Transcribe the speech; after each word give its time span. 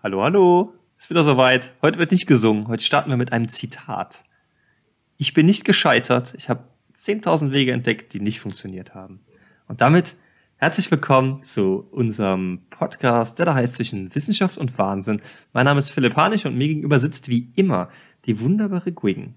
Hallo, 0.00 0.22
hallo. 0.22 0.74
Ist 0.96 1.10
wieder 1.10 1.24
soweit. 1.24 1.72
Heute 1.82 1.98
wird 1.98 2.12
nicht 2.12 2.28
gesungen. 2.28 2.68
Heute 2.68 2.84
starten 2.84 3.10
wir 3.10 3.16
mit 3.16 3.32
einem 3.32 3.48
Zitat. 3.48 4.22
Ich 5.16 5.34
bin 5.34 5.44
nicht 5.44 5.64
gescheitert. 5.64 6.34
Ich 6.36 6.48
habe 6.48 6.68
10.000 6.96 7.50
Wege 7.50 7.72
entdeckt, 7.72 8.12
die 8.12 8.20
nicht 8.20 8.38
funktioniert 8.38 8.94
haben. 8.94 9.18
Und 9.66 9.80
damit 9.80 10.14
herzlich 10.54 10.88
willkommen 10.92 11.42
zu 11.42 11.88
unserem 11.90 12.60
Podcast, 12.70 13.40
der 13.40 13.46
da 13.46 13.54
heißt 13.54 13.74
zwischen 13.74 14.14
Wissenschaft 14.14 14.56
und 14.56 14.78
Wahnsinn. 14.78 15.20
Mein 15.52 15.64
Name 15.64 15.80
ist 15.80 15.90
Philipp 15.90 16.14
Hanisch 16.14 16.46
und 16.46 16.56
mir 16.56 16.68
gegenüber 16.68 17.00
sitzt 17.00 17.28
wie 17.28 17.50
immer 17.56 17.88
die 18.24 18.40
wunderbare 18.40 18.92
Gwing. 18.92 19.34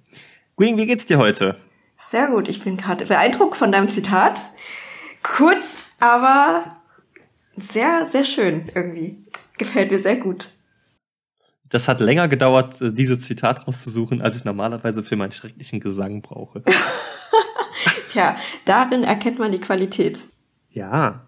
Gwing, 0.58 0.78
wie 0.78 0.86
geht's 0.86 1.08
dir 1.08 1.18
heute? 1.18 1.58
Sehr 1.98 2.28
gut. 2.28 2.48
Ich 2.48 2.64
bin 2.64 2.78
gerade 2.78 3.08
beeindruckt 3.08 3.58
von 3.58 3.72
deinem 3.72 3.88
Zitat. 3.88 4.40
Kurz, 5.24 5.66
aber 6.00 6.66
sehr, 7.58 8.06
sehr 8.06 8.26
schön 8.26 8.66
irgendwie. 8.76 9.21
Gefällt 9.62 9.92
mir 9.92 10.00
sehr 10.00 10.16
gut. 10.16 10.50
Das 11.70 11.88
hat 11.88 12.00
länger 12.00 12.28
gedauert, 12.28 12.82
äh, 12.82 12.92
dieses 12.92 13.22
Zitat 13.22 13.68
rauszusuchen, 13.68 14.20
als 14.20 14.36
ich 14.36 14.44
normalerweise 14.44 15.04
für 15.04 15.16
meinen 15.16 15.34
schrecklichen 15.34 15.80
Gesang 15.80 16.24
brauche. 16.24 16.64
Tja, 18.10 18.36
darin 18.66 19.04
erkennt 19.04 19.38
man 19.38 19.52
die 19.52 19.60
Qualität. 19.60 20.18
Ja. 20.72 21.28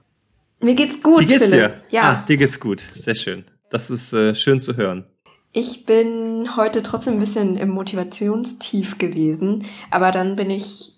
Mir 0.61 0.73
geht's 0.73 1.03
gut, 1.03 1.21
Wie 1.21 1.25
geht's 1.27 1.49
Philipp. 1.49 1.73
dir? 1.73 1.83
Ja. 1.91 2.01
Ah, 2.01 2.23
dir 2.27 2.37
geht's 2.37 2.59
gut. 2.59 2.83
Sehr 2.95 3.13
schön. 3.13 3.45
Das 3.69 3.91
ist 3.91 4.13
äh, 4.13 4.33
schön 4.33 4.61
zu 4.61 4.77
hören. 4.77 5.05
Ich 5.51 5.85
bin 5.85 6.55
heute 6.57 6.81
trotzdem 6.81 7.13
ein 7.13 7.19
bisschen 7.19 7.55
im 7.55 7.69
Motivationstief 7.69 8.97
gewesen, 8.97 9.63
aber 9.91 10.09
dann 10.09 10.35
bin 10.35 10.49
ich 10.49 10.93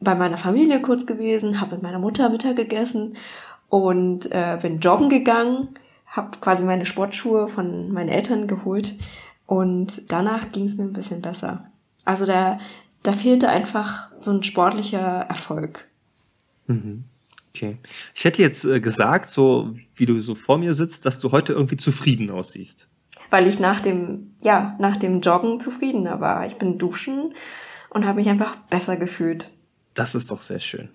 bei 0.00 0.14
meiner 0.14 0.38
Familie 0.38 0.80
kurz 0.80 1.04
gewesen, 1.04 1.60
habe 1.60 1.74
mit 1.74 1.82
meiner 1.82 1.98
Mutter 1.98 2.30
Mittag 2.30 2.56
gegessen 2.56 3.18
und 3.68 4.32
äh, 4.32 4.58
bin 4.62 4.80
joggen 4.80 5.10
gegangen, 5.10 5.78
habe 6.14 6.38
quasi 6.40 6.64
meine 6.64 6.86
Sportschuhe 6.86 7.48
von 7.48 7.90
meinen 7.92 8.08
Eltern 8.08 8.46
geholt 8.46 8.94
und 9.46 10.10
danach 10.12 10.52
ging 10.52 10.64
es 10.66 10.76
mir 10.76 10.84
ein 10.84 10.92
bisschen 10.92 11.20
besser. 11.20 11.66
Also 12.04 12.24
da, 12.24 12.60
da 13.02 13.12
fehlte 13.12 13.48
einfach 13.48 14.10
so 14.20 14.30
ein 14.30 14.42
sportlicher 14.42 15.26
Erfolg. 15.28 15.88
Okay. 17.50 17.78
Ich 18.14 18.24
hätte 18.24 18.42
jetzt 18.42 18.64
äh, 18.64 18.80
gesagt, 18.80 19.30
so 19.30 19.74
wie 19.96 20.06
du 20.06 20.20
so 20.20 20.34
vor 20.34 20.58
mir 20.58 20.74
sitzt, 20.74 21.04
dass 21.04 21.18
du 21.18 21.32
heute 21.32 21.52
irgendwie 21.52 21.76
zufrieden 21.76 22.30
aussiehst. 22.30 22.88
Weil 23.30 23.48
ich 23.48 23.58
nach 23.58 23.80
dem, 23.80 24.34
ja, 24.42 24.76
nach 24.78 24.96
dem 24.96 25.20
Joggen 25.20 25.60
zufriedener 25.60 26.20
war. 26.20 26.46
Ich 26.46 26.56
bin 26.56 26.78
duschen 26.78 27.32
und 27.90 28.06
habe 28.06 28.20
mich 28.20 28.28
einfach 28.28 28.56
besser 28.56 28.96
gefühlt. 28.96 29.50
Das 29.94 30.14
ist 30.14 30.30
doch 30.30 30.42
sehr 30.42 30.58
schön. 30.58 30.90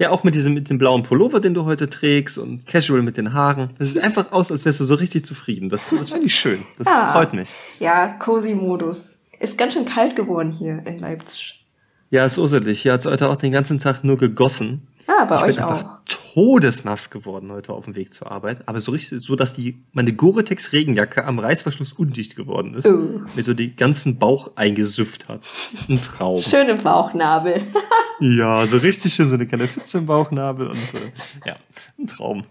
Ja, 0.00 0.10
auch 0.10 0.24
mit 0.24 0.34
diesem 0.34 0.54
mit 0.54 0.70
dem 0.70 0.78
blauen 0.78 1.02
Pullover, 1.02 1.40
den 1.40 1.52
du 1.52 1.66
heute 1.66 1.90
trägst 1.90 2.38
und 2.38 2.66
casual 2.66 3.02
mit 3.02 3.18
den 3.18 3.34
Haaren. 3.34 3.68
Das 3.78 3.92
sieht 3.92 4.02
einfach 4.02 4.32
aus, 4.32 4.50
als 4.50 4.64
wärst 4.64 4.80
du 4.80 4.84
so 4.84 4.94
richtig 4.94 5.26
zufrieden. 5.26 5.68
Das, 5.68 5.90
das 5.90 6.10
finde 6.10 6.26
ich 6.26 6.34
schön. 6.34 6.62
Das 6.78 6.86
Ja. 6.86 7.12
freut 7.12 7.34
mich. 7.34 7.50
Ja, 7.80 8.08
Cozy-Modus. 8.08 9.20
Ist 9.38 9.58
ganz 9.58 9.74
schön 9.74 9.84
kalt 9.84 10.16
geworden 10.16 10.52
hier 10.52 10.82
in 10.86 10.98
Leipzig. 11.00 11.66
Ja, 12.10 12.24
ist 12.24 12.38
urselig. 12.38 12.80
Hier 12.80 12.94
hat 12.94 13.00
es 13.00 13.06
heute 13.06 13.28
auch 13.28 13.36
den 13.36 13.52
ganzen 13.52 13.78
Tag 13.78 14.02
nur 14.02 14.16
gegossen. 14.16 14.86
Ja, 15.06 15.24
bei 15.26 15.36
ich 15.36 15.42
euch 15.42 15.56
bin 15.56 15.64
auch. 15.64 15.70
einfach 15.70 15.98
todesnass 16.34 17.10
geworden 17.10 17.50
heute 17.52 17.72
auf 17.72 17.84
dem 17.84 17.94
Weg 17.94 18.14
zur 18.14 18.30
Arbeit. 18.30 18.62
Aber 18.66 18.80
so 18.80 18.92
richtig, 18.92 19.20
so 19.20 19.36
dass 19.36 19.52
die, 19.52 19.82
meine 19.92 20.12
Gore-Tex 20.12 20.72
Regenjacke 20.72 21.24
am 21.24 21.38
Reißverschluss 21.38 21.92
undicht 21.92 22.36
geworden 22.36 22.74
ist. 22.74 22.86
Oh. 22.86 23.20
Mir 23.34 23.42
so 23.42 23.52
den 23.54 23.76
ganzen 23.76 24.18
Bauch 24.18 24.52
eingesüfft 24.56 25.28
hat. 25.28 25.46
Ein 25.88 26.00
Traum. 26.00 26.36
Schön 26.36 26.68
im 26.68 26.78
Bauchnabel. 26.78 27.60
Ja, 28.20 28.66
so 28.66 28.76
richtig 28.76 29.14
schön, 29.14 29.26
so 29.26 29.34
eine 29.34 29.46
kleine 29.46 29.66
Pfütze 29.66 29.98
im 29.98 30.06
Bauchnabel 30.06 30.68
und 30.68 30.76
äh, 30.76 31.48
ja, 31.48 31.56
ein 31.98 32.06
Traum. 32.06 32.44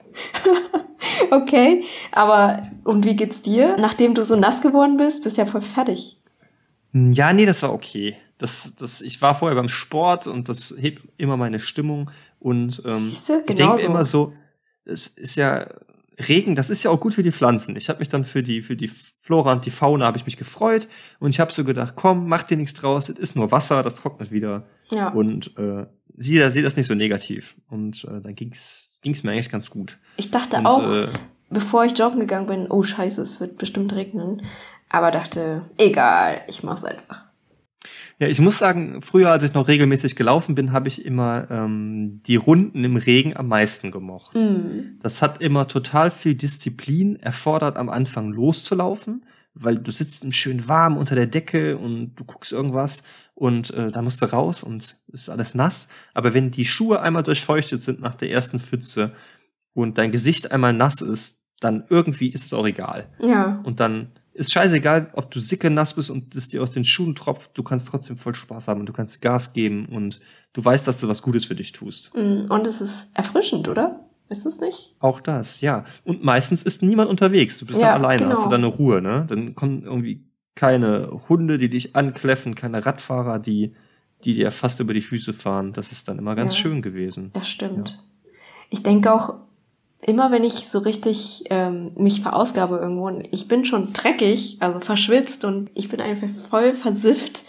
okay, 1.32 1.84
aber 2.12 2.64
und 2.84 3.06
wie 3.06 3.16
geht's 3.16 3.42
dir? 3.42 3.78
Nachdem 3.78 4.16
du 4.16 4.24
so 4.24 4.36
nass 4.36 4.62
geworden 4.62 4.98
bist, 4.98 5.24
bist 5.24 5.38
du 5.38 5.42
ja 5.42 5.46
voll 5.46 5.62
fertig. 5.62 6.20
Ja, 6.94 7.34
nee, 7.34 7.46
das 7.46 7.62
war 7.62 7.74
okay. 7.74 8.18
Das, 8.40 8.76
das, 8.76 9.02
ich 9.02 9.22
war 9.22 9.36
vorher 9.36 9.56
beim 9.56 9.70
Sport 9.70 10.26
und 10.26 10.50
das 10.50 10.74
hebt 10.78 11.04
immer 11.18 11.38
meine 11.38 11.60
Stimmung 11.60 12.10
und 12.40 12.82
ähm, 12.86 12.98
Siehste, 12.98 13.44
ich 13.48 13.56
denke 13.56 13.82
immer 13.82 14.06
so, 14.06 14.34
es 14.86 15.08
ist 15.08 15.36
ja 15.36 15.68
Regen, 16.28 16.56
das 16.56 16.70
ist 16.70 16.84
ja 16.84 16.92
auch 16.92 17.00
gut 17.00 17.14
für 17.14 17.24
die 17.24 17.32
Pflanzen. 17.32 17.76
Ich 17.76 17.88
habe 17.90 18.00
mich 18.00 18.10
dann 18.10 18.26
für 18.26 18.44
die 18.44 18.62
für 18.62 18.76
die 18.76 18.88
Flora 18.90 19.54
und 19.54 19.66
die 19.66 19.72
Fauna 19.72 20.06
habe 20.06 20.18
ich 20.18 20.26
mich 20.26 20.38
gefreut 20.38 20.88
und 21.20 21.30
ich 21.30 21.40
habe 21.40 21.52
so 21.54 21.64
gedacht, 21.64 21.94
komm, 21.96 22.28
mach 22.28 22.44
dir 22.44 22.58
nichts 22.58 22.74
draus, 22.74 23.10
es 23.10 23.18
ist 23.18 23.36
nur 23.36 23.52
Wasser, 23.52 23.84
das 23.84 23.96
trocknet 23.96 24.32
wieder 24.32 24.64
Ja. 24.92 25.10
und 25.10 25.58
äh, 25.58 25.86
sieh, 26.18 26.46
sieh 26.52 26.62
das 26.62 26.76
nicht 26.76 26.88
so 26.88 26.96
negativ 26.96 27.56
und 27.70 28.04
äh, 28.06 28.20
dann 28.22 28.36
ging's 28.36 29.00
ging's 29.02 29.24
mir 29.24 29.32
eigentlich 29.32 29.50
ganz 29.50 29.70
gut. 29.70 29.98
Ich 30.18 30.30
dachte 30.30 30.58
Und, 30.58 30.66
auch, 30.66 30.92
äh, 30.92 31.08
bevor 31.50 31.86
ich 31.86 31.98
joggen 31.98 32.20
gegangen 32.20 32.48
bin, 32.48 32.68
oh 32.70 32.84
scheiße, 32.84 33.22
es 33.22 33.40
wird 33.40 33.58
bestimmt 33.58 33.94
regnen. 33.94 34.42
Aber 34.90 35.12
dachte, 35.12 35.62
egal, 35.78 36.42
ich 36.50 36.64
mach's 36.64 36.84
einfach. 36.84 37.26
Ja, 38.20 38.28
ich 38.28 38.42
muss 38.42 38.60
sagen, 38.60 39.02
früher, 39.02 39.32
als 39.32 39.46
ich 39.46 39.54
noch 39.54 39.70
regelmäßig 39.70 40.18
gelaufen 40.18 40.54
bin, 40.54 40.74
habe 40.74 40.90
ich 40.90 41.06
immer 41.06 41.50
ähm, 41.50 42.22
die 42.24 42.36
Runden 42.36 42.84
im 42.84 42.98
Regen 42.98 43.36
am 43.38 43.48
meisten 43.48 43.92
gemocht. 43.92 44.36
Mhm. 44.36 45.00
Das 45.02 45.22
hat 45.22 45.42
immer 45.42 45.70
total 45.70 46.12
viel 46.12 46.36
Disziplin 46.36 47.16
erfordert, 47.16 47.78
am 47.78 47.88
Anfang 47.88 48.34
loszulaufen, 48.34 49.26
weil 49.54 49.80
du 49.80 49.92
sitzt 49.92 50.26
im 50.26 50.34
schön 50.34 50.68
warm 50.68 50.98
unter 50.98 51.16
der 51.16 51.28
Decke 51.28 51.78
und 51.78 52.16
du 52.16 52.26
guckst 52.26 52.52
irgendwas 52.52 53.04
und 53.36 53.72
äh, 53.72 53.90
da 53.90 54.02
musst 54.02 54.22
du 54.22 54.26
raus 54.26 54.64
und 54.64 54.84
es 54.84 55.06
ist 55.14 55.30
alles 55.30 55.56
nass. 55.56 55.88
Aber 56.14 56.34
wenn 56.34 56.52
die 56.52 56.66
Schuhe 56.66 57.02
einmal 57.02 57.24
durchfeuchtet 57.24 57.82
sind 57.82 58.02
nach 58.02 58.16
der 58.16 58.32
ersten 58.32 58.60
Pfütze 58.60 59.14
und 59.74 59.98
dein 59.98 60.12
Gesicht 60.12 60.52
einmal 60.52 60.74
nass 60.74 61.00
ist, 61.00 61.48
dann 61.62 61.86
irgendwie 61.90 62.30
ist 62.30 62.46
es 62.46 62.54
auch 62.54 62.68
egal. 62.68 63.08
Ja. 63.20 63.62
Und 63.64 63.80
dann 63.80 64.12
ist 64.40 64.52
scheißegal, 64.54 65.10
ob 65.14 65.32
du 65.32 65.40
sicke 65.40 65.70
nass 65.70 65.94
bist 65.94 66.10
und 66.10 66.36
es 66.36 66.50
dir 66.50 66.64
aus 66.64 66.72
den 66.72 66.86
Schuhen 66.86 67.14
tropft, 67.14 67.58
du 67.58 67.64
kannst 67.64 67.88
trotzdem 67.88 68.16
voll 68.18 68.34
Spaß 68.36 68.68
haben 68.68 68.80
und 68.80 68.86
du 68.88 68.94
kannst 68.94 69.22
Gas 69.22 69.54
geben 69.54 69.86
und 69.88 70.20
du 70.54 70.64
weißt, 70.64 70.88
dass 70.88 71.00
du 71.00 71.08
was 71.08 71.22
Gutes 71.22 71.46
für 71.46 71.56
dich 71.56 71.72
tust. 71.74 72.16
Mhm. 72.16 72.46
Und 72.50 72.66
es 72.66 72.82
ist 72.82 73.10
erfrischend, 73.14 73.68
oder? 73.68 74.06
Ist 74.30 74.46
es 74.46 74.60
nicht? 74.62 74.96
Auch 75.00 75.20
das, 75.22 75.60
ja. 75.62 75.86
Und 76.04 76.24
meistens 76.24 76.62
ist 76.64 76.84
niemand 76.84 77.10
unterwegs. 77.10 77.58
Du 77.58 77.66
bist 77.66 77.80
Ja, 77.82 77.94
dann 77.94 78.06
alleine, 78.06 78.24
genau. 78.24 78.36
hast 78.38 78.46
du 78.46 78.50
deine 78.50 78.68
Ruhe, 78.68 79.02
ne? 79.02 79.26
Dann 79.28 79.56
kommen 79.56 79.84
irgendwie 79.84 80.24
keine 80.56 81.22
Hunde, 81.30 81.58
die 81.58 81.70
dich 81.70 81.96
ankläffen, 81.96 82.54
keine 82.54 82.86
Radfahrer, 82.86 83.40
die, 83.40 83.74
die 84.24 84.36
dir 84.36 84.52
fast 84.52 84.80
über 84.82 84.94
die 84.94 85.02
Füße 85.02 85.34
fahren. 85.34 85.74
Das 85.74 85.92
ist 85.92 86.08
dann 86.08 86.20
immer 86.20 86.36
ganz 86.36 86.54
Ja. 86.56 86.62
schön 86.62 86.82
gewesen. 86.84 87.32
Das 87.34 87.50
stimmt. 87.50 88.04
Ich 88.70 88.84
denke 88.84 89.12
auch, 89.12 89.36
immer 90.02 90.32
wenn 90.32 90.44
ich 90.44 90.70
so 90.70 90.80
richtig 90.80 91.44
ähm, 91.50 91.92
mich 91.96 92.22
verausgabe 92.22 92.78
irgendwo 92.78 93.08
und 93.08 93.28
ich 93.32 93.48
bin 93.48 93.66
schon 93.66 93.92
dreckig, 93.94 94.58
also 94.60 94.80
verschwitzt 94.80 95.46
und 95.46 95.70
ich 95.74 95.90
bin 95.90 96.02
einfach 96.02 96.28
voll 96.50 96.74
versifft, 96.74 97.44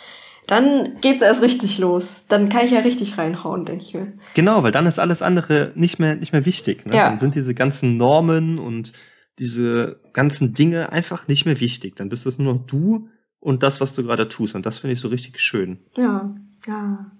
dann 0.47 0.97
geht's 1.00 1.22
erst 1.22 1.43
richtig 1.43 1.78
los. 1.78 2.25
Dann 2.28 2.49
kann 2.49 2.65
ich 2.65 2.72
ja 2.72 2.81
richtig 2.81 3.16
reinhauen, 3.16 3.65
denke 3.65 3.84
ich 3.84 3.94
mir. 3.94 4.12
Genau, 4.34 4.62
weil 4.65 4.72
dann 4.72 4.87
ist 4.87 4.99
alles 4.99 5.22
andere 5.22 5.72
nicht 5.77 6.00
mehr, 6.00 6.16
nicht 6.16 6.33
mehr 6.33 6.44
wichtig. 6.44 6.87
Ne? 6.87 6.97
Ja. 6.97 7.11
Dann 7.11 7.21
sind 7.21 7.37
diese 7.37 7.55
ganzen 7.55 7.97
Normen 7.97 8.59
und 8.59 8.93
diese 9.38 10.00
ganzen 10.12 10.53
Dinge 10.53 10.91
einfach 10.91 11.28
nicht 11.28 11.47
mehr 11.47 11.61
wichtig. 11.61 11.94
Dann 11.97 12.09
bist 12.09 12.27
es 12.27 12.38
nur 12.38 12.55
noch 12.55 12.67
du 12.67 13.09
und 13.41 13.62
das, 13.62 13.81
was 13.81 13.94
du 13.94 14.03
gerade 14.03 14.28
tust. 14.28 14.56
Und 14.56 14.67
das 14.67 14.81
finde 14.81 14.94
ich 14.94 15.00
so 15.00 15.09
richtig 15.09 15.38
schön. 15.38 15.78
Ja, 15.97 16.34
ja. 16.67 17.12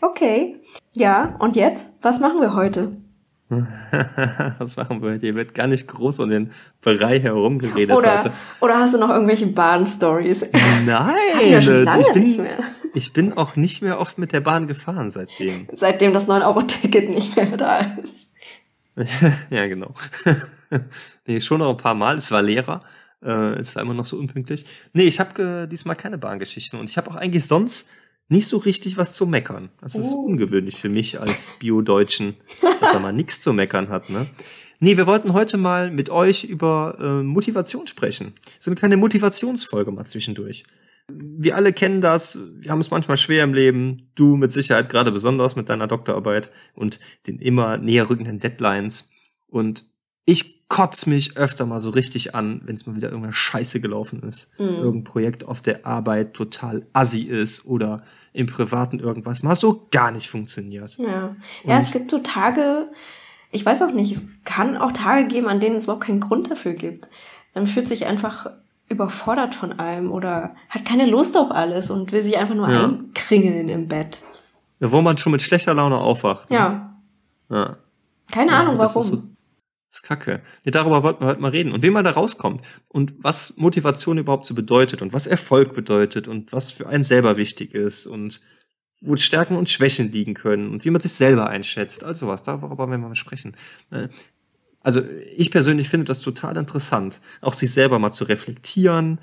Okay. 0.00 0.60
Ja, 0.94 1.36
und 1.40 1.56
jetzt? 1.56 1.92
Was 2.02 2.20
machen 2.20 2.40
wir 2.40 2.54
heute? 2.54 2.96
was 4.58 4.76
machen 4.76 5.02
wir? 5.02 5.14
Hier 5.14 5.36
wird 5.36 5.54
gar 5.54 5.68
nicht 5.68 5.86
groß 5.86 6.18
um 6.18 6.30
den 6.30 6.50
Bereich 6.80 7.22
herumgeredet 7.22 7.94
Oder, 7.94 8.18
heute. 8.24 8.32
oder 8.60 8.78
hast 8.78 8.94
du 8.94 8.98
noch 8.98 9.10
irgendwelche 9.10 9.46
Bahn-Stories? 9.46 10.50
Nein, 10.86 11.14
ja 11.48 11.58
ich, 11.58 12.12
bin, 12.12 12.46
ich 12.92 13.12
bin 13.12 13.32
auch 13.34 13.54
nicht 13.54 13.82
mehr 13.82 14.00
oft 14.00 14.18
mit 14.18 14.32
der 14.32 14.40
Bahn 14.40 14.66
gefahren 14.66 15.10
seitdem. 15.10 15.68
Seitdem 15.72 16.12
das 16.12 16.26
9-Euro-Ticket 16.26 17.08
nicht 17.08 17.36
mehr 17.36 17.56
da 17.56 17.78
ist. 18.02 18.26
ja, 19.50 19.66
genau. 19.66 19.94
nee, 21.26 21.40
schon 21.40 21.60
noch 21.60 21.70
ein 21.70 21.76
paar 21.76 21.94
Mal. 21.94 22.18
Es 22.18 22.32
war 22.32 22.42
Lehrer. 22.42 22.82
Äh, 23.22 23.60
es 23.60 23.76
war 23.76 23.82
immer 23.82 23.94
noch 23.94 24.06
so 24.06 24.18
unpünktlich. 24.18 24.64
Nee, 24.92 25.04
ich 25.04 25.20
habe 25.20 25.42
äh, 25.42 25.66
diesmal 25.68 25.94
keine 25.94 26.18
Bahngeschichten 26.18 26.80
und 26.80 26.90
ich 26.90 26.96
habe 26.96 27.10
auch 27.10 27.16
eigentlich 27.16 27.46
sonst 27.46 27.88
nicht 28.28 28.46
so 28.48 28.56
richtig 28.58 28.96
was 28.96 29.14
zu 29.14 29.26
meckern. 29.26 29.70
Das 29.80 29.94
ist 29.94 30.12
Oh. 30.12 30.24
ungewöhnlich 30.26 30.76
für 30.76 30.88
mich 30.88 31.20
als 31.20 31.54
Bio-Deutschen, 31.58 32.34
dass 32.80 32.92
er 32.94 33.00
mal 33.00 33.12
nichts 33.12 33.40
zu 33.40 33.52
meckern 33.52 33.88
hat, 33.88 34.10
ne? 34.10 34.26
Nee, 34.78 34.96
wir 34.98 35.06
wollten 35.06 35.32
heute 35.32 35.56
mal 35.56 35.90
mit 35.90 36.10
euch 36.10 36.44
über 36.44 36.98
äh, 37.00 37.22
Motivation 37.22 37.86
sprechen. 37.86 38.32
So 38.60 38.70
eine 38.70 38.76
kleine 38.76 38.96
Motivationsfolge 38.98 39.90
mal 39.90 40.04
zwischendurch. 40.04 40.64
Wir 41.08 41.54
alle 41.56 41.72
kennen 41.72 42.00
das, 42.00 42.38
wir 42.58 42.70
haben 42.72 42.80
es 42.80 42.90
manchmal 42.90 43.16
schwer 43.16 43.44
im 43.44 43.54
Leben, 43.54 44.08
du 44.16 44.36
mit 44.36 44.52
Sicherheit 44.52 44.88
gerade 44.90 45.12
besonders 45.12 45.54
mit 45.56 45.68
deiner 45.68 45.86
Doktorarbeit 45.86 46.50
und 46.74 46.98
den 47.26 47.38
immer 47.38 47.78
näher 47.78 48.10
rückenden 48.10 48.38
Deadlines. 48.38 49.08
Und 49.48 49.84
ich 50.26 50.68
kotz 50.68 51.06
mich 51.06 51.36
öfter 51.36 51.64
mal 51.64 51.80
so 51.80 51.90
richtig 51.90 52.34
an, 52.34 52.60
wenn 52.64 52.74
es 52.74 52.86
mal 52.86 52.96
wieder 52.96 53.08
irgendeine 53.08 53.32
Scheiße 53.32 53.80
gelaufen 53.80 54.22
ist. 54.24 54.50
Irgendein 54.58 55.04
Projekt 55.04 55.44
auf 55.44 55.62
der 55.62 55.86
Arbeit 55.86 56.34
total 56.34 56.84
assi 56.92 57.22
ist 57.22 57.66
oder 57.66 58.02
im 58.32 58.46
Privaten 58.46 58.98
irgendwas 58.98 59.42
mal 59.42 59.54
so 59.56 59.86
gar 59.90 60.10
nicht 60.10 60.28
funktioniert. 60.28 60.98
Ja. 60.98 61.36
Ja, 61.64 61.78
es 61.78 61.92
gibt 61.92 62.10
so 62.10 62.18
Tage, 62.18 62.88
ich 63.52 63.64
weiß 63.64 63.80
auch 63.82 63.92
nicht, 63.92 64.12
es 64.12 64.24
kann 64.44 64.76
auch 64.76 64.92
Tage 64.92 65.28
geben, 65.28 65.46
an 65.46 65.60
denen 65.60 65.76
es 65.76 65.84
überhaupt 65.84 66.04
keinen 66.04 66.20
Grund 66.20 66.50
dafür 66.50 66.74
gibt. 66.74 67.08
Man 67.54 67.68
fühlt 67.68 67.86
sich 67.86 68.04
einfach 68.06 68.50
überfordert 68.88 69.54
von 69.54 69.78
allem 69.78 70.10
oder 70.12 70.54
hat 70.68 70.84
keine 70.84 71.06
Lust 71.06 71.36
auf 71.36 71.50
alles 71.50 71.90
und 71.90 72.12
will 72.12 72.22
sich 72.22 72.36
einfach 72.36 72.54
nur 72.54 72.68
ja. 72.68 72.84
einkringeln 72.84 73.68
im 73.68 73.88
Bett. 73.88 74.20
Ja, 74.80 74.92
wo 74.92 75.00
man 75.00 75.16
schon 75.16 75.32
mit 75.32 75.42
schlechter 75.42 75.74
Laune 75.74 75.98
aufwacht. 75.98 76.50
Ne? 76.50 76.56
Ja. 76.56 76.96
ja. 77.48 77.76
Keine 78.30 78.50
ja, 78.50 78.60
Ahnung 78.60 78.78
warum. 78.78 79.02
So, 79.02 79.22
ist 79.96 80.02
kacke. 80.02 80.42
Ja, 80.64 80.70
darüber 80.70 81.02
wollten 81.02 81.22
wir 81.22 81.28
heute 81.28 81.40
mal 81.40 81.50
reden. 81.50 81.72
Und 81.72 81.82
wie 81.82 81.90
man 81.90 82.04
da 82.04 82.12
rauskommt. 82.12 82.64
Und 82.88 83.14
was 83.18 83.56
Motivation 83.56 84.18
überhaupt 84.18 84.46
so 84.46 84.54
bedeutet 84.54 85.02
und 85.02 85.12
was 85.12 85.26
Erfolg 85.26 85.74
bedeutet 85.74 86.28
und 86.28 86.52
was 86.52 86.72
für 86.72 86.88
einen 86.88 87.04
selber 87.04 87.36
wichtig 87.36 87.74
ist 87.74 88.06
und 88.06 88.40
wo 89.00 89.16
Stärken 89.16 89.56
und 89.56 89.68
Schwächen 89.68 90.10
liegen 90.10 90.34
können 90.34 90.70
und 90.70 90.84
wie 90.84 90.90
man 90.90 91.00
sich 91.00 91.12
selber 91.12 91.48
einschätzt. 91.48 92.04
Also 92.04 92.28
was, 92.28 92.42
darüber 92.42 92.78
wollen 92.78 92.90
wir 92.90 92.98
mal 92.98 93.14
sprechen. 93.14 93.56
Äh, 93.90 94.08
also 94.80 95.02
ich 95.36 95.50
persönlich 95.50 95.88
finde 95.88 96.04
das 96.04 96.20
total 96.20 96.56
interessant, 96.56 97.20
auch 97.40 97.54
sich 97.54 97.72
selber 97.72 97.98
mal 97.98 98.12
zu 98.12 98.24
reflektieren. 98.24 99.20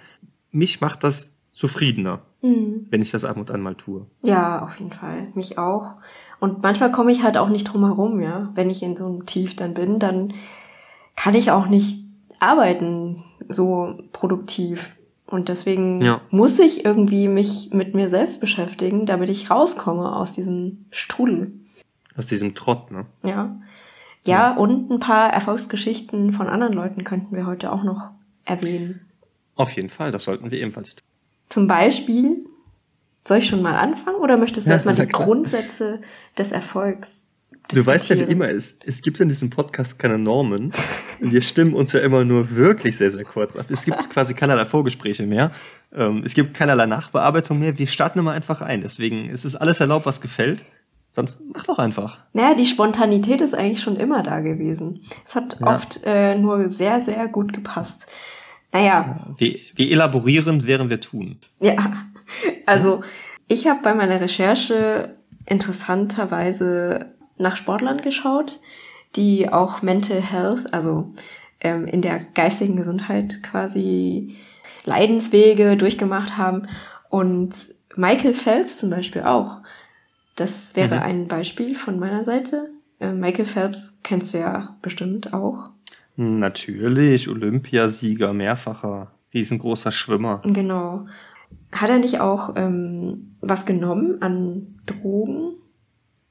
Mich 0.51 0.81
macht 0.81 1.03
das 1.03 1.37
zufriedener, 1.53 2.21
mhm. 2.41 2.87
wenn 2.89 3.01
ich 3.01 3.11
das 3.11 3.23
ab 3.23 3.37
und 3.37 3.49
an 3.49 3.61
mal 3.61 3.75
tue. 3.75 4.05
Ja, 4.23 4.61
auf 4.61 4.77
jeden 4.77 4.91
Fall. 4.91 5.31
Mich 5.35 5.57
auch. 5.57 5.95
Und 6.39 6.61
manchmal 6.61 6.91
komme 6.91 7.11
ich 7.11 7.23
halt 7.23 7.37
auch 7.37 7.49
nicht 7.49 7.63
drum 7.63 7.85
herum, 7.85 8.19
ja. 8.19 8.51
Wenn 8.55 8.69
ich 8.69 8.83
in 8.83 8.97
so 8.97 9.05
einem 9.05 9.25
Tief 9.25 9.55
dann 9.55 9.73
bin, 9.73 9.99
dann 9.99 10.33
kann 11.15 11.33
ich 11.35 11.51
auch 11.51 11.67
nicht 11.67 12.03
arbeiten 12.39 13.23
so 13.47 13.99
produktiv. 14.11 14.95
Und 15.25 15.49
deswegen 15.49 16.01
ja. 16.01 16.21
muss 16.29 16.59
ich 16.59 16.85
irgendwie 16.85 17.27
mich 17.27 17.71
mit 17.71 17.95
mir 17.95 18.09
selbst 18.09 18.39
beschäftigen, 18.39 19.05
damit 19.05 19.29
ich 19.29 19.49
rauskomme 19.49 20.15
aus 20.15 20.33
diesem 20.33 20.85
Strudel. 20.91 21.53
Aus 22.15 22.27
diesem 22.27 22.53
Trott, 22.53 22.91
ne? 22.91 23.05
Ja. 23.23 23.55
Ja, 24.25 24.55
und 24.55 24.89
ein 24.89 24.99
paar 24.99 25.33
Erfolgsgeschichten 25.33 26.31
von 26.31 26.47
anderen 26.47 26.73
Leuten 26.73 27.03
könnten 27.03 27.35
wir 27.35 27.45
heute 27.45 27.71
auch 27.73 27.83
noch 27.83 28.09
erwähnen. 28.45 29.01
Auf 29.55 29.71
jeden 29.71 29.89
Fall, 29.89 30.11
das 30.11 30.23
sollten 30.23 30.49
wir 30.49 30.59
ebenfalls 30.59 30.95
tun. 30.95 31.03
Zum 31.49 31.67
Beispiel, 31.67 32.45
soll 33.25 33.39
ich 33.39 33.47
schon 33.47 33.61
mal 33.61 33.75
anfangen 33.75 34.17
oder 34.17 34.37
möchtest 34.37 34.67
du 34.67 34.69
ja, 34.69 34.75
erstmal 34.75 34.95
die 34.95 35.05
klar. 35.05 35.25
Grundsätze 35.25 36.01
des 36.37 36.51
Erfolgs 36.51 37.27
Du 37.69 37.85
weißt 37.85 38.09
ja 38.09 38.17
wie 38.17 38.31
immer, 38.31 38.49
es, 38.49 38.77
es 38.85 39.01
gibt 39.01 39.19
in 39.19 39.29
diesem 39.29 39.49
Podcast 39.49 39.97
keine 39.97 40.17
Normen. 40.17 40.71
Wir 41.19 41.41
stimmen 41.41 41.73
uns 41.73 41.93
ja 41.93 42.01
immer 42.01 42.23
nur 42.23 42.55
wirklich 42.55 42.97
sehr, 42.97 43.09
sehr 43.09 43.23
kurz 43.23 43.55
ab. 43.55 43.65
Es 43.69 43.85
gibt 43.85 44.09
quasi 44.09 44.33
keinerlei 44.33 44.65
Vorgespräche 44.65 45.25
mehr. 45.25 45.51
Ähm, 45.93 46.23
es 46.25 46.33
gibt 46.33 46.53
keinerlei 46.53 46.85
Nachbearbeitung 46.85 47.59
mehr. 47.59 47.77
Wir 47.79 47.87
starten 47.87 48.19
immer 48.19 48.31
einfach 48.31 48.61
ein. 48.61 48.81
Deswegen 48.81 49.29
ist 49.29 49.45
es 49.45 49.55
alles 49.55 49.79
erlaubt, 49.79 50.05
was 50.05 50.21
gefällt. 50.21 50.65
Dann 51.13 51.29
mach 51.53 51.65
doch 51.65 51.77
einfach. 51.77 52.19
Naja, 52.33 52.55
die 52.55 52.65
Spontanität 52.65 53.39
ist 53.41 53.53
eigentlich 53.53 53.81
schon 53.81 53.97
immer 53.97 54.23
da 54.23 54.39
gewesen. 54.39 55.01
Es 55.25 55.35
hat 55.35 55.57
ja. 55.59 55.67
oft 55.67 56.01
äh, 56.05 56.35
nur 56.35 56.69
sehr, 56.69 57.01
sehr 57.01 57.27
gut 57.27 57.53
gepasst. 57.53 58.07
Naja. 58.71 59.33
Wie, 59.37 59.61
wie 59.75 59.91
elaborierend 59.91 60.65
wären 60.65 60.89
wir 60.89 60.99
tun? 60.99 61.37
Ja, 61.59 61.75
also 62.65 63.03
ich 63.47 63.67
habe 63.67 63.81
bei 63.83 63.93
meiner 63.93 64.19
Recherche 64.19 65.15
interessanterweise 65.45 67.12
nach 67.37 67.55
Sportlern 67.55 68.01
geschaut, 68.01 68.59
die 69.15 69.49
auch 69.49 69.81
Mental 69.81 70.21
Health, 70.21 70.73
also 70.73 71.13
ähm, 71.61 71.87
in 71.87 72.01
der 72.01 72.19
geistigen 72.19 72.75
Gesundheit 72.75 73.41
quasi 73.43 74.35
Leidenswege 74.85 75.77
durchgemacht 75.77 76.37
haben. 76.37 76.67
Und 77.09 77.55
Michael 77.95 78.33
Phelps 78.33 78.77
zum 78.77 78.89
Beispiel 78.89 79.23
auch. 79.23 79.61
Das 80.35 80.75
wäre 80.75 80.95
mhm. 80.95 81.01
ein 81.01 81.27
Beispiel 81.27 81.75
von 81.75 81.99
meiner 81.99 82.23
Seite. 82.23 82.71
Äh, 82.99 83.13
Michael 83.13 83.45
Phelps 83.45 83.99
kennst 84.03 84.33
du 84.33 84.39
ja 84.39 84.75
bestimmt 84.81 85.33
auch. 85.33 85.69
Natürlich, 86.15 87.27
Olympiasieger, 87.27 88.33
mehrfacher, 88.33 89.11
riesengroßer 89.33 89.91
Schwimmer. 89.91 90.41
Genau. 90.45 91.07
Hat 91.71 91.89
er 91.89 91.97
nicht 91.97 92.19
auch 92.19 92.53
ähm, 92.55 93.35
was 93.41 93.65
genommen 93.65 94.21
an 94.21 94.79
Drogen 94.85 95.55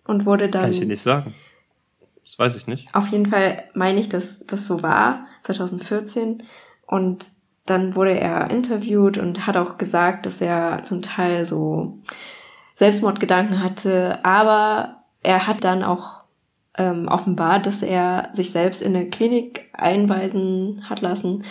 und 0.05 0.27
wurde 0.27 0.49
dann. 0.49 0.63
Kann 0.63 0.73
ich 0.73 0.81
dir 0.81 0.87
nicht 0.87 1.03
sagen. 1.03 1.35
Das 2.23 2.39
weiß 2.39 2.57
ich 2.57 2.67
nicht. 2.67 2.95
Auf 2.95 3.09
jeden 3.09 3.27
Fall 3.27 3.65
meine 3.75 4.01
ich, 4.01 4.09
dass 4.09 4.41
das 4.47 4.67
so 4.67 4.83
war, 4.83 5.27
2014. 5.43 6.43
Und 6.87 7.27
dann 7.67 7.95
wurde 7.95 8.19
er 8.19 8.51
interviewt 8.51 9.19
und 9.19 9.47
hat 9.47 9.57
auch 9.57 9.79
gesagt, 9.79 10.27
dass 10.27 10.41
er 10.41 10.83
zum 10.85 11.03
Teil 11.03 11.45
so 11.45 11.99
Selbstmordgedanken 12.75 13.63
hatte, 13.63 14.25
aber 14.25 15.03
er 15.23 15.47
hat 15.47 15.63
dann 15.63 15.83
auch 15.83 16.23
ähm, 16.77 17.07
offenbart, 17.09 17.67
dass 17.67 17.83
er 17.83 18.31
sich 18.33 18.51
selbst 18.51 18.83
in 18.83 18.97
eine 18.97 19.09
Klinik 19.09 19.71
einweisen 19.73 20.89
hat 20.89 21.01
lassen 21.01 21.45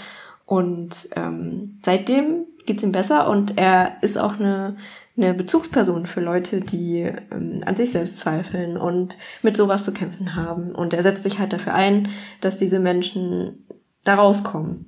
und 0.46 1.10
ähm, 1.16 1.80
seitdem 1.84 2.46
geht's 2.66 2.84
ihm 2.84 2.92
besser 2.92 3.30
und 3.30 3.58
er 3.58 3.98
ist 4.02 4.18
auch 4.18 4.40
eine, 4.40 4.76
eine 5.22 5.34
Bezugsperson 5.34 6.06
für 6.06 6.22
Leute, 6.22 6.62
die 6.62 7.12
ähm, 7.32 7.62
an 7.66 7.76
sich 7.76 7.92
selbst 7.92 8.20
zweifeln 8.20 8.78
und 8.78 9.18
mit 9.42 9.56
sowas 9.56 9.84
zu 9.84 9.94
kämpfen 9.94 10.36
haben. 10.36 10.74
Und 10.74 10.94
er 10.94 11.04
setzt 11.04 11.24
sich 11.24 11.40
halt 11.40 11.54
dafür 11.54 11.74
ein, 11.74 12.10
dass 12.42 12.58
diese 12.58 12.80
Menschen 12.80 13.66
da 14.04 14.16
rauskommen. 14.16 14.86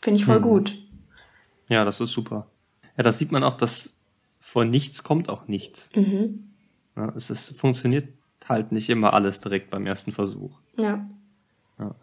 Finde 0.00 0.18
ich 0.18 0.24
voll 0.24 0.36
hm. 0.36 0.42
gut. 0.42 0.78
Ja, 1.68 1.84
das 1.84 2.00
ist 2.00 2.12
super. 2.12 2.48
Ja, 2.96 3.02
das 3.02 3.18
sieht 3.18 3.32
man 3.32 3.44
auch, 3.44 3.56
dass 3.56 3.96
vor 4.40 4.64
nichts 4.64 5.02
kommt 5.02 5.28
auch 5.28 5.48
nichts. 5.48 5.90
Mhm. 5.94 6.50
Ja, 6.96 7.12
es 7.16 7.30
ist, 7.30 7.58
funktioniert 7.58 8.08
halt 8.48 8.72
nicht 8.72 8.90
immer 8.90 9.12
alles 9.14 9.40
direkt 9.40 9.70
beim 9.70 9.86
ersten 9.86 10.12
Versuch. 10.12 10.58
Ja. 10.76 11.06
ja. 11.78 11.94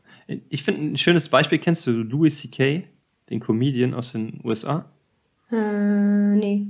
Ich 0.50 0.64
finde 0.64 0.82
ein 0.84 0.98
schönes 0.98 1.30
Beispiel, 1.30 1.60
kennst 1.60 1.86
du 1.86 1.92
Louis 1.92 2.40
C.K., 2.40 2.88
den 3.30 3.40
Comedian 3.40 3.94
aus 3.94 4.14
den 4.14 4.40
USA? 4.44 4.86
Äh, 5.52 5.56
nee. 6.36 6.68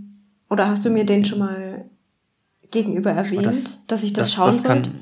Oder 0.50 0.68
hast 0.68 0.86
du 0.86 0.90
mir 0.90 1.06
den 1.06 1.26
schon 1.26 1.40
mal 1.40 1.86
gegenüber 2.72 3.12
erwähnt, 3.12 3.46
das, 3.46 3.86
dass 3.88 4.04
ich 4.04 4.14
das, 4.14 4.28
das 4.28 4.34
schauen 4.34 4.46
das 4.48 4.64
kann, 4.64 4.84
sollte? 4.84 5.00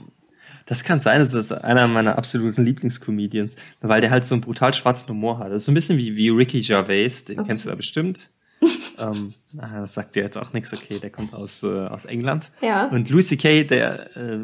Das 0.65 0.83
kann 0.83 0.99
sein, 0.99 1.19
das 1.19 1.33
ist 1.33 1.51
einer 1.51 1.87
meiner 1.87 2.17
absoluten 2.17 2.63
Lieblingscomedians, 2.63 3.55
weil 3.81 4.01
der 4.01 4.11
halt 4.11 4.25
so 4.25 4.35
einen 4.35 4.41
brutal 4.41 4.73
schwarzen 4.73 5.09
Humor 5.09 5.39
hat. 5.39 5.47
Das 5.47 5.57
ist 5.57 5.65
so 5.65 5.71
ein 5.71 5.75
bisschen 5.75 5.97
wie, 5.97 6.15
wie 6.15 6.29
Ricky 6.29 6.61
Gervais, 6.61 7.23
den 7.25 7.39
okay. 7.39 7.47
kennst 7.47 7.65
du 7.65 7.69
da 7.69 7.75
bestimmt 7.75 8.29
ähm, 8.99 9.31
das 9.53 9.93
sagt 9.93 10.15
dir 10.15 10.23
jetzt 10.23 10.37
auch 10.37 10.53
nichts, 10.53 10.73
okay, 10.73 10.99
der 10.99 11.09
kommt 11.09 11.33
aus, 11.33 11.63
äh, 11.63 11.67
aus 11.67 12.05
England. 12.05 12.51
Ja. 12.61 12.87
Und 12.87 13.09
Louis 13.09 13.27
C.K., 13.27 13.63
der, 13.65 14.15
äh, 14.17 14.39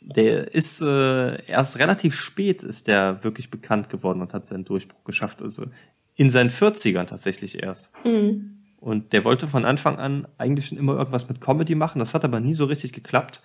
der 0.00 0.54
ist 0.54 0.82
äh, 0.82 1.42
erst 1.46 1.78
relativ 1.78 2.14
spät 2.14 2.62
ist 2.62 2.88
der 2.88 3.24
wirklich 3.24 3.50
bekannt 3.50 3.88
geworden 3.88 4.20
und 4.20 4.34
hat 4.34 4.44
seinen 4.44 4.64
Durchbruch 4.64 5.04
geschafft. 5.04 5.40
Also 5.40 5.66
in 6.14 6.30
seinen 6.30 6.50
40ern 6.50 7.06
tatsächlich 7.06 7.62
erst. 7.62 7.92
Mhm. 8.04 8.53
Und 8.84 9.14
der 9.14 9.24
wollte 9.24 9.48
von 9.48 9.64
Anfang 9.64 9.96
an 9.96 10.28
eigentlich 10.36 10.66
schon 10.66 10.76
immer 10.76 10.94
irgendwas 10.94 11.26
mit 11.26 11.40
Comedy 11.40 11.74
machen. 11.74 12.00
Das 12.00 12.12
hat 12.12 12.22
aber 12.22 12.38
nie 12.38 12.52
so 12.52 12.66
richtig 12.66 12.92
geklappt. 12.92 13.42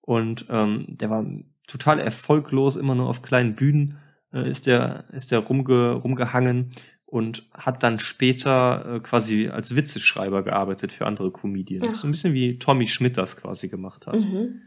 Und 0.00 0.46
ähm, 0.50 0.84
der 0.88 1.10
war 1.10 1.24
total 1.68 2.00
erfolglos, 2.00 2.74
immer 2.74 2.96
nur 2.96 3.08
auf 3.08 3.22
kleinen 3.22 3.54
Bühnen 3.54 3.98
äh, 4.32 4.50
ist 4.50 4.66
der 4.66 5.04
ist 5.12 5.30
der 5.30 5.38
rumge, 5.38 5.92
rumgehangen 5.92 6.72
und 7.06 7.44
hat 7.54 7.84
dann 7.84 8.00
später 8.00 8.96
äh, 8.96 8.98
quasi 8.98 9.46
als 9.46 9.76
Witzeschreiber 9.76 10.42
gearbeitet 10.42 10.90
für 10.90 11.06
andere 11.06 11.30
Comedians. 11.30 11.84
Ja. 11.84 11.92
So 11.92 12.08
ein 12.08 12.10
bisschen 12.10 12.34
wie 12.34 12.58
Tommy 12.58 12.88
Schmidt 12.88 13.16
das 13.16 13.36
quasi 13.36 13.68
gemacht 13.68 14.08
hat. 14.08 14.24
Mhm. 14.24 14.62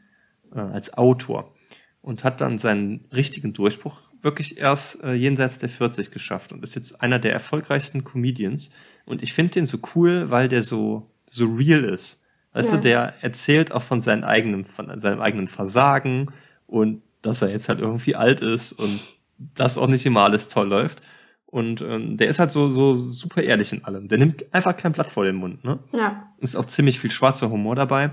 Äh, 0.54 0.60
als 0.60 0.98
Autor. 0.98 1.54
Und 2.00 2.24
hat 2.24 2.40
dann 2.40 2.60
seinen 2.60 3.10
richtigen 3.12 3.52
Durchbruch 3.52 4.00
wirklich 4.24 4.58
erst 4.58 5.04
äh, 5.04 5.14
jenseits 5.14 5.60
der 5.60 5.70
40 5.70 6.12
geschafft 6.12 6.52
und 6.54 6.64
ist 6.64 6.76
jetzt 6.76 7.02
einer 7.02 7.20
der 7.20 7.34
erfolgreichsten 7.34 8.04
Comedians. 8.04 8.72
Und 9.06 9.22
ich 9.22 9.34
finde 9.34 9.54
den 9.54 9.66
so 9.66 9.80
cool, 9.96 10.30
weil 10.30 10.48
der 10.48 10.64
so, 10.64 11.12
so 11.26 11.46
real 11.46 11.84
ist. 11.84 12.24
Weißt 12.54 12.72
ja. 12.72 12.78
du, 12.78 12.82
der 12.82 13.14
erzählt 13.22 13.72
auch 13.72 13.84
von 13.84 14.02
seinem 14.02 14.24
eigenen, 14.24 14.64
von 14.64 14.98
seinem 15.00 15.22
eigenen 15.22 15.48
Versagen 15.48 16.32
und 16.68 17.02
dass 17.22 17.42
er 17.42 17.50
jetzt 17.50 17.70
halt 17.70 17.80
irgendwie 17.80 18.16
alt 18.16 18.42
ist 18.42 18.74
und 18.74 19.00
das 19.38 19.78
auch 19.78 19.88
nicht 19.88 20.06
immer 20.06 20.22
alles 20.22 20.48
toll 20.48 20.68
läuft. 20.68 21.02
Und 21.46 21.82
ähm, 21.82 22.18
der 22.18 22.30
ist 22.30 22.40
halt 22.40 22.52
so, 22.52 22.70
so 22.70 22.96
super 22.96 23.44
ehrlich 23.44 23.74
in 23.74 23.84
allem. 23.86 24.08
Der 24.08 24.18
nimmt 24.18 24.52
einfach 24.54 24.76
kein 24.76 24.92
Blatt 24.92 25.10
vor 25.10 25.24
den 25.24 25.36
Mund, 25.36 25.64
ne? 25.64 25.80
Ja. 25.92 26.32
Ist 26.40 26.56
auch 26.56 26.66
ziemlich 26.66 27.00
viel 27.00 27.12
schwarzer 27.12 27.50
Humor 27.52 27.76
dabei. 27.76 28.12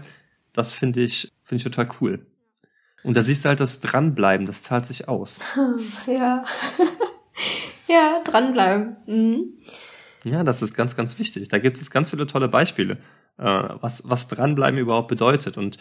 Das 0.53 0.73
finde 0.73 1.01
ich, 1.01 1.33
finde 1.43 1.57
ich 1.57 1.65
total 1.65 1.89
cool. 2.01 2.27
Und 3.03 3.17
da 3.17 3.23
siehst 3.23 3.45
du 3.45 3.49
halt 3.49 3.61
das 3.61 3.81
Dranbleiben, 3.81 4.47
das 4.47 4.63
zahlt 4.63 4.87
sich 4.87 5.09
aus. 5.09 5.41
Ja. 6.07 6.45
ja, 7.89 8.21
dranbleiben. 8.25 8.97
Mhm. 9.07 9.55
Ja, 10.25 10.45
das 10.45 10.61
ist 10.63 10.75
ganz, 10.75 10.97
ganz 10.97 11.19
wichtig. 11.19 11.49
Da 11.49 11.59
gibt 11.59 11.81
es 11.81 11.91
ganz 11.91 12.11
viele 12.11 12.27
tolle 12.27 12.49
Beispiele, 12.49 12.99
äh, 13.39 13.45
was, 13.45 14.03
was 14.07 14.29
dranbleiben 14.29 14.79
überhaupt 14.79 15.09
bedeutet 15.09 15.57
und 15.57 15.79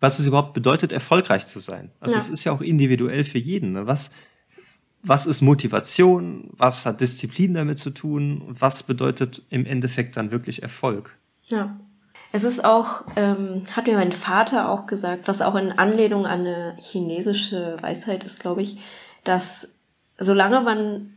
was 0.00 0.18
es 0.18 0.26
überhaupt 0.26 0.54
bedeutet, 0.54 0.92
erfolgreich 0.92 1.46
zu 1.46 1.58
sein. 1.58 1.90
Also 2.00 2.14
ja. 2.14 2.20
es 2.20 2.28
ist 2.28 2.44
ja 2.44 2.52
auch 2.52 2.60
individuell 2.60 3.24
für 3.24 3.38
jeden. 3.38 3.72
Ne? 3.72 3.86
Was, 3.86 4.12
was 5.02 5.26
ist 5.26 5.40
Motivation, 5.40 6.50
was 6.52 6.86
hat 6.86 7.00
Disziplin 7.00 7.54
damit 7.54 7.78
zu 7.78 7.90
tun 7.90 8.42
und 8.42 8.60
was 8.60 8.82
bedeutet 8.82 9.42
im 9.50 9.66
Endeffekt 9.66 10.16
dann 10.16 10.30
wirklich 10.30 10.62
Erfolg. 10.62 11.16
Ja. 11.46 11.80
Es 12.32 12.44
ist 12.44 12.64
auch, 12.64 13.04
ähm, 13.16 13.62
hat 13.74 13.86
mir 13.86 13.96
mein 13.96 14.12
Vater 14.12 14.68
auch 14.70 14.86
gesagt, 14.86 15.28
was 15.28 15.40
auch 15.40 15.54
in 15.54 15.72
Anlehnung 15.72 16.26
an 16.26 16.40
eine 16.40 16.76
chinesische 16.78 17.76
Weisheit 17.80 18.24
ist, 18.24 18.40
glaube 18.40 18.62
ich, 18.62 18.78
dass 19.24 19.68
solange 20.18 20.60
man 20.60 21.14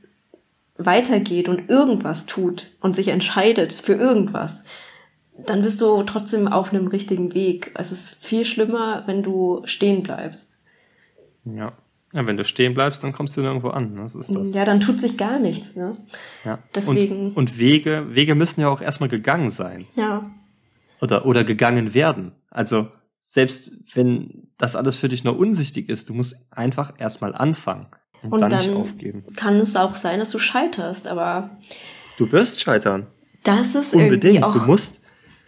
weitergeht 0.78 1.50
und 1.50 1.70
irgendwas 1.70 2.26
tut 2.26 2.68
und 2.80 2.96
sich 2.96 3.10
entscheidet 3.10 3.74
für 3.74 3.94
irgendwas, 3.94 4.64
dann 5.46 5.62
bist 5.62 5.82
du 5.82 6.04
trotzdem 6.04 6.48
auf 6.48 6.74
einem 6.74 6.88
richtigen 6.88 7.34
Weg. 7.34 7.72
Es 7.76 7.92
ist 7.92 8.24
viel 8.24 8.46
schlimmer, 8.46 9.04
wenn 9.06 9.24
du 9.24 9.62
stehen 9.66 10.04
bleibst. 10.04 10.62
Ja. 11.46 11.74
Ja, 12.14 12.28
wenn 12.28 12.36
du 12.36 12.44
stehen 12.44 12.74
bleibst, 12.74 13.04
dann 13.04 13.14
kommst 13.14 13.38
du 13.38 13.42
nirgendwo 13.42 13.70
an. 13.70 13.96
Das 13.96 14.16
ist 14.16 14.36
das. 14.36 14.54
Ja, 14.54 14.66
dann 14.66 14.82
tut 14.82 15.00
sich 15.00 15.18
gar 15.18 15.40
nichts, 15.40 15.78
ne? 15.78 15.94
Ja. 16.44 16.60
Deswegen. 16.76 17.28
Und, 17.28 17.38
und 17.38 17.58
Wege, 17.58 18.08
Wege 18.10 18.36
müssen 18.36 18.60
ja 18.60 18.68
auch 18.68 18.82
erstmal 18.82 19.08
gegangen 19.08 19.50
sein. 19.50 19.88
Ja. 19.96 20.22
Oder, 21.02 21.26
oder 21.26 21.44
gegangen 21.44 21.94
werden. 21.94 22.32
Also, 22.50 22.88
selbst 23.20 23.72
wenn 23.94 24.48
das 24.58 24.76
alles 24.76 24.96
für 24.98 25.10
dich 25.10 25.24
noch 25.24 25.38
unsichtig 25.38 25.90
ist, 25.90 26.10
du 26.10 26.14
musst 26.14 26.36
einfach 26.52 26.94
erstmal 27.00 27.34
anfangen 27.36 27.88
und, 28.24 28.34
Und 28.34 28.42
dann, 28.42 28.50
dann 28.52 28.60
nicht 28.60 28.76
aufgeben. 28.76 29.24
kann 29.36 29.56
es 29.58 29.76
auch 29.76 29.96
sein, 29.96 30.20
dass 30.20 30.30
du 30.30 30.40
scheiterst, 30.40 31.08
aber 31.08 31.52
Du 32.18 32.32
wirst 32.32 32.60
scheitern. 32.62 33.08
das 33.44 33.74
ist 33.74 33.94
irgendwie 33.94 34.14
Unbedingt. 34.16 34.44
auch 34.44 34.54
Du 34.54 34.60
musst, 34.66 35.02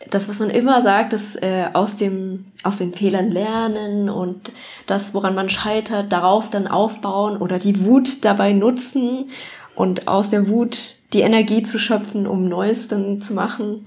das, 0.10 0.27
was 0.27 0.39
man 0.39 0.50
immer 0.50 0.81
sagt, 0.81 1.13
ist 1.13 1.41
äh, 1.43 1.67
aus 1.74 1.98
dem 1.98 2.45
aus 2.63 2.77
den 2.77 2.93
Fehlern 2.93 3.29
lernen 3.29 4.10
und 4.10 4.51
das, 4.88 5.13
woran 5.13 5.36
man 5.36 5.50
scheitert, 5.50 6.12
darauf 6.12 6.50
dann 6.50 6.67
aufbauen 6.67 7.38
oder 7.38 7.60
die 7.60 7.86
Wut 7.86 8.24
dabei 8.25 8.53
nutzen 8.53 9.29
und 9.75 10.07
aus 10.07 10.29
der 10.29 10.48
Wut 10.48 10.95
die 11.13 11.22
Energie 11.22 11.63
zu 11.63 11.77
schöpfen, 11.79 12.25
um 12.27 12.48
Neues 12.50 12.88
dann 12.88 13.22
zu 13.22 13.33
machen. 13.33 13.86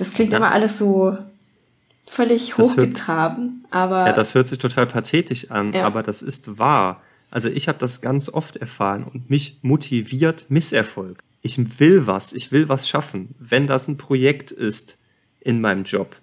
Das 0.00 0.12
klingt 0.12 0.32
Ja. 0.32 0.38
immer 0.38 0.50
alles 0.50 0.78
so 0.78 1.18
völlig 2.06 2.48
Das 2.48 2.58
hört- 2.58 2.68
hochgetraben, 2.70 3.66
aber 3.70 4.06
ja, 4.06 4.12
das 4.14 4.34
hört 4.34 4.48
sich 4.48 4.58
total 4.58 4.86
pathetisch 4.86 5.50
an, 5.50 5.74
Ja. 5.74 5.84
aber 5.84 6.02
das 6.02 6.22
ist 6.22 6.58
wahr. 6.58 7.02
Also 7.30 7.48
ich 7.50 7.68
habe 7.68 7.78
das 7.78 8.00
ganz 8.00 8.30
oft 8.30 8.56
erfahren 8.56 9.04
und 9.04 9.28
mich 9.28 9.58
motiviert 9.62 10.46
Misserfolg. 10.48 11.22
Ich 11.42 11.78
will 11.78 12.06
was, 12.06 12.32
ich 12.32 12.50
will 12.50 12.68
was 12.70 12.88
schaffen. 12.88 13.34
Wenn 13.38 13.66
das 13.66 13.88
ein 13.88 13.98
Projekt 13.98 14.50
ist 14.50 14.96
in 15.38 15.60
meinem 15.60 15.84
Job 15.84 16.16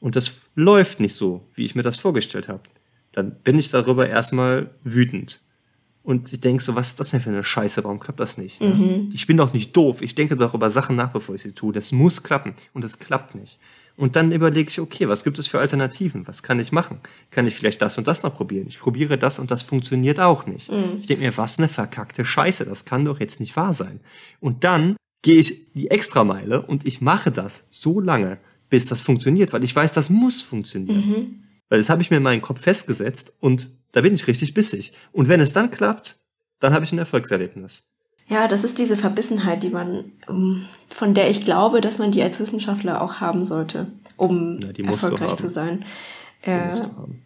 und 0.00 0.14
das 0.16 0.32
läuft 0.54 1.00
nicht 1.00 1.14
so, 1.14 1.44
wie 1.54 1.64
ich 1.64 1.74
mir 1.74 1.82
das 1.82 1.98
vorgestellt 1.98 2.46
habe, 2.48 2.62
dann 3.12 3.34
bin 3.42 3.58
ich 3.58 3.68
darüber 3.70 4.08
erstmal 4.08 4.70
wütend. 4.84 5.40
Und 6.04 6.32
ich 6.32 6.40
denke 6.40 6.62
so, 6.62 6.74
was 6.74 6.88
ist 6.88 7.00
das 7.00 7.10
denn 7.10 7.20
für 7.20 7.30
eine 7.30 7.42
Scheiße? 7.42 7.82
Warum 7.82 7.98
klappt 7.98 8.20
das 8.20 8.36
nicht? 8.36 8.60
Ne? 8.60 9.08
Ich 9.12 9.26
bin 9.26 9.38
doch 9.38 9.54
nicht 9.54 9.74
doof. 9.74 10.02
Ich 10.02 10.14
denke 10.14 10.36
doch 10.36 10.52
über 10.52 10.68
Sachen 10.70 10.96
nach, 10.96 11.10
bevor 11.10 11.34
ich 11.34 11.42
sie 11.42 11.52
tue. 11.52 11.72
Das 11.72 11.92
muss 11.92 12.22
klappen. 12.22 12.52
Und 12.74 12.84
das 12.84 12.98
klappt 12.98 13.34
nicht. 13.34 13.58
Und 13.96 14.14
dann 14.14 14.30
überlege 14.30 14.68
ich, 14.68 14.80
okay, 14.80 15.08
was 15.08 15.24
gibt 15.24 15.38
es 15.38 15.46
für 15.46 15.60
Alternativen? 15.60 16.26
Was 16.26 16.42
kann 16.42 16.60
ich 16.60 16.72
machen? 16.72 16.98
Kann 17.30 17.46
ich 17.46 17.54
vielleicht 17.54 17.80
das 17.80 17.96
und 17.96 18.06
das 18.06 18.22
noch 18.22 18.34
probieren? 18.34 18.66
Ich 18.68 18.80
probiere 18.80 19.16
das 19.16 19.38
und 19.38 19.50
das 19.50 19.62
funktioniert 19.62 20.20
auch 20.20 20.46
nicht. 20.46 20.70
Ich 21.00 21.06
denke 21.06 21.24
mir, 21.24 21.38
was 21.38 21.58
eine 21.58 21.68
verkackte 21.68 22.24
Scheiße. 22.24 22.66
Das 22.66 22.84
kann 22.84 23.04
doch 23.04 23.18
jetzt 23.18 23.40
nicht 23.40 23.56
wahr 23.56 23.72
sein. 23.72 24.00
Und 24.40 24.64
dann 24.64 24.96
gehe 25.22 25.38
ich 25.38 25.72
die 25.72 25.90
Extrameile 25.90 26.60
und 26.62 26.86
ich 26.86 27.00
mache 27.00 27.30
das 27.30 27.66
so 27.70 27.98
lange, 27.98 28.38
bis 28.68 28.84
das 28.84 29.00
funktioniert, 29.00 29.54
weil 29.54 29.64
ich 29.64 29.74
weiß, 29.74 29.92
das 29.92 30.10
muss 30.10 30.42
funktionieren. 30.42 31.44
Weil 31.70 31.78
das 31.78 31.88
habe 31.88 32.02
ich 32.02 32.10
mir 32.10 32.18
in 32.18 32.22
meinen 32.22 32.42
Kopf 32.42 32.60
festgesetzt 32.60 33.32
und 33.40 33.70
da 33.94 34.00
bin 34.00 34.14
ich 34.14 34.26
richtig 34.26 34.54
bissig. 34.54 34.92
Und 35.12 35.28
wenn 35.28 35.40
es 35.40 35.52
dann 35.52 35.70
klappt, 35.70 36.16
dann 36.58 36.74
habe 36.74 36.84
ich 36.84 36.92
ein 36.92 36.98
Erfolgserlebnis. 36.98 37.90
Ja, 38.28 38.48
das 38.48 38.64
ist 38.64 38.78
diese 38.78 38.96
Verbissenheit, 38.96 39.62
die 39.62 39.68
man, 39.68 40.12
um, 40.26 40.66
von 40.90 41.14
der 41.14 41.30
ich 41.30 41.44
glaube, 41.44 41.80
dass 41.80 41.98
man 41.98 42.10
die 42.10 42.22
als 42.22 42.40
Wissenschaftler 42.40 43.00
auch 43.00 43.14
haben 43.20 43.44
sollte, 43.44 43.86
um 44.16 44.58
Ja, 44.60 44.86
erfolgreich 44.86 45.36
zu 45.36 45.48
sein. 45.48 45.84
Äh, 46.42 46.76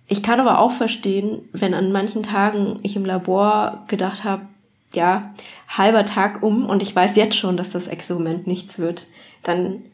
ich 0.06 0.22
kann 0.22 0.40
aber 0.40 0.58
auch 0.58 0.72
verstehen, 0.72 1.48
wenn 1.52 1.72
an 1.72 1.90
manchen 1.90 2.22
Tagen 2.22 2.80
ich 2.82 2.96
im 2.96 3.06
Labor 3.06 3.84
gedacht 3.88 4.24
habe, 4.24 4.42
ja, 4.92 5.34
halber 5.68 6.04
Tag 6.04 6.42
um 6.42 6.66
und 6.66 6.82
ich 6.82 6.94
weiß 6.94 7.16
jetzt 7.16 7.36
schon, 7.36 7.56
dass 7.56 7.70
das 7.70 7.88
Experiment 7.88 8.46
nichts 8.46 8.78
wird, 8.78 9.06
dann 9.42 9.84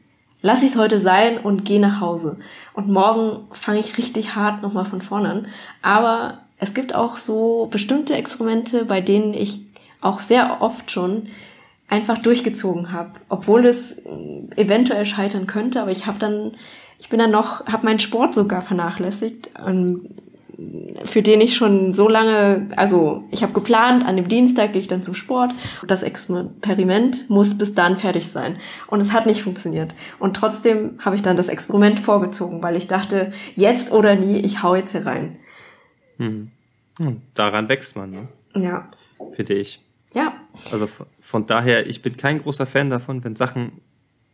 lass 0.40 0.62
ich 0.62 0.70
es 0.70 0.78
heute 0.78 0.98
sein 0.98 1.38
und 1.38 1.64
gehe 1.64 1.80
nach 1.80 2.00
Hause. 2.00 2.38
Und 2.72 2.88
morgen 2.88 3.46
fange 3.52 3.78
ich 3.78 3.96
richtig 3.98 4.34
hart 4.34 4.62
nochmal 4.62 4.84
von 4.84 5.00
vorne 5.00 5.30
an. 5.30 5.46
Aber 5.82 6.43
es 6.58 6.75
gibt 6.75 6.94
auch 6.94 7.18
so 7.18 7.68
bestimmte 7.70 8.14
Experimente, 8.14 8.84
bei 8.84 9.00
denen 9.00 9.34
ich 9.34 9.66
auch 10.00 10.20
sehr 10.20 10.61
oft 10.61 10.90
schon 10.90 11.28
einfach 11.88 12.18
durchgezogen 12.18 12.92
habe, 12.92 13.12
obwohl 13.28 13.66
es 13.66 13.92
äh, 13.92 14.00
eventuell 14.56 15.06
scheitern 15.06 15.46
könnte, 15.46 15.80
aber 15.80 15.90
ich 15.90 16.06
habe 16.06 16.18
dann, 16.18 16.52
ich 16.99 17.08
bin 17.08 17.18
dann 17.18 17.30
noch, 17.30 17.66
habe 17.66 17.87
meinen 17.87 17.99
Sport 17.99 18.34
sogar 18.34 18.62
vernachlässigt, 18.62 19.50
ähm, 19.66 20.08
für 21.04 21.23
den 21.23 21.40
ich 21.40 21.56
schon 21.56 21.92
so 21.94 22.08
lange, 22.08 22.68
also 22.76 23.25
ich 23.30 23.42
habe 23.42 23.52
geplant, 23.52 24.06
an 24.06 24.16
dem 24.16 24.28
Dienstag 24.28 24.73
gehe 24.73 24.80
ich 24.80 24.88
dann 24.88 25.02
zum 25.02 25.14
Sport. 25.14 25.52
Das 25.87 26.02
Experiment 26.02 27.28
muss 27.28 27.58
bis 27.58 27.75
dann 27.75 27.96
fertig 27.96 28.28
sein. 28.28 28.56
Und 28.87 29.00
es 29.00 29.12
hat 29.12 29.26
nicht 29.26 29.42
funktioniert. 29.42 29.94
Und 30.20 30.37
trotzdem 30.37 30.99
habe 31.04 31.16
ich 31.16 31.23
dann 31.23 31.37
das 31.37 31.49
Experiment 31.49 31.99
vorgezogen, 31.99 32.62
weil 32.62 32.76
ich 32.76 32.87
dachte, 32.87 33.32
jetzt 33.54 33.90
oder 33.92 34.14
nie, 34.14 34.38
ich 34.38 34.62
hau 34.62 34.76
jetzt 34.76 34.92
hier 34.92 35.06
rein. 35.06 35.38
Und 36.99 37.23
daran 37.35 37.68
wächst 37.68 37.97
man, 37.97 38.11
ne? 38.11 38.28
Ja. 38.54 38.90
finde 39.35 39.54
ich. 39.54 39.80
Ja. 40.12 40.35
Also 40.71 40.88
von, 41.21 41.47
daher, 41.47 41.87
ich 41.88 42.02
bin 42.02 42.16
kein 42.16 42.40
großer 42.40 42.66
Fan 42.66 42.90
davon, 42.90 43.25
wenn 43.25 43.35
Sachen 43.35 43.80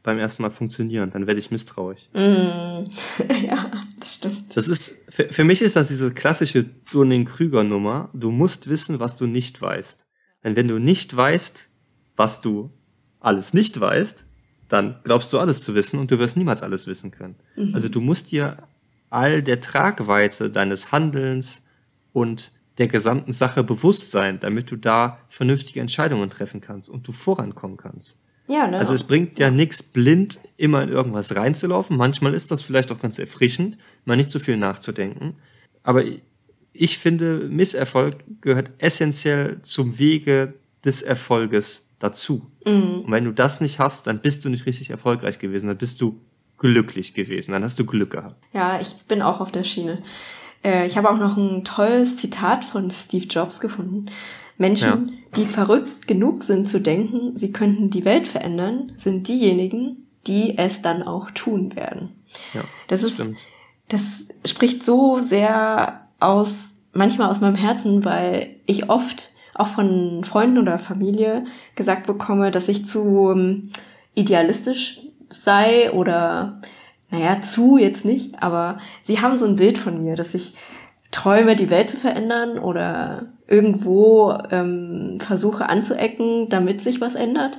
beim 0.03 0.19
ersten 0.19 0.43
Mal 0.43 0.51
funktionieren, 0.51 1.11
dann 1.11 1.27
werde 1.27 1.41
ich 1.41 1.51
misstrauisch. 1.51 2.09
ja, 2.15 3.71
das 3.99 4.15
stimmt. 4.15 4.57
Das 4.57 4.69
ist, 4.69 4.93
für, 5.09 5.33
für 5.33 5.45
mich 5.45 5.63
ist 5.63 5.77
das 5.77 5.89
diese 5.89 6.13
klassische 6.13 6.65
Dunning-Krüger-Nummer. 6.93 8.11
Du 8.15 8.31
musst 8.31 8.69
wissen, 8.69 9.01
was 9.01 9.17
du 9.17 9.27
nicht 9.27 9.61
weißt. 9.61 10.07
Denn 10.45 10.57
wenn 10.57 10.69
du 10.69 10.79
nicht 10.79 11.15
weißt, 11.15 11.69
was 12.17 12.41
du 12.41 12.71
alles 13.19 13.53
nicht 13.53 13.79
weißt, 13.79 14.27
dann 14.69 15.01
glaubst 15.05 15.33
du 15.33 15.39
alles 15.39 15.63
zu 15.63 15.75
wissen 15.75 15.99
und 15.99 16.11
du 16.11 16.19
wirst 16.19 16.37
niemals 16.37 16.63
alles 16.63 16.87
wissen 16.87 17.11
können. 17.11 17.37
Also 17.75 17.89
du 17.89 18.01
musst 18.01 18.31
dir 18.31 18.57
all 19.11 19.43
der 19.43 19.61
Tragweite 19.61 20.51
deines 20.51 20.93
Handelns 20.93 21.67
und 22.13 22.53
der 22.79 22.89
gesamten 22.89 23.33
Sache 23.33 23.63
bewusst 23.63 24.11
sein, 24.11 24.41
damit 24.41 24.71
du 24.71 24.77
da 24.77 25.19
vernünftige 25.29 25.81
Entscheidungen 25.81 26.31
treffen 26.31 26.61
kannst 26.61 26.89
und 26.89 27.07
du 27.07 27.13
vorankommen 27.13 27.77
kannst. 27.77 28.17
Ja, 28.47 28.67
ne? 28.67 28.79
Also 28.79 28.95
es 28.95 29.05
bringt 29.05 29.39
ja 29.39 29.51
nichts, 29.51 29.83
blind 29.83 30.41
immer 30.57 30.83
in 30.83 30.89
irgendwas 30.89 31.37
reinzulaufen. 31.37 31.97
Manchmal 31.97 32.35
ist 32.35 32.51
das 32.51 32.63
vielleicht 32.63 32.91
auch 32.91 33.01
ganz 33.01 33.19
erfrischend, 33.19 33.79
mal 34.05 34.17
nicht 34.17 34.31
so 34.31 34.39
viel 34.39 34.57
nachzudenken. 34.57 35.37
Aber 35.83 36.05
ich 36.73 36.99
finde, 36.99 37.49
Misserfolg 37.49 38.17
gehört 38.41 38.71
essentiell 38.79 39.61
zum 39.63 39.99
Wege 39.99 40.55
des 40.85 41.03
Erfolges 41.03 41.87
dazu. 41.99 42.51
Und 42.65 43.11
wenn 43.11 43.25
du 43.25 43.33
das 43.33 43.61
nicht 43.61 43.79
hast, 43.79 44.07
dann 44.07 44.21
bist 44.21 44.45
du 44.45 44.49
nicht 44.49 44.67
richtig 44.67 44.91
erfolgreich 44.91 45.39
gewesen, 45.39 45.69
dann 45.69 45.79
bist 45.79 46.01
du 46.01 46.21
glücklich 46.59 47.15
gewesen, 47.15 47.53
dann 47.53 47.65
hast 47.65 47.79
du 47.79 47.87
Glück 47.87 48.11
gehabt. 48.11 48.43
Ja, 48.53 48.81
ich 48.81 48.89
bin 49.07 49.23
auch 49.23 49.41
auf 49.41 49.53
der 49.53 49.65
Schiene. 49.65 50.03
Äh, 50.65 50.87
ich 50.87 50.97
habe 50.97 51.11
auch 51.11 51.19
noch 51.19 51.37
ein 51.37 51.65
tolles 51.65 52.17
Zitat 52.17 52.65
von 52.65 52.91
Steve 52.91 53.27
Jobs 53.27 53.61
gefunden. 53.61 54.07
Menschen, 54.59 55.19
die 55.37 55.47
verrückt 55.47 56.07
genug 56.07 56.43
sind 56.43 56.69
zu 56.69 56.81
denken, 56.81 57.37
sie 57.37 57.51
könnten 57.51 57.89
die 57.89 58.05
Welt 58.05 58.29
verändern, 58.29 58.93
sind 58.97 59.27
diejenigen, 59.27 60.07
die 60.27 60.59
es 60.59 60.83
dann 60.83 61.03
auch 61.03 61.31
tun 61.31 61.75
werden. 61.77 62.11
Ja, 62.53 62.65
Das 62.89 63.03
ist, 63.03 63.15
stimmt. 63.15 63.41
das 63.89 64.25
spricht 64.45 64.85
so 64.85 65.19
sehr 65.19 66.07
aus, 66.19 66.75
manchmal 66.93 67.31
aus 67.31 67.41
meinem 67.41 67.55
Herzen, 67.55 68.05
weil 68.05 68.57
ich 68.67 68.91
oft 68.91 69.31
auch 69.55 69.69
von 69.69 70.25
Freunden 70.25 70.59
oder 70.59 70.79
Familie 70.79 71.47
gesagt 71.75 72.07
bekomme, 72.07 72.51
dass 72.51 72.69
ich 72.69 72.87
zu 72.87 73.31
ähm, 73.33 73.71
idealistisch 74.15 75.01
sei 75.31 75.91
oder, 75.93 76.61
naja, 77.11 77.41
zu 77.43 77.77
jetzt 77.77 78.05
nicht, 78.05 78.43
aber 78.43 78.79
sie 79.03 79.21
haben 79.21 79.37
so 79.37 79.47
ein 79.47 79.57
Bild 79.57 79.79
von 79.79 80.03
mir, 80.03 80.15
dass 80.15 80.35
ich 80.35 80.55
träume, 81.11 81.57
die 81.57 81.71
Welt 81.71 81.91
zu 81.91 81.97
verändern 81.97 82.59
oder 82.59 83.33
irgendwo 83.49 84.33
ähm, 84.51 85.19
versuche 85.21 85.69
anzuecken, 85.69 86.49
damit 86.49 86.81
sich 86.81 87.01
was 87.01 87.17
ändert. 87.17 87.59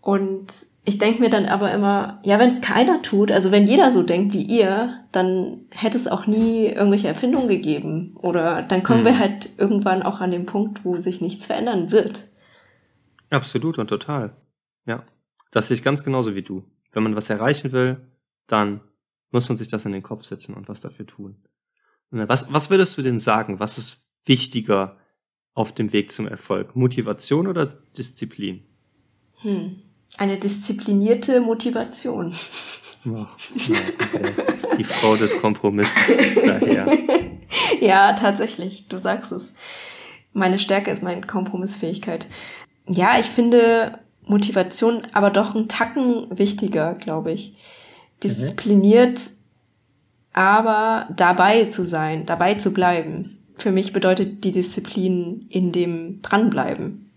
Und 0.00 0.48
ich 0.84 0.98
denke 0.98 1.20
mir 1.20 1.30
dann 1.30 1.46
aber 1.46 1.70
immer, 1.70 2.18
ja, 2.24 2.40
wenn 2.40 2.50
es 2.50 2.60
keiner 2.60 3.02
tut, 3.02 3.30
also 3.30 3.52
wenn 3.52 3.66
jeder 3.66 3.92
so 3.92 4.02
denkt 4.02 4.32
wie 4.32 4.42
ihr, 4.42 4.98
dann 5.12 5.60
hätte 5.70 5.96
es 5.96 6.08
auch 6.08 6.26
nie 6.26 6.66
irgendwelche 6.66 7.06
Erfindungen 7.06 7.46
gegeben. 7.46 8.16
Oder 8.20 8.62
dann 8.62 8.82
kommen 8.82 9.04
wir 9.04 9.20
halt 9.20 9.50
irgendwann 9.58 10.02
auch 10.02 10.20
an 10.20 10.32
den 10.32 10.44
Punkt, 10.44 10.84
wo 10.84 10.96
sich 10.96 11.20
nichts 11.20 11.46
verändern 11.46 11.92
wird. 11.92 12.28
Absolut 13.30 13.78
und 13.78 13.86
total. 13.86 14.32
Ja. 14.84 15.04
Das 15.52 15.68
sehe 15.68 15.76
ich 15.76 15.84
ganz 15.84 16.02
genauso 16.02 16.34
wie 16.34 16.42
du. 16.42 16.64
Wenn 16.92 17.04
man 17.04 17.14
was 17.14 17.30
erreichen 17.30 17.70
will, 17.70 18.00
dann 18.46 18.80
muss 19.30 19.48
man 19.48 19.56
sich 19.56 19.68
das 19.68 19.84
in 19.84 19.92
den 19.92 20.02
Kopf 20.02 20.24
setzen 20.24 20.54
und 20.54 20.68
was 20.68 20.80
dafür 20.80 21.06
tun. 21.06 21.36
Was, 22.10 22.52
was 22.52 22.68
würdest 22.68 22.98
du 22.98 23.02
denn 23.02 23.18
sagen? 23.18 23.58
Was 23.58 23.78
ist 23.78 24.02
wichtiger 24.24 24.98
auf 25.54 25.72
dem 25.72 25.92
Weg 25.92 26.12
zum 26.12 26.28
Erfolg? 26.28 26.76
Motivation 26.76 27.46
oder 27.46 27.66
Disziplin? 27.66 28.64
Hm. 29.40 29.82
Eine 30.18 30.38
disziplinierte 30.38 31.40
Motivation. 31.40 32.34
Oh, 33.06 33.26
okay. 33.56 34.34
Die 34.78 34.84
Frau 34.84 35.16
des 35.16 35.40
Kompromisses 35.40 35.94
daher. 36.46 36.86
ja, 37.80 38.12
tatsächlich, 38.12 38.88
du 38.88 38.98
sagst 38.98 39.32
es. 39.32 39.52
Meine 40.34 40.58
Stärke 40.58 40.90
ist 40.90 41.02
meine 41.02 41.22
Kompromissfähigkeit. 41.22 42.26
ja, 42.86 43.18
ich 43.18 43.26
finde 43.26 43.98
Motivation 44.24 45.02
aber 45.12 45.30
doch 45.30 45.54
einen 45.54 45.68
Tacken 45.68 46.26
wichtiger, 46.30 46.94
glaube 46.94 47.32
ich. 47.32 47.56
Diszipliniert, 48.22 49.18
mhm. 49.18 50.40
aber 50.40 51.08
dabei 51.16 51.64
zu 51.66 51.82
sein, 51.82 52.26
dabei 52.26 52.54
zu 52.54 52.72
bleiben. 52.72 53.38
Für 53.56 53.70
mich 53.70 53.92
bedeutet 53.92 54.44
die 54.44 54.52
Disziplin 54.52 55.46
in 55.48 55.72
dem 55.72 56.22
dranbleiben. 56.22 57.10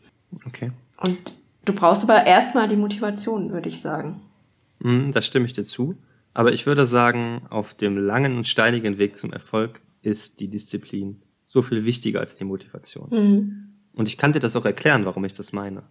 Okay. 0.45 0.71
Und 0.97 1.33
du 1.65 1.73
brauchst 1.73 2.03
aber 2.03 2.25
erstmal 2.25 2.67
die 2.67 2.75
Motivation, 2.75 3.51
würde 3.51 3.69
ich 3.69 3.81
sagen. 3.81 4.21
Mm, 4.79 5.11
da 5.11 5.21
stimme 5.21 5.45
ich 5.45 5.53
dir 5.53 5.65
zu. 5.65 5.95
Aber 6.33 6.51
ich 6.51 6.65
würde 6.65 6.85
sagen, 6.85 7.43
auf 7.49 7.73
dem 7.73 7.97
langen 7.97 8.35
und 8.35 8.47
steinigen 8.47 8.97
Weg 8.97 9.15
zum 9.15 9.31
Erfolg 9.31 9.81
ist 10.01 10.41
die 10.41 10.49
Disziplin 10.49 11.21
so 11.45 11.61
viel 11.61 11.85
wichtiger 11.85 12.19
als 12.19 12.35
die 12.35 12.43
Motivation. 12.43 13.09
Mhm. 13.09 13.69
Und 13.93 14.07
ich 14.07 14.17
kann 14.17 14.33
dir 14.33 14.41
das 14.41 14.55
auch 14.57 14.65
erklären, 14.65 15.05
warum 15.05 15.23
ich 15.23 15.33
das 15.33 15.53
meine. 15.53 15.83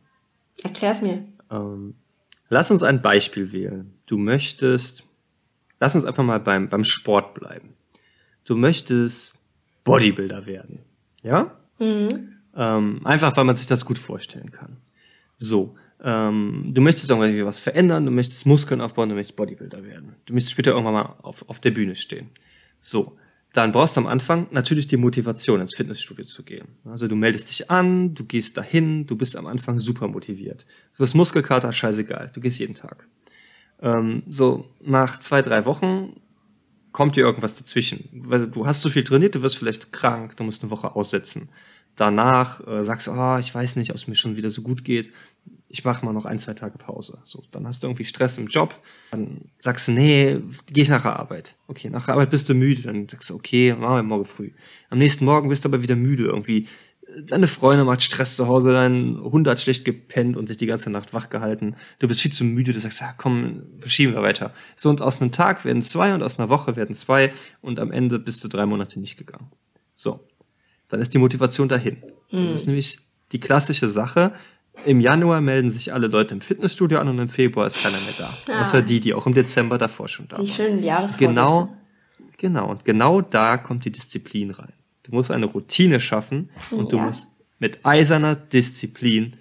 Erklär's 0.63 1.01
mir. 1.01 1.25
Ähm, 1.51 1.95
lass 2.49 2.71
uns 2.71 2.83
ein 2.83 3.03
Beispiel 3.03 3.53
wählen. 3.53 3.93
Du 4.07 4.19
möchtest, 4.19 5.05
lass 5.81 5.95
uns 5.95 6.05
einfach 6.05 6.25
mal 6.25 6.41
beim, 6.41 6.69
beim 6.69 6.85
Sport 6.85 7.35
bleiben. 7.35 7.75
Du 8.45 8.57
möchtest 8.57 9.35
Bodybuilder 9.85 10.47
werden. 10.47 10.81
Ja? 11.23 11.57
Mhm. 11.79 12.35
Ähm, 12.57 13.01
einfach, 13.05 13.37
weil 13.37 13.45
man 13.45 13.57
sich 13.57 13.67
das 13.67 13.85
gut 13.85 13.99
vorstellen 13.99 14.51
kann. 14.51 14.77
So. 15.37 15.77
Ähm, 16.03 16.71
du 16.75 16.81
möchtest 16.83 17.09
irgendwie 17.09 17.45
was 17.47 17.61
verändern, 17.61 18.05
du 18.05 18.13
möchtest 18.13 18.45
Muskeln 18.47 18.81
aufbauen, 18.81 19.09
du 19.09 19.15
möchtest 19.15 19.37
Bodybuilder 19.37 19.85
werden. 19.85 20.13
Du 20.27 20.35
möchtest 20.35 20.53
später 20.53 20.73
irgendwann 20.73 20.93
mal 20.93 21.17
auf, 21.23 21.49
auf 21.49 21.61
der 21.61 21.71
Bühne 21.71 21.97
stehen. 21.97 22.31
So 22.81 23.17
dann 23.55 23.71
brauchst 23.71 23.97
du 23.97 24.01
am 24.01 24.09
Anfang 24.09 24.49
natürlich 24.51 24.89
die 24.89 24.97
Motivation, 24.97 25.61
ins 25.61 25.77
Fitnessstudio 25.77 26.25
zu 26.25 26.43
gehen. 26.43 26.67
Also 26.85 27.07
du 27.07 27.15
meldest 27.15 27.49
dich 27.49 27.71
an, 27.71 28.13
du 28.13 28.25
gehst 28.25 28.57
dahin, 28.57 29.07
du 29.07 29.17
bist 29.17 29.37
am 29.37 29.47
Anfang 29.47 29.79
super 29.79 30.09
motiviert. 30.09 30.67
Du 30.97 31.05
hast 31.05 31.15
Muskelkater, 31.15 31.73
scheißegal, 31.73 32.33
du 32.35 32.41
gehst 32.41 32.59
jeden 32.59 32.75
Tag. 32.75 33.07
Ähm, 33.81 34.25
so 34.29 34.69
nach 34.85 35.21
zwei, 35.21 35.41
drei 35.41 35.67
Wochen 35.67 36.21
kommt 36.91 37.15
dir 37.15 37.25
irgendwas 37.25 37.55
dazwischen. 37.55 38.09
Du 38.53 38.67
hast 38.67 38.81
so 38.81 38.89
viel 38.89 39.05
trainiert, 39.05 39.37
du 39.37 39.43
wirst 39.43 39.57
vielleicht 39.57 39.93
krank, 39.93 40.37
du 40.37 40.43
musst 40.43 40.63
eine 40.63 40.73
Woche 40.73 40.97
aussetzen. 40.97 41.49
Danach 41.95 42.67
äh, 42.67 42.83
sagst 42.83 43.07
du, 43.07 43.13
oh, 43.13 43.39
ich 43.39 43.55
weiß 43.55 43.77
nicht, 43.77 43.91
ob 43.91 43.97
es 43.97 44.09
mir 44.09 44.17
schon 44.17 44.37
wieder 44.37 44.51
so 44.51 44.63
gut 44.63 44.85
geht 44.85 45.13
ich 45.75 45.85
mache 45.85 46.05
mal 46.05 46.13
noch 46.13 46.25
ein, 46.25 46.39
zwei 46.39 46.55
Tage 46.55 46.79
Pause. 46.79 47.19
So, 47.25 47.43
dann 47.51 47.67
hast 47.67 47.83
du 47.83 47.89
irgendwie 47.89 48.05
Stress 48.05 48.39
im 48.39 48.47
Job, 48.47 48.81
dann 49.11 49.51
sagst 49.59 49.89
du, 49.89 49.93
nee, 49.93 50.39
geh 50.73 50.83
ich 50.83 50.89
nach 50.89 51.03
der 51.03 51.19
Arbeit. 51.19 51.57
Okay, 51.67 51.91
nach 51.91 52.05
der 52.07 52.15
Arbeit 52.15 52.31
bist 52.31 52.49
du 52.49 52.55
müde, 52.55 52.83
dann 52.83 53.09
sagst 53.09 53.29
du, 53.29 53.35
okay, 53.35 53.75
machen 53.75 53.97
wir 53.97 54.03
morgen 54.05 54.25
früh. 54.25 54.53
Am 54.91 54.99
nächsten 54.99 55.25
Morgen 55.25 55.49
bist 55.49 55.65
du 55.65 55.69
aber 55.69 55.83
wieder 55.83 55.97
müde 55.97 56.27
irgendwie. 56.27 56.69
Deine 57.27 57.49
Freundin 57.49 57.87
macht 57.87 58.05
Stress 58.05 58.37
zu 58.37 58.47
Hause, 58.47 58.73
dein 58.73 59.19
Hund 59.21 59.49
hat 59.49 59.61
schlecht 59.61 59.85
gepennt 59.85 60.37
und 60.37 60.47
sich 60.47 60.59
die 60.59 60.67
ganze 60.67 60.91
Nacht 60.91 61.13
wach 61.13 61.29
gehalten. 61.29 61.75
Du 61.99 62.07
bist 62.07 62.23
viel 62.23 62.33
zu 62.33 62.45
müde, 62.45 62.73
du 62.73 62.79
sagst, 62.79 63.01
ja, 63.01 63.13
komm, 63.17 63.65
verschieben 63.81 64.15
wir 64.15 64.23
weiter. 64.23 64.55
So, 64.77 64.91
und 64.91 65.03
aus 65.03 65.21
einem 65.21 65.33
Tag 65.33 65.65
werden 65.65 65.83
zwei 65.83 66.15
und 66.15 66.23
aus 66.23 66.39
einer 66.39 66.51
Woche 66.51 66.77
werden 66.77 66.95
zwei 66.95 67.33
und 67.63 67.81
am 67.81 67.91
Ende 67.91 68.21
bist 68.21 68.45
du 68.45 68.49
drei 68.49 68.65
Monate 68.65 69.01
nicht 69.01 69.17
gegangen. 69.17 69.51
So. 69.97 70.21
Dann 70.87 71.01
ist 71.01 71.15
die 71.15 71.19
Motivation 71.19 71.69
dahin. 71.69 71.97
Mhm. 72.31 72.45
Das 72.45 72.53
ist 72.53 72.67
nämlich 72.67 73.01
die 73.33 73.41
klassische 73.41 73.89
Sache, 73.89 74.33
im 74.85 75.01
Januar 75.01 75.41
melden 75.41 75.71
sich 75.71 75.93
alle 75.93 76.07
Leute 76.07 76.35
im 76.35 76.41
Fitnessstudio 76.41 76.99
an 76.99 77.09
und 77.09 77.19
im 77.19 77.29
Februar 77.29 77.67
ist 77.67 77.83
keiner 77.83 77.99
mehr 77.99 78.15
da. 78.19 78.53
Ah. 78.53 78.61
Außer 78.61 78.83
die, 78.83 79.01
die 79.01 79.15
auch 79.15 79.27
im 79.27 79.35
Dezember 79.35 79.79
davor 79.79 80.09
schon 80.09 80.29
da 80.29 80.37
waren. 80.37 80.45
Die 80.45 80.51
schönen 80.51 80.83
Jahresvorsätze. 80.83 81.29
Genau, 81.29 81.77
genau. 82.39 82.71
Und 82.71 82.85
genau 82.85 83.21
da 83.21 83.57
kommt 83.57 83.85
die 83.85 83.93
Disziplin 83.93 84.51
rein. 84.51 84.73
Du 85.05 85.15
musst 85.15 85.31
eine 85.31 85.47
Routine 85.47 86.01
schaffen 86.01 86.51
und 86.71 86.93
ja. 86.93 86.99
du 86.99 87.05
musst 87.05 87.29
mit 87.59 87.85
eiserner 87.85 88.35
Disziplin 88.35 89.37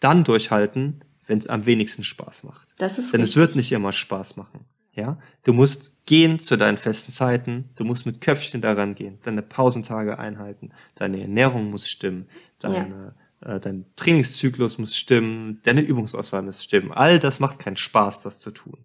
dann 0.00 0.24
durchhalten, 0.24 1.02
wenn 1.26 1.38
es 1.38 1.48
am 1.48 1.66
wenigsten 1.66 2.04
Spaß 2.04 2.44
macht. 2.44 2.68
Das 2.78 2.98
ist 2.98 3.12
Denn 3.12 3.20
richtig. 3.20 3.36
es 3.36 3.36
wird 3.36 3.56
nicht 3.56 3.72
immer 3.72 3.92
Spaß 3.92 4.36
machen. 4.36 4.64
Ja, 4.92 5.18
du 5.44 5.52
musst 5.52 6.06
gehen 6.06 6.40
zu 6.40 6.56
deinen 6.56 6.76
festen 6.76 7.12
Zeiten. 7.12 7.70
Du 7.76 7.84
musst 7.84 8.04
mit 8.04 8.20
Köpfchen 8.20 8.60
daran 8.60 8.94
gehen, 8.94 9.18
deine 9.22 9.42
Pausentage 9.42 10.18
einhalten, 10.18 10.70
deine 10.96 11.20
Ernährung 11.20 11.70
muss 11.70 11.88
stimmen, 11.88 12.26
deine 12.58 12.76
ja 12.76 13.14
dein 13.40 13.86
Trainingszyklus 13.96 14.78
muss 14.78 14.96
stimmen, 14.96 15.60
deine 15.62 15.80
Übungsauswahl 15.80 16.42
muss 16.42 16.62
stimmen. 16.62 16.92
All 16.92 17.18
das 17.18 17.40
macht 17.40 17.58
keinen 17.58 17.76
Spaß, 17.76 18.22
das 18.22 18.40
zu 18.40 18.50
tun. 18.50 18.84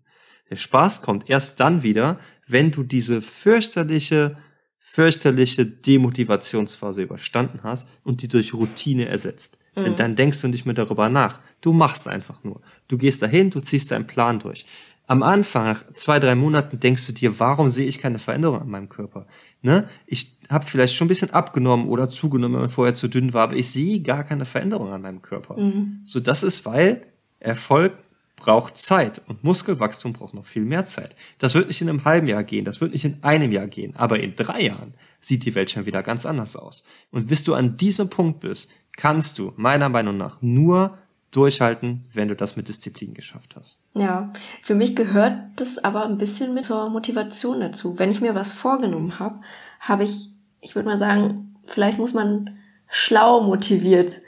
Der 0.50 0.56
Spaß 0.56 1.02
kommt 1.02 1.30
erst 1.30 1.60
dann 1.60 1.84
wieder, 1.84 2.20
wenn 2.48 2.72
du 2.72 2.84
diese 2.84 3.22
fürchterliche, 3.22 4.38
fürchterliche 4.78 5.66
Demotivationsphase 5.66 7.02
überstanden 7.02 7.62
hast 7.64 7.90
und 8.04 8.22
die 8.22 8.28
durch 8.28 8.54
Routine 8.54 9.08
ersetzt. 9.08 9.58
Mhm. 9.76 9.84
Denn 9.84 9.96
dann 9.96 10.16
denkst 10.16 10.42
du 10.42 10.48
nicht 10.48 10.66
mehr 10.66 10.76
darüber 10.76 11.10
nach. 11.10 11.40
Du 11.62 11.74
machst 11.74 12.08
einfach 12.08 12.44
nur. 12.44 12.62
Du 12.88 12.98
gehst 12.98 13.22
dahin, 13.22 13.50
du 13.50 13.60
ziehst 13.60 13.92
deinen 13.92 14.08
Plan 14.08 14.40
durch. 14.40 14.66
Am 15.08 15.24
Anfang, 15.24 15.66
nach 15.68 15.84
zwei, 15.94 16.20
drei 16.20 16.36
Monaten, 16.36 16.80
denkst 16.80 17.06
du 17.06 17.14
dir, 17.14 17.40
warum 17.40 17.70
sehe 17.70 17.88
ich 17.88 18.00
keine 18.00 18.20
Veränderung 18.20 18.62
an 18.62 18.70
meinem 18.70 18.90
Körper? 18.90 19.28
Ne? 19.62 19.88
Ich 20.08 20.38
habe 20.50 20.66
vielleicht 20.66 20.96
schon 20.96 21.06
ein 21.06 21.10
bisschen 21.10 21.32
abgenommen 21.32 21.88
oder 21.88 22.10
zugenommen, 22.10 22.56
wenn 22.56 22.62
man 22.62 22.70
vorher 22.70 22.96
zu 22.96 23.08
dünn 23.08 23.34
war, 23.34 23.44
aber 23.44 23.56
ich 23.56 23.70
sehe 23.70 24.02
gar 24.02 24.24
keine 24.24 24.46
Veränderung 24.46 24.92
an 24.92 25.02
meinem 25.02 25.22
Körper. 25.22 25.58
Mhm. 25.58 26.02
So, 26.04 26.20
das 26.20 26.44
ist, 26.44 26.66
weil 26.66 27.04
Erfolg 27.40 27.94
braucht 28.36 28.78
Zeit 28.78 29.22
und 29.28 29.44
Muskelwachstum 29.44 30.14
braucht 30.14 30.34
noch 30.34 30.46
viel 30.46 30.64
mehr 30.64 30.86
Zeit. 30.86 31.16
Das 31.40 31.56
wird 31.56 31.68
nicht 31.68 31.82
in 31.82 31.90
einem 31.90 32.06
halben 32.06 32.28
Jahr 32.28 32.44
gehen, 32.44 32.66
das 32.66 32.82
wird 32.82 32.92
nicht 32.92 33.06
in 33.06 33.24
einem 33.24 33.52
Jahr 33.52 33.68
gehen, 33.68 33.96
aber 33.96 34.20
in 34.20 34.36
drei 34.36 34.62
Jahren 34.62 34.94
sieht 35.20 35.46
die 35.46 35.56
Welt 35.56 35.72
schon 35.72 35.86
wieder 35.86 36.04
ganz 36.04 36.26
anders 36.26 36.56
aus. 36.56 36.84
Und 37.12 37.28
bis 37.28 37.44
du 37.44 37.54
an 37.54 37.78
diesem 37.78 38.10
Punkt 38.10 38.42
bist, 38.42 38.70
kannst 38.98 39.40
du 39.40 39.54
meiner 39.56 39.90
Meinung 39.90 40.18
nach 40.18 40.42
nur 40.42 40.98
durchhalten, 41.36 42.06
wenn 42.14 42.28
du 42.28 42.36
das 42.36 42.56
mit 42.56 42.68
Disziplin 42.68 43.14
geschafft 43.14 43.56
hast. 43.56 43.80
Ja, 43.94 44.32
für 44.62 44.76
mich 44.76 44.96
gehört 44.96 45.38
das 45.58 45.78
aber 45.84 46.06
ein 46.06 46.18
bisschen 46.18 46.54
mit 46.54 46.66
zur 46.66 46.90
Motivation 46.90 47.60
dazu. 47.60 48.00
Wenn 48.00 48.12
ich 48.12 48.22
mir 48.22 48.36
was 48.36 48.52
vorgenommen 48.52 49.20
habe, 49.20 49.42
habe 49.80 50.04
ich, 50.04 50.30
ich 50.62 50.76
würde 50.76 50.88
mal 50.88 50.98
sagen, 50.98 51.56
vielleicht 51.66 51.98
muss 51.98 52.14
man 52.14 52.58
schlau 52.88 53.42
motiviert 53.42 54.22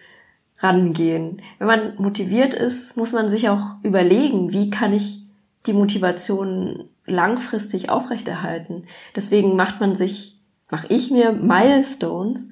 rangehen. 0.60 1.42
Wenn 1.60 1.68
man 1.68 1.96
motiviert 1.98 2.54
ist, 2.54 2.98
muss 2.98 3.14
man 3.14 3.30
sich 3.30 3.50
auch 3.50 3.76
überlegen, 3.84 4.52
wie 4.52 4.70
kann 4.70 4.94
ich 4.94 5.26
die 5.68 5.74
Motivation 5.74 6.90
langfristig 7.06 7.90
aufrechterhalten. 7.90 8.86
Deswegen 9.16 9.56
macht 9.56 9.80
man 9.80 9.96
sich, 9.96 10.40
mache 10.70 10.88
ich 10.90 11.12
mir 11.12 11.32
Milestones 11.32 12.50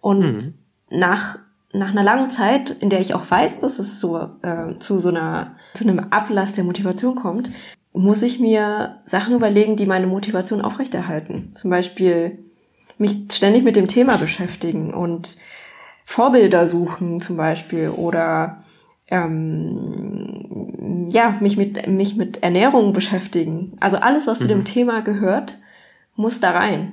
und 0.00 0.20
mhm. 0.20 0.54
nach 0.90 1.38
nach 1.72 1.90
einer 1.90 2.02
langen 2.02 2.30
Zeit, 2.30 2.70
in 2.70 2.90
der 2.90 3.00
ich 3.00 3.14
auch 3.14 3.30
weiß, 3.30 3.60
dass 3.60 3.78
es 3.78 4.00
so 4.00 4.18
äh, 4.42 4.78
zu 4.78 4.98
so 4.98 5.10
einer 5.10 5.56
zu 5.74 5.84
einem 5.84 5.98
Ablass 6.10 6.54
der 6.54 6.64
Motivation 6.64 7.14
kommt, 7.14 7.50
muss 7.92 8.22
ich 8.22 8.40
mir 8.40 9.00
Sachen 9.04 9.34
überlegen, 9.34 9.76
die 9.76 9.86
meine 9.86 10.06
Motivation 10.06 10.62
aufrechterhalten. 10.62 11.52
Zum 11.54 11.70
Beispiel 11.70 12.38
mich 12.96 13.26
ständig 13.30 13.64
mit 13.64 13.76
dem 13.76 13.86
Thema 13.86 14.16
beschäftigen 14.16 14.92
und 14.94 15.36
Vorbilder 16.04 16.66
suchen 16.66 17.20
zum 17.20 17.36
Beispiel 17.36 17.90
oder 17.90 18.64
ähm, 19.08 21.06
ja 21.10 21.36
mich 21.40 21.56
mit 21.56 21.86
mich 21.86 22.16
mit 22.16 22.42
Ernährung 22.42 22.92
beschäftigen. 22.92 23.76
Also 23.80 23.98
alles, 23.98 24.26
was 24.26 24.38
mhm. 24.38 24.42
zu 24.42 24.48
dem 24.48 24.58
mhm. 24.58 24.64
Thema 24.64 25.00
gehört, 25.02 25.58
muss 26.14 26.40
da 26.40 26.50
rein. 26.50 26.92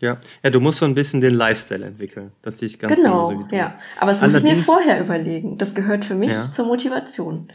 Ja, 0.00 0.20
ja, 0.44 0.50
du 0.50 0.60
musst 0.60 0.78
so 0.78 0.84
ein 0.84 0.94
bisschen 0.94 1.20
den 1.20 1.34
Lifestyle 1.34 1.84
entwickeln. 1.84 2.30
Das 2.42 2.58
sehe 2.58 2.66
ich 2.66 2.78
ganz 2.78 2.94
genau. 2.94 3.28
Genau, 3.28 3.48
ja. 3.50 3.78
Aber 3.98 4.12
es 4.12 4.22
muss 4.22 4.34
ich 4.34 4.42
mir 4.42 4.56
vorher 4.56 5.00
überlegen. 5.00 5.58
Das 5.58 5.74
gehört 5.74 6.04
für 6.04 6.14
mich 6.14 6.30
ja. 6.30 6.52
zur 6.52 6.66
Motivation. 6.66 7.48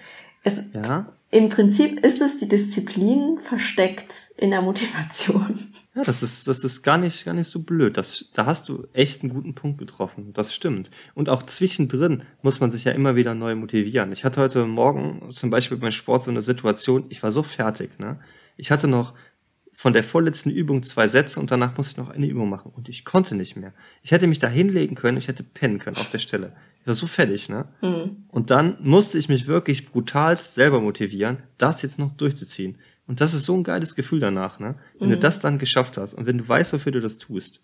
Es, 0.44 0.62
ja. 0.74 1.06
Im 1.34 1.50
Prinzip 1.50 2.06
ist 2.06 2.22
es 2.22 2.38
die 2.38 2.48
Disziplin 2.48 3.40
versteckt 3.40 4.14
in 4.38 4.52
der 4.52 4.62
Motivation. 4.62 5.58
Ja, 5.96 6.04
das 6.04 6.22
ist, 6.22 6.48
das 6.48 6.64
ist 6.64 6.84
gar 6.84 6.98
nicht, 6.98 7.26
gar 7.26 7.34
nicht 7.34 7.48
so 7.48 7.60
blöd. 7.60 7.98
Das, 7.98 8.30
da 8.34 8.46
hast 8.46 8.70
du 8.70 8.88
echt 8.94 9.24
einen 9.24 9.34
guten 9.34 9.56
Punkt 9.56 9.80
getroffen. 9.80 10.32
Das 10.34 10.54
stimmt. 10.54 10.92
Und 11.16 11.30
auch 11.30 11.44
zwischendrin 11.44 12.24
muss 12.44 12.60
man 12.60 12.72
sich 12.72 12.84
ja 12.84 12.92
immer 12.92 13.16
wieder 13.16 13.34
neu 13.34 13.56
motivieren. 13.56 14.12
Ich 14.12 14.26
hatte 14.26 14.42
heute 14.42 14.66
Morgen 14.66 15.32
zum 15.32 15.50
Beispiel 15.50 15.78
beim 15.78 15.92
Sport 15.92 16.24
so 16.24 16.30
eine 16.30 16.42
Situation, 16.42 17.06
ich 17.10 17.24
war 17.24 17.32
so 17.32 17.42
fertig, 17.42 18.00
ne? 18.00 18.20
Ich 18.56 18.70
hatte 18.70 18.88
noch 18.88 19.16
von 19.84 19.92
der 19.92 20.06
vorletzten 20.06 20.50
Übung 20.50 20.82
zwei 20.84 21.10
Sätze 21.10 21.42
und 21.42 21.52
danach 21.52 21.76
musste 21.76 21.92
ich 21.92 21.98
noch 21.98 22.10
eine 22.10 22.26
Übung 22.26 22.50
machen. 22.50 22.72
Und 22.74 22.88
ich 22.88 23.04
konnte 23.04 23.36
nicht 23.36 23.58
mehr. 23.58 23.74
Ich 24.02 24.12
hätte 24.12 24.28
mich 24.28 24.40
da 24.40 24.48
hinlegen 24.48 24.96
können, 24.96 25.18
ich 25.18 25.28
hätte 25.28 25.44
pennen 25.44 25.78
können 25.78 25.98
auf 25.98 26.10
der 26.10 26.20
Stelle. 26.20 26.54
Ich 26.80 26.88
war 26.88 26.96
so 26.96 27.06
fertig, 27.06 27.50
ne? 27.50 27.66
Mhm. 27.82 28.24
Und 28.30 28.50
dann 28.50 28.78
musste 28.80 29.18
ich 29.18 29.28
mich 29.28 29.46
wirklich 29.46 29.92
brutalst 29.92 30.56
selber 30.56 30.80
motivieren, 30.80 31.40
das 31.58 31.82
jetzt 31.82 32.00
noch 32.00 32.14
durchzuziehen. 32.14 32.78
Und 33.08 33.20
das 33.20 33.34
ist 33.34 33.44
so 33.44 33.58
ein 33.58 33.66
geiles 33.66 33.96
Gefühl 33.96 34.22
danach, 34.22 34.58
ne? 34.58 34.76
Wenn 35.00 35.10
mhm. 35.10 35.16
du 35.16 35.20
das 35.20 35.42
dann 35.42 35.60
geschafft 35.60 35.98
hast 35.98 36.14
und 36.14 36.28
wenn 36.28 36.38
du 36.38 36.48
weißt, 36.48 36.72
wofür 36.72 36.94
du 36.94 37.02
das 37.02 37.18
tust, 37.18 37.60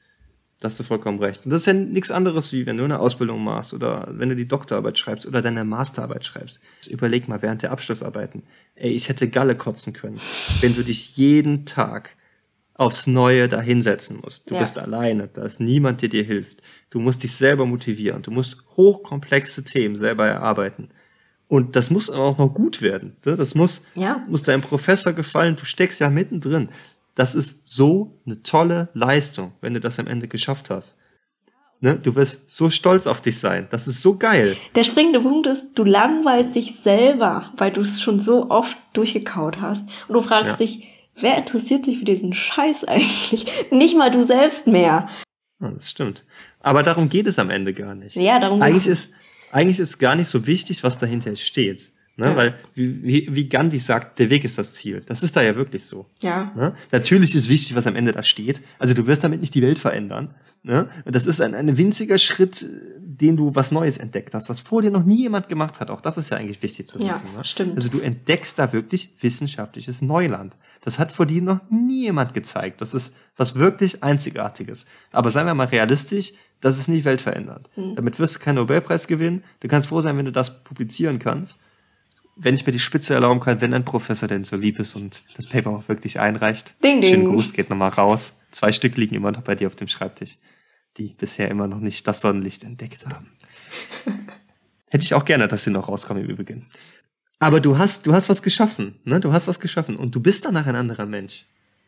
da 0.60 0.65
hast 0.67 0.80
du 0.80 0.84
vollkommen 0.84 1.19
recht. 1.19 1.45
Und 1.45 1.52
das 1.52 1.62
ist 1.62 1.65
ja 1.67 1.74
nichts 1.74 2.12
anderes, 2.12 2.52
wie 2.52 2.65
wenn 2.65 2.78
du 2.78 2.84
eine 2.84 3.00
Ausbildung 3.00 3.43
machst 3.43 3.74
oder 3.74 4.08
wenn 4.12 4.30
du 4.30 4.36
die 4.36 4.48
Doktorarbeit 4.48 5.00
schreibst 5.00 5.26
oder 5.26 5.41
deine 5.41 5.63
Masterarbeit 5.63 6.26
schreibst. 6.26 6.60
Überleg 6.89 7.28
mal 7.28 7.41
während 7.41 7.62
der 7.62 7.72
Abschlussarbeiten. 7.72 8.43
Ey, 8.76 8.91
ich 8.91 9.08
hätte 9.10 9.30
Galle 9.30 9.56
kotzen 9.56 9.93
können, 9.93 10.19
wenn 10.62 10.76
du 10.76 10.84
dich 10.84 11.15
jeden 11.17 11.65
Tag 11.65 12.15
aufs 12.74 13.08
Neue 13.08 13.48
dahinsetzen 13.50 14.19
musst. 14.24 14.50
Du 14.50 14.56
Ja. 14.56 14.62
bist 14.62 14.78
alleine, 14.78 15.28
da 15.28 15.43
ist 15.43 15.60
niemand, 15.60 16.02
der 16.02 16.10
dir 16.10 16.24
hilft. 16.24 16.62
Du 16.89 17.00
musst 17.00 17.24
dich 17.24 17.34
selber 17.34 17.65
motivieren. 17.65 18.22
Du 18.22 18.32
musst 18.32 18.58
hochkomplexe 18.78 19.63
Themen 19.65 19.95
selber 19.98 20.28
erarbeiten. 20.28 20.89
Und 21.50 21.76
das 21.76 21.89
muss 21.89 22.10
auch 22.10 22.38
noch 22.38 22.54
gut 22.54 22.82
werden. 22.82 23.17
ne? 23.26 23.36
Das 23.36 23.56
muss, 23.56 23.82
Ja. 23.95 24.24
muss 24.30 24.43
deinem 24.43 24.62
Professor 24.62 25.13
gefallen. 25.13 25.56
Du 25.58 25.65
steckst 25.65 26.00
ja 26.00 26.10
mittendrin. 26.10 26.69
Das 27.15 27.36
ist 27.36 27.67
so 27.67 28.19
eine 28.26 28.41
tolle 28.43 28.89
Leistung, 28.93 29.52
wenn 29.62 29.74
du 29.74 29.80
das 29.80 30.00
am 30.00 30.08
Ende 30.08 30.28
geschafft 30.28 30.69
hast. 30.69 30.95
Ne? 31.82 31.95
Du 31.98 32.15
wirst 32.15 32.50
so 32.50 32.69
stolz 32.69 33.08
auf 33.08 33.22
dich 33.22 33.39
sein. 33.39 33.67
Das 33.72 33.88
ist 33.88 34.02
so 34.02 34.17
geil. 34.17 34.58
Der 34.76 34.84
springende 34.84 35.22
Punkt 35.22 35.48
ist, 35.48 35.67
du 35.76 35.84
langweilst 35.86 36.56
dich 36.56 36.76
selber, 36.82 37.52
weil 37.58 37.72
du 37.72 37.82
es 37.82 38.02
schon 38.02 38.19
so 38.19 38.50
oft 38.50 38.78
durchgekaut 38.93 39.62
hast. 39.62 39.84
Und 40.08 40.13
du 40.13 40.22
fragst 40.22 40.52
Ja. 40.52 40.56
dich, 40.58 40.88
wer 41.15 41.38
interessiert 41.38 41.86
sich 41.86 42.00
für 42.00 42.06
diesen 42.06 42.34
Scheiß 42.34 42.84
eigentlich? 42.86 43.45
Nicht 43.72 43.95
mal 43.98 44.12
du 44.12 44.24
selbst 44.24 44.67
mehr. 44.67 45.08
Ja, 45.62 45.72
das 45.72 45.89
stimmt. 45.89 46.26
Aber 46.62 46.84
darum 46.84 47.08
geht 47.10 47.28
es 47.28 47.39
am 47.39 47.50
Ende 47.50 47.74
gar 47.74 47.95
nicht. 47.95 48.15
Ja, 48.17 48.39
darum 48.39 48.62
eigentlich 48.62 48.84
geht's. 48.84 49.06
ist 49.06 49.13
eigentlich 49.52 49.80
ist 49.80 49.98
gar 49.98 50.15
nicht 50.15 50.28
so 50.28 50.45
wichtig, 50.45 50.84
was 50.84 50.98
dahinter 51.00 51.36
steht. 51.36 51.91
Ne? 52.20 52.26
Ja. 52.28 52.36
Weil, 52.36 52.56
wie, 52.76 53.28
wie- 53.34 53.50
Gandhi 53.50 53.80
sagt, 53.80 54.20
der 54.20 54.30
Weg 54.30 54.44
ist 54.44 54.58
das 54.58 54.74
Ziel. 54.74 55.02
Das 55.06 55.24
ist 55.24 55.36
da 55.36 55.42
ja 55.42 55.56
wirklich 55.56 55.86
so. 55.86 56.06
Ja. 56.22 56.52
Ne? 56.56 56.76
Natürlich 56.92 57.34
ist 57.34 57.50
wichtig, 57.50 57.76
was 57.76 57.88
am 57.88 57.96
Ende 57.96 58.12
da 58.12 58.22
steht. 58.24 58.62
Also 58.78 58.94
du 58.94 59.08
wirst 59.08 59.24
damit 59.24 59.42
nicht 59.42 59.56
die 59.56 59.62
Welt 59.62 59.80
verändern. 59.80 60.34
Ne? 60.62 60.90
Das 61.06 61.26
ist 61.26 61.40
ein, 61.40 61.56
ein 61.56 61.78
winziger 61.78 62.18
Schritt, 62.18 62.66
den 63.00 63.38
du 63.38 63.56
was 63.56 63.72
Neues 63.72 63.98
entdeckt 63.98 64.34
hast, 64.34 64.50
was 64.50 64.60
vor 64.60 64.82
dir 64.82 64.92
noch 64.92 65.06
nie 65.06 65.22
jemand 65.22 65.48
gemacht 65.48 65.80
hat. 65.80 65.90
Auch 65.90 66.02
das 66.02 66.18
ist 66.18 66.30
ja 66.32 66.38
eigentlich 66.38 66.62
wichtig 66.62 66.88
zu 66.88 67.00
Ja, 67.00 67.16
wissen. 67.16 67.36
Ne? 67.38 67.44
stimmt. 67.46 67.78
Also 67.78 67.88
du 67.90 68.00
entdeckst 68.02 68.60
da 68.60 68.74
wirklich 68.74 69.14
wissenschaftliches 69.22 70.02
Neuland. 70.02 70.58
Das 70.82 71.00
hat 71.00 71.12
vor 71.14 71.26
dir 71.26 71.42
noch 71.42 71.60
nie 71.70 72.04
jemand 72.04 72.34
gezeigt. 72.34 72.82
Das 72.82 72.94
ist 72.94 73.16
was 73.38 73.56
wirklich 73.56 74.04
Einzigartiges. 74.04 74.86
Aber 75.12 75.32
seien 75.32 75.46
wir 75.46 75.54
mal 75.54 75.68
realistisch, 75.68 76.34
das 76.62 76.78
ist 76.78 76.90
nicht 76.90 77.06
weltverändernd. 77.06 77.70
Hm. 77.76 77.96
Damit 77.96 78.20
wirst 78.20 78.36
du 78.36 78.40
keinen 78.40 78.56
Nobelpreis 78.56 79.08
gewinnen. 79.08 79.44
Du 79.62 79.70
kannst 79.70 79.88
froh 79.88 80.02
sein, 80.02 80.18
wenn 80.18 80.26
du 80.26 80.32
das 80.34 80.62
publizieren 80.66 81.20
kannst. 81.20 81.60
Wenn 82.41 82.56
ich 82.56 82.65
mir 82.65 82.71
die 82.71 82.80
Spitze 82.80 83.13
erlauben 83.13 83.41
kann, 83.41 83.60
wenn 83.60 83.73
ein 83.73 83.84
Professor 83.84 84.28
denn 84.30 84.45
so 84.45 84.56
lieb 84.56 84.80
ist 84.80 84.95
und 84.95 85.21
das 85.36 85.47
Paper 85.47 85.71
auch 85.71 85.89
wirklich 85.89 86.19
einreicht. 86.19 86.73
Ding, 86.84 87.02
ding. 87.02 87.13
Schönen 87.13 87.25
Gruß 87.25 87.52
geht 87.54 87.69
nochmal 87.69 87.89
raus. 87.89 88.39
Zwei 88.52 88.71
Stück 88.71 88.95
liegen 88.95 89.15
immer 89.15 89.32
noch 89.32 89.41
bei 89.41 89.56
dir 89.56 89.67
auf 89.67 89.75
dem 89.75 89.89
Schreibtisch, 89.89 90.38
die 90.97 91.15
bisher 91.17 91.49
immer 91.49 91.67
noch 91.67 91.80
nicht 91.80 92.08
das 92.08 92.21
Sonnenlicht 92.21 92.63
entdeckt 92.63 93.06
haben. 93.08 93.30
Hätte 94.89 95.04
ich 95.04 95.13
auch 95.13 95.25
gerne, 95.25 95.47
dass 95.47 95.65
sie 95.65 95.71
noch 95.71 95.89
rauskommen 95.89 96.23
im 96.23 96.30
Übrigen. 96.30 96.67
Aber 97.39 97.60
du 97.60 97.78
hast, 97.78 98.08
du 98.08 98.13
hast 98.13 98.30
was 98.30 98.41
geschaffen, 98.41 98.99
ne? 99.04 99.19
Du 99.19 99.32
hast 99.32 99.47
was 99.47 99.60
geschaffen 99.60 99.95
und 99.95 100.15
du 100.15 100.19
bist 100.21 100.45
danach 100.45 100.65
ein 100.65 100.75
anderer 100.75 101.06
Mensch. 101.06 101.45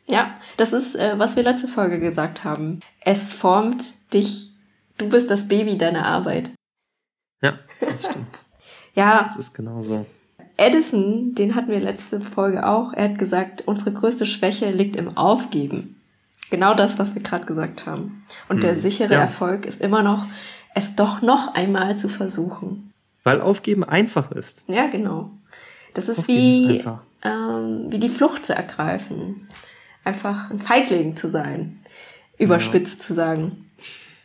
Ja, 0.07 0.39
das 0.57 0.73
ist, 0.73 0.95
äh, 0.95 1.17
was 1.17 1.35
wir 1.35 1.43
letzte 1.43 1.67
Folge 1.67 1.99
gesagt 1.99 2.43
haben. 2.43 2.79
Es 3.01 3.33
formt 3.33 3.83
dich. 4.13 4.51
Du 4.97 5.09
bist 5.09 5.29
das 5.29 5.47
Baby 5.47 5.77
deiner 5.77 6.05
Arbeit. 6.05 6.51
Ja, 7.41 7.59
das 7.79 8.05
stimmt. 8.05 8.39
Ja, 8.93 9.23
Das 9.23 9.37
ist 9.37 9.53
genau 9.53 9.81
so. 9.81 10.05
Edison, 10.61 11.33
den 11.33 11.55
hatten 11.55 11.71
wir 11.71 11.79
letzte 11.79 12.21
Folge 12.21 12.67
auch. 12.67 12.93
Er 12.93 13.05
hat 13.09 13.17
gesagt, 13.17 13.63
unsere 13.65 13.91
größte 13.91 14.25
Schwäche 14.25 14.69
liegt 14.69 14.95
im 14.95 15.17
Aufgeben. 15.17 15.95
Genau 16.51 16.73
das, 16.75 16.99
was 16.99 17.15
wir 17.15 17.23
gerade 17.23 17.45
gesagt 17.45 17.87
haben. 17.87 18.25
Und 18.47 18.61
der 18.61 18.75
sichere 18.75 19.13
Ja. 19.13 19.21
Erfolg 19.21 19.65
ist 19.65 19.81
immer 19.81 20.03
noch, 20.03 20.27
es 20.75 20.95
doch 20.95 21.21
noch 21.21 21.55
einmal 21.55 21.97
zu 21.97 22.09
versuchen. 22.09 22.91
Weil 23.23 23.41
Aufgeben 23.41 23.83
einfach 23.83 24.31
ist. 24.31 24.63
Ja, 24.67 24.87
genau. 24.87 25.31
Das 25.93 26.09
ist 26.09 26.19
Aufgeben 26.19 26.69
wie, 26.69 26.77
ist 26.77 26.85
ähm, 27.23 27.85
wie 27.89 27.99
die 27.99 28.09
Flucht 28.09 28.45
zu 28.45 28.53
ergreifen. 28.53 29.47
Einfach 30.03 30.51
ein 30.51 30.59
Feigling 30.59 31.15
zu 31.15 31.29
sein. 31.29 31.79
Überspitzt 32.37 33.03
zu 33.03 33.13
sagen. 33.13 33.69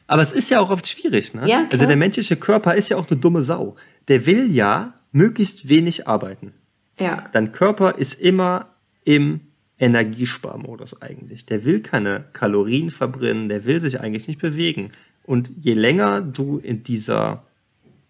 Aber 0.06 0.22
es 0.22 0.32
ist 0.32 0.50
ja 0.50 0.60
auch 0.60 0.70
oft 0.70 0.86
schwierig, 0.86 1.34
ne? 1.34 1.42
Ja, 1.42 1.58
klar. 1.58 1.68
Also 1.72 1.86
der 1.86 1.96
menschliche 1.96 2.36
Körper 2.36 2.74
ist 2.74 2.88
ja 2.88 2.96
auch 2.96 3.08
eine 3.10 3.18
dumme 3.18 3.42
Sau. 3.42 3.76
Der 4.08 4.26
will 4.26 4.52
ja 4.52 4.94
möglichst 5.16 5.68
wenig 5.68 6.06
arbeiten. 6.06 6.52
Ja. 6.98 7.28
Dein 7.32 7.52
Körper 7.52 7.98
ist 7.98 8.20
immer 8.20 8.74
im 9.04 9.40
Energiesparmodus 9.78 11.02
eigentlich. 11.02 11.46
Der 11.46 11.64
will 11.64 11.80
keine 11.80 12.24
Kalorien 12.32 12.90
verbrennen, 12.90 13.48
der 13.48 13.64
will 13.64 13.80
sich 13.80 14.00
eigentlich 14.00 14.28
nicht 14.28 14.40
bewegen. 14.40 14.92
Und 15.24 15.50
je 15.58 15.74
länger 15.74 16.20
du 16.20 16.58
in 16.58 16.82
dieser, 16.82 17.44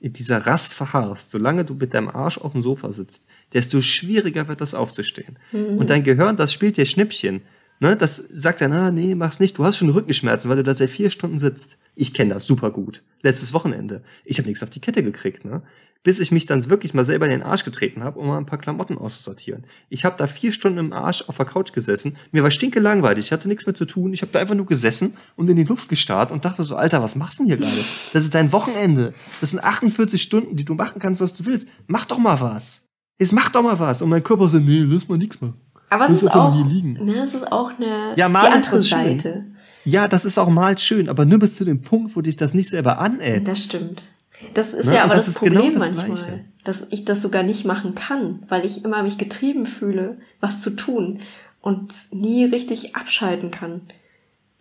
in 0.01 0.13
dieser 0.13 0.47
Rast 0.47 0.75
verharrst, 0.75 1.31
solange 1.31 1.65
du 1.65 1.75
mit 1.75 1.95
deinem 1.95 2.09
Arsch 2.09 2.39
auf 2.39 2.53
dem 2.53 2.63
Sofa 2.63 2.93
sitzt, 2.93 3.27
desto 3.53 3.81
schwieriger 3.81 4.49
wird 4.49 4.61
das 4.61 4.75
aufzustehen. 4.75 5.39
Und 5.79 5.91
dein 5.91 6.05
Gehirn, 6.05 6.37
das 6.37 6.53
spielt 6.53 6.77
dir 6.77 6.87
Schnippchen. 6.87 7.43
Ne, 7.79 7.95
das 7.95 8.17
sagt 8.17 8.63
ja, 8.63 8.69
na, 8.69 8.91
nee, 8.91 9.15
mach's 9.15 9.39
nicht. 9.39 9.59
Du 9.59 9.65
hast 9.65 9.77
schon 9.77 9.91
Rückenschmerzen, 9.91 10.49
weil 10.49 10.57
du 10.57 10.63
da 10.63 10.73
seit 10.73 10.89
vier 10.89 11.11
Stunden 11.11 11.39
sitzt. 11.39 11.77
Ich 11.95 12.15
kenne 12.15 12.33
das 12.33 12.47
super 12.47 12.71
gut. 12.71 13.03
Letztes 13.21 13.53
Wochenende. 13.53 14.03
Ich 14.25 14.39
habe 14.39 14.49
nichts 14.49 14.63
auf 14.63 14.71
die 14.71 14.81
Kette 14.81 15.03
gekriegt, 15.03 15.45
ne? 15.45 15.63
Bis 16.07 16.21
ich 16.21 16.31
mich 16.31 16.47
dann 16.47 16.71
wirklich 16.71 16.95
mal 16.95 17.05
selber 17.05 17.25
in 17.25 17.33
den 17.33 17.43
Arsch 17.43 17.65
getreten 17.65 18.05
habe, 18.05 18.21
um 18.21 18.29
mal 18.29 18.37
ein 18.39 18.47
paar 18.47 18.61
Klamotten 18.61 18.97
auszusortieren. 18.97 19.65
Ich 19.89 20.05
habe 20.05 20.15
da 20.17 20.29
vier 20.29 20.53
Stunden 20.53 20.79
im 20.79 20.93
Arsch 20.93 21.25
auf 21.27 21.37
der 21.37 21.47
Couch 21.47 21.73
gesessen. 21.73 22.17
Mir 22.31 22.45
war 22.45 22.53
stinke 22.53 22.79
langweilig. 22.79 23.25
Ich 23.25 23.33
hatte 23.33 23.49
nichts 23.49 23.67
mehr 23.67 23.75
zu 23.75 23.87
tun. 23.87 24.13
Ich 24.13 24.23
habe 24.23 24.31
da 24.31 24.39
einfach 24.39 24.55
nur 24.55 24.67
gesessen 24.67 25.17
und 25.35 25.49
in 25.49 25.57
die 25.57 25.65
Luft 25.65 25.89
gestarrt 25.89 26.31
und 26.31 26.45
dachte 26.45 26.63
so, 26.63 26.77
Alter, 26.77 27.03
was 27.03 27.17
machst 27.17 27.41
du 27.41 27.43
denn 27.43 27.47
hier 27.49 27.57
gerade? 27.57 27.77
Das 28.13 28.23
ist 28.23 28.33
dein 28.37 28.53
Wochenende. 28.53 29.15
Das 29.41 29.51
sind 29.51 29.65
48 29.65 30.23
Stunden, 30.23 30.55
die 30.55 30.65
du 30.65 30.75
machen 30.75 31.01
kannst, 31.01 31.21
was 31.21 31.35
du 31.35 31.45
willst. 31.45 31.69
Mach 31.89 32.05
doch 32.05 32.19
mal 32.19 32.41
was. 32.41 32.83
Jetzt 33.19 33.33
mach 33.33 33.49
doch 33.49 33.63
mal 33.63 33.81
was. 33.81 34.01
Und 34.01 34.09
mein 34.11 34.23
Körper 34.23 34.49
so, 34.49 34.59
nee, 34.61 34.85
lass 34.87 35.09
mal 35.09 35.19
nichts 35.19 35.41
machen. 35.41 35.61
Aber 35.91 36.09
es 36.09 36.23
ist 36.23 36.29
auch, 36.33 36.55
hier 36.55 36.67
liegen. 36.67 36.93
ne, 37.05 37.25
es 37.25 37.35
ist 37.35 37.51
auch 37.51 37.73
eine, 37.81 38.15
Ja, 38.17 38.29
mal 38.29 38.47
die 38.47 38.53
andere. 38.53 38.81
Seite. 38.81 39.47
Ja, 39.85 40.07
das 40.07 40.25
ist 40.25 40.39
auch 40.39 40.51
mal 40.51 40.79
schön, 40.79 41.09
aber 41.09 41.25
nur 41.25 41.41
bis 41.41 41.57
zu 41.57 41.65
dem 41.65 41.83
Punkt, 41.83 42.15
wo 42.15 42.21
dich 42.21 42.37
das 42.37 42.55
nicht 42.55 42.69
selber 42.69 43.01
anätzt. 43.01 43.49
Das 43.49 43.65
stimmt. 43.65 44.13
Das 44.55 44.75
ist 44.75 44.87
Ne? 44.87 44.97
ja 44.97 45.05
aber 45.05 45.15
das 45.15 45.27
das, 45.27 45.41
genau 45.41 45.61
Problem 45.63 45.75
das 45.79 45.87
manchmal, 45.97 46.07
Gleiche. 46.17 46.45
dass 46.65 46.87
ich 46.91 47.05
das 47.05 47.23
sogar 47.23 47.43
nicht 47.43 47.65
machen 47.65 47.95
kann, 47.95 48.43
weil 48.49 48.65
ich 48.65 48.85
immer 48.85 49.03
mich 49.03 49.19
getrieben 49.19 49.67
fühle, 49.67 50.19
was 50.41 50.61
zu 50.61 50.71
tun 50.71 51.21
und 51.61 51.93
nie 52.13 52.45
richtig 52.45 52.95
abschalten 52.97 53.51
kann. 53.51 53.83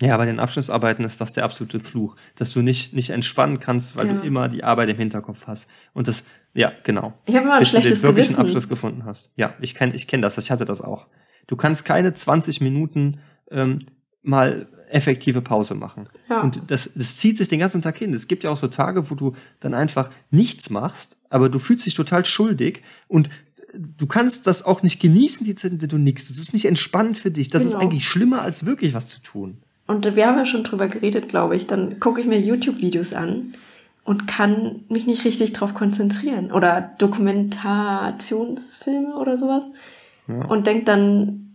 Ja, 0.01 0.17
bei 0.17 0.25
den 0.25 0.39
Abschlussarbeiten 0.39 1.05
ist 1.05 1.21
das 1.21 1.31
der 1.31 1.45
absolute 1.45 1.79
Fluch, 1.79 2.17
dass 2.35 2.51
du 2.51 2.61
nicht, 2.61 2.93
nicht 2.93 3.11
entspannen 3.11 3.59
kannst, 3.61 3.95
weil 3.95 4.07
Ja. 4.07 4.13
du 4.15 4.21
immer 4.21 4.49
die 4.49 4.63
Arbeit 4.63 4.89
im 4.89 4.97
Hinterkopf 4.97 5.47
hast. 5.47 5.69
Und 5.93 6.09
das, 6.09 6.25
ja, 6.53 6.71
genau. 6.83 7.13
Ich 7.25 7.35
habe 7.35 7.45
immer 7.45 7.53
ein 7.55 7.59
Bis 7.59 7.69
du 7.71 7.77
den 7.77 7.81
schlechtes 7.83 8.03
wirklichen 8.03 8.33
Gewissen. 8.33 8.41
Abschluss 8.41 8.67
gefunden 8.67 9.05
hast. 9.05 9.31
Ja, 9.37 9.53
ich 9.61 9.73
kenn, 9.73 9.93
ich 9.95 10.07
kenn 10.07 10.21
das, 10.21 10.37
ich 10.37 10.51
hatte 10.51 10.65
das 10.65 10.81
auch. 10.81 11.07
Du 11.47 11.55
kannst 11.55 11.85
keine 11.85 12.13
20 12.13 12.59
Minuten 12.59 13.19
ähm, 13.51 13.85
mal 14.21 14.67
effektive 14.95 15.41
Pause 15.41 15.75
machen. 15.75 16.07
Ja. 16.29 16.41
Und 16.41 16.61
das, 16.67 16.91
das 16.95 17.17
zieht 17.17 17.37
sich 17.37 17.47
den 17.49 17.59
ganzen 17.59 17.81
Tag 17.81 17.97
hin. 17.97 18.13
Es 18.13 18.27
gibt 18.27 18.43
ja 18.43 18.49
auch 18.49 18.57
so 18.57 18.67
Tage, 18.67 19.09
wo 19.11 19.15
du 19.15 19.33
dann 19.59 19.73
einfach 19.73 20.09
nichts 20.31 20.69
machst, 20.69 21.17
aber 21.29 21.49
du 21.49 21.59
fühlst 21.59 21.85
dich 21.85 21.93
total 21.95 22.23
schuldig 22.25 22.81
und 23.07 23.29
du 23.97 24.07
kannst 24.07 24.47
das 24.47 24.63
auch 24.63 24.81
nicht 24.83 25.01
genießen, 25.01 25.45
die 25.45 25.53
Zeit, 25.55 25.71
in 25.73 25.79
der 25.79 25.89
du 25.89 25.97
nichts. 25.97 26.23
tust. 26.25 26.39
Das 26.39 26.47
ist 26.47 26.53
nicht 26.53 26.63
entspannend 26.65 27.17
für 27.17 27.29
dich. 27.31 27.49
Das 27.49 27.65
ist 27.65 27.71
Genau. 27.73 27.83
eigentlich 27.83 28.07
schlimmer, 28.07 28.41
als 28.41 28.65
wirklich 28.65 28.93
was 28.93 29.09
zu 29.09 29.19
tun. 29.21 29.57
Und 29.87 30.15
wir 30.15 30.25
haben 30.25 30.37
ja 30.37 30.45
schon 30.45 30.63
drüber 30.63 30.87
geredet, 30.87 31.27
glaube 31.27 31.55
ich. 31.57 31.67
Dann 31.67 31.99
gucke 31.99 32.21
ich 32.21 32.25
mir 32.25 32.39
YouTube-Videos 32.39 33.13
an 33.13 33.53
und 34.05 34.27
kann 34.27 34.83
mich 34.87 35.05
nicht 35.07 35.25
richtig 35.25 35.51
drauf 35.53 35.73
konzentrieren. 35.73 36.51
Oder 36.53 36.91
Dokumentationsfilme 36.99 39.15
oder 39.17 39.35
sowas. 39.37 39.71
Und 40.27 40.65
denk 40.65 40.85
dann, 40.85 41.51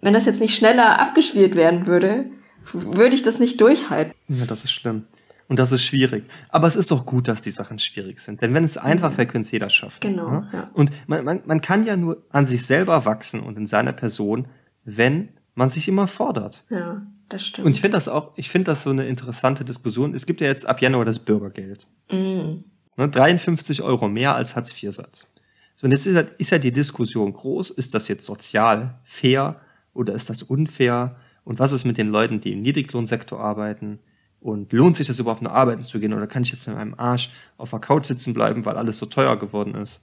wenn 0.00 0.14
das 0.14 0.24
jetzt 0.26 0.40
nicht 0.40 0.56
schneller 0.56 0.98
abgespielt 1.00 1.54
werden 1.54 1.86
würde, 1.86 2.24
würde 2.72 3.14
ich 3.14 3.22
das 3.22 3.38
nicht 3.38 3.60
durchhalten. 3.60 4.14
Ja, 4.28 4.46
das 4.46 4.64
ist 4.64 4.72
schlimm. 4.72 5.04
Und 5.48 5.58
das 5.58 5.72
ist 5.72 5.82
schwierig. 5.82 6.24
Aber 6.50 6.68
es 6.68 6.76
ist 6.76 6.90
doch 6.90 7.06
gut, 7.06 7.26
dass 7.26 7.40
die 7.40 7.50
Sachen 7.50 7.78
schwierig 7.78 8.20
sind. 8.20 8.42
Denn 8.42 8.52
wenn 8.52 8.64
es 8.64 8.76
einfach 8.76 9.16
wäre, 9.16 9.26
könnte 9.26 9.46
es 9.46 9.50
jeder 9.50 9.70
schaffen. 9.70 10.00
Genau, 10.00 10.30
ne? 10.30 10.48
ja. 10.52 10.70
Und 10.74 10.92
man, 11.06 11.24
man, 11.24 11.40
man 11.46 11.60
kann 11.62 11.86
ja 11.86 11.96
nur 11.96 12.22
an 12.30 12.46
sich 12.46 12.66
selber 12.66 13.06
wachsen 13.06 13.40
und 13.40 13.56
in 13.56 13.66
seiner 13.66 13.94
Person, 13.94 14.46
wenn 14.84 15.30
man 15.54 15.70
sich 15.70 15.88
immer 15.88 16.06
fordert. 16.06 16.64
Ja, 16.68 17.02
das 17.30 17.46
stimmt. 17.46 17.66
Und 17.66 17.72
ich 17.72 17.80
finde 17.80 17.96
das 17.96 18.08
auch, 18.08 18.32
ich 18.36 18.50
finde 18.50 18.70
das 18.70 18.82
so 18.82 18.90
eine 18.90 19.06
interessante 19.06 19.64
Diskussion. 19.64 20.14
Es 20.14 20.26
gibt 20.26 20.42
ja 20.42 20.46
jetzt 20.48 20.66
ab 20.66 20.82
Januar 20.82 21.06
das 21.06 21.18
Bürgergeld. 21.18 21.86
Ne, 22.10 22.62
53 22.96 23.82
Euro 23.82 24.08
mehr 24.08 24.34
als 24.34 24.54
Hartz-IV-Satz. 24.54 25.32
So, 25.76 25.86
und 25.86 25.92
jetzt 25.92 26.06
ist 26.06 26.14
ja, 26.14 26.24
ist 26.36 26.50
ja 26.50 26.58
die 26.58 26.72
Diskussion 26.72 27.32
groß. 27.32 27.70
Ist 27.70 27.94
das 27.94 28.08
jetzt 28.08 28.26
sozial 28.26 28.98
fair 29.04 29.60
oder 29.94 30.12
ist 30.12 30.28
das 30.28 30.42
unfair? 30.42 31.16
Und 31.48 31.58
was 31.58 31.72
ist 31.72 31.86
mit 31.86 31.96
den 31.96 32.08
Leuten, 32.08 32.40
die 32.40 32.52
im 32.52 32.60
Niedriglohnsektor 32.60 33.40
arbeiten? 33.40 34.00
Und 34.38 34.70
lohnt 34.70 34.98
sich 34.98 35.06
das 35.06 35.18
überhaupt 35.18 35.40
noch 35.40 35.50
arbeiten 35.50 35.82
zu 35.82 35.98
gehen? 35.98 36.12
Oder 36.12 36.26
kann 36.26 36.42
ich 36.42 36.52
jetzt 36.52 36.66
mit 36.66 36.76
meinem 36.76 36.92
Arsch 36.98 37.30
auf 37.56 37.70
der 37.70 37.78
Couch 37.78 38.04
sitzen 38.04 38.34
bleiben, 38.34 38.66
weil 38.66 38.76
alles 38.76 38.98
so 38.98 39.06
teuer 39.06 39.38
geworden 39.38 39.74
ist? 39.74 40.02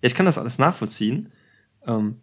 Ja, 0.00 0.08
ich 0.08 0.16
kann 0.16 0.26
das 0.26 0.38
alles 0.38 0.58
nachvollziehen. 0.58 1.30
Ähm, 1.86 2.16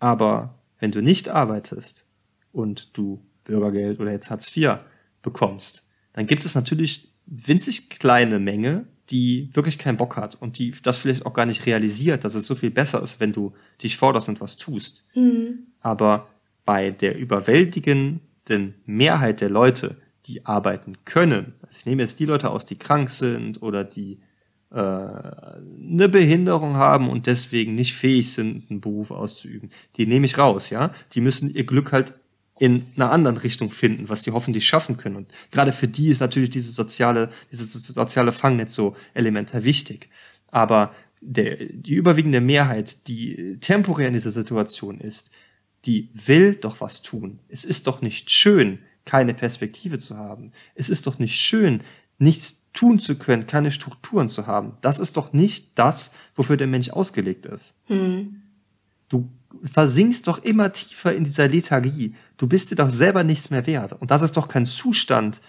aber 0.00 0.58
wenn 0.80 0.90
du 0.90 1.00
nicht 1.02 1.28
arbeitest 1.28 2.04
und 2.50 2.98
du 2.98 3.24
Bürgergeld 3.44 4.00
oder 4.00 4.10
jetzt 4.10 4.28
Hartz 4.28 4.56
IV 4.56 4.78
bekommst, 5.22 5.86
dann 6.12 6.26
gibt 6.26 6.44
es 6.44 6.56
natürlich 6.56 7.14
winzig 7.26 7.90
kleine 7.90 8.40
Menge, 8.40 8.86
die 9.10 9.50
wirklich 9.52 9.78
keinen 9.78 9.98
Bock 9.98 10.16
hat 10.16 10.34
und 10.34 10.58
die 10.58 10.74
das 10.82 10.98
vielleicht 10.98 11.26
auch 11.26 11.32
gar 11.32 11.46
nicht 11.46 11.64
realisiert, 11.64 12.24
dass 12.24 12.34
es 12.34 12.48
so 12.48 12.56
viel 12.56 12.72
besser 12.72 13.00
ist, 13.04 13.20
wenn 13.20 13.32
du 13.32 13.52
dich 13.80 13.96
forderst 13.96 14.28
und 14.28 14.40
was 14.40 14.56
tust. 14.56 15.06
Aber 15.80 16.26
bei 16.70 16.92
der 16.92 17.18
überwältigenden 17.18 18.74
Mehrheit 18.86 19.40
der 19.40 19.50
Leute, 19.50 19.96
die 20.26 20.46
arbeiten 20.46 20.98
können, 21.04 21.54
also 21.62 21.78
ich 21.80 21.86
nehme 21.86 22.02
jetzt 22.02 22.20
die 22.20 22.26
Leute 22.26 22.48
aus, 22.48 22.64
die 22.64 22.78
krank 22.78 23.10
sind 23.10 23.60
oder 23.60 23.82
die 23.82 24.20
äh, 24.70 24.76
eine 24.76 26.08
Behinderung 26.08 26.74
haben 26.76 27.10
und 27.10 27.26
deswegen 27.26 27.74
nicht 27.74 27.94
fähig 27.94 28.32
sind, 28.32 28.70
einen 28.70 28.80
Beruf 28.80 29.10
auszuüben, 29.10 29.70
die 29.96 30.06
nehme 30.06 30.26
ich 30.26 30.38
raus, 30.38 30.70
ja. 30.70 30.94
Die 31.14 31.20
müssen 31.20 31.52
ihr 31.52 31.66
Glück 31.66 31.90
halt 31.90 32.12
in 32.60 32.86
einer 32.94 33.10
anderen 33.10 33.38
Richtung 33.38 33.72
finden, 33.72 34.08
was 34.08 34.22
die 34.22 34.30
hoffentlich 34.30 34.64
schaffen 34.64 34.96
können. 34.96 35.16
Und 35.16 35.26
gerade 35.50 35.72
für 35.72 35.88
die 35.88 36.06
ist 36.06 36.20
natürlich 36.20 36.50
diese 36.50 36.70
soziale, 36.70 37.30
dieses 37.50 37.72
soziale 37.72 38.30
Fangnetz 38.30 38.76
so 38.76 38.94
elementar 39.12 39.64
wichtig. 39.64 40.08
Aber 40.52 40.94
der, 41.20 41.56
die 41.56 41.94
überwiegende 41.94 42.40
Mehrheit, 42.40 43.08
die 43.08 43.58
temporär 43.60 44.06
in 44.06 44.14
dieser 44.14 44.30
Situation 44.30 45.00
ist, 45.00 45.32
die 45.86 46.10
will 46.12 46.54
doch 46.54 46.80
was 46.80 47.02
tun. 47.02 47.38
Es 47.48 47.64
ist 47.64 47.86
doch 47.86 48.02
nicht 48.02 48.30
schön, 48.30 48.80
keine 49.04 49.34
Perspektive 49.34 49.98
zu 49.98 50.16
haben. 50.16 50.52
Es 50.74 50.90
ist 50.90 51.06
doch 51.06 51.18
nicht 51.18 51.36
schön, 51.40 51.82
nichts 52.18 52.70
tun 52.72 53.00
zu 53.00 53.16
können, 53.16 53.46
keine 53.46 53.70
Strukturen 53.70 54.28
zu 54.28 54.46
haben. 54.46 54.76
Das 54.82 55.00
ist 55.00 55.16
doch 55.16 55.32
nicht 55.32 55.78
das, 55.78 56.12
wofür 56.34 56.56
der 56.56 56.66
Mensch 56.66 56.90
ausgelegt 56.90 57.46
ist. 57.46 57.74
Hm. 57.86 58.42
Du 59.08 59.30
versinkst 59.64 60.28
doch 60.28 60.44
immer 60.44 60.72
tiefer 60.72 61.14
in 61.14 61.24
dieser 61.24 61.48
Lethargie. 61.48 62.14
Du 62.36 62.46
bist 62.46 62.70
dir 62.70 62.76
doch 62.76 62.90
selber 62.90 63.24
nichts 63.24 63.50
mehr 63.50 63.66
wert. 63.66 63.92
Und 64.00 64.10
das 64.10 64.22
ist 64.22 64.36
doch 64.36 64.48
kein 64.48 64.66
Zustand, 64.66 65.40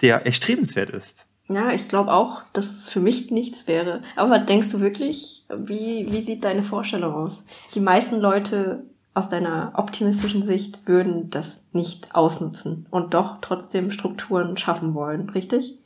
der 0.00 0.24
erstrebenswert 0.24 0.90
ist. 0.90 1.26
Ja, 1.48 1.72
ich 1.72 1.88
glaube 1.88 2.12
auch, 2.12 2.42
dass 2.52 2.76
es 2.76 2.88
für 2.88 3.00
mich 3.00 3.30
nichts 3.30 3.66
wäre. 3.66 4.02
Aber 4.16 4.38
denkst 4.38 4.70
du 4.70 4.80
wirklich, 4.80 5.44
wie, 5.54 6.06
wie 6.10 6.22
sieht 6.22 6.44
deine 6.44 6.62
Vorstellung 6.62 7.12
aus? 7.12 7.44
Die 7.74 7.80
meisten 7.80 8.20
Leute 8.20 8.86
aus 9.14 9.28
deiner 9.28 9.72
optimistischen 9.76 10.42
Sicht 10.42 10.86
würden 10.86 11.30
das 11.30 11.60
nicht 11.72 12.14
ausnutzen 12.14 12.86
und 12.90 13.14
doch 13.14 13.38
trotzdem 13.40 13.90
Strukturen 13.90 14.56
schaffen 14.56 14.94
wollen, 14.94 15.28
richtig? 15.30 15.78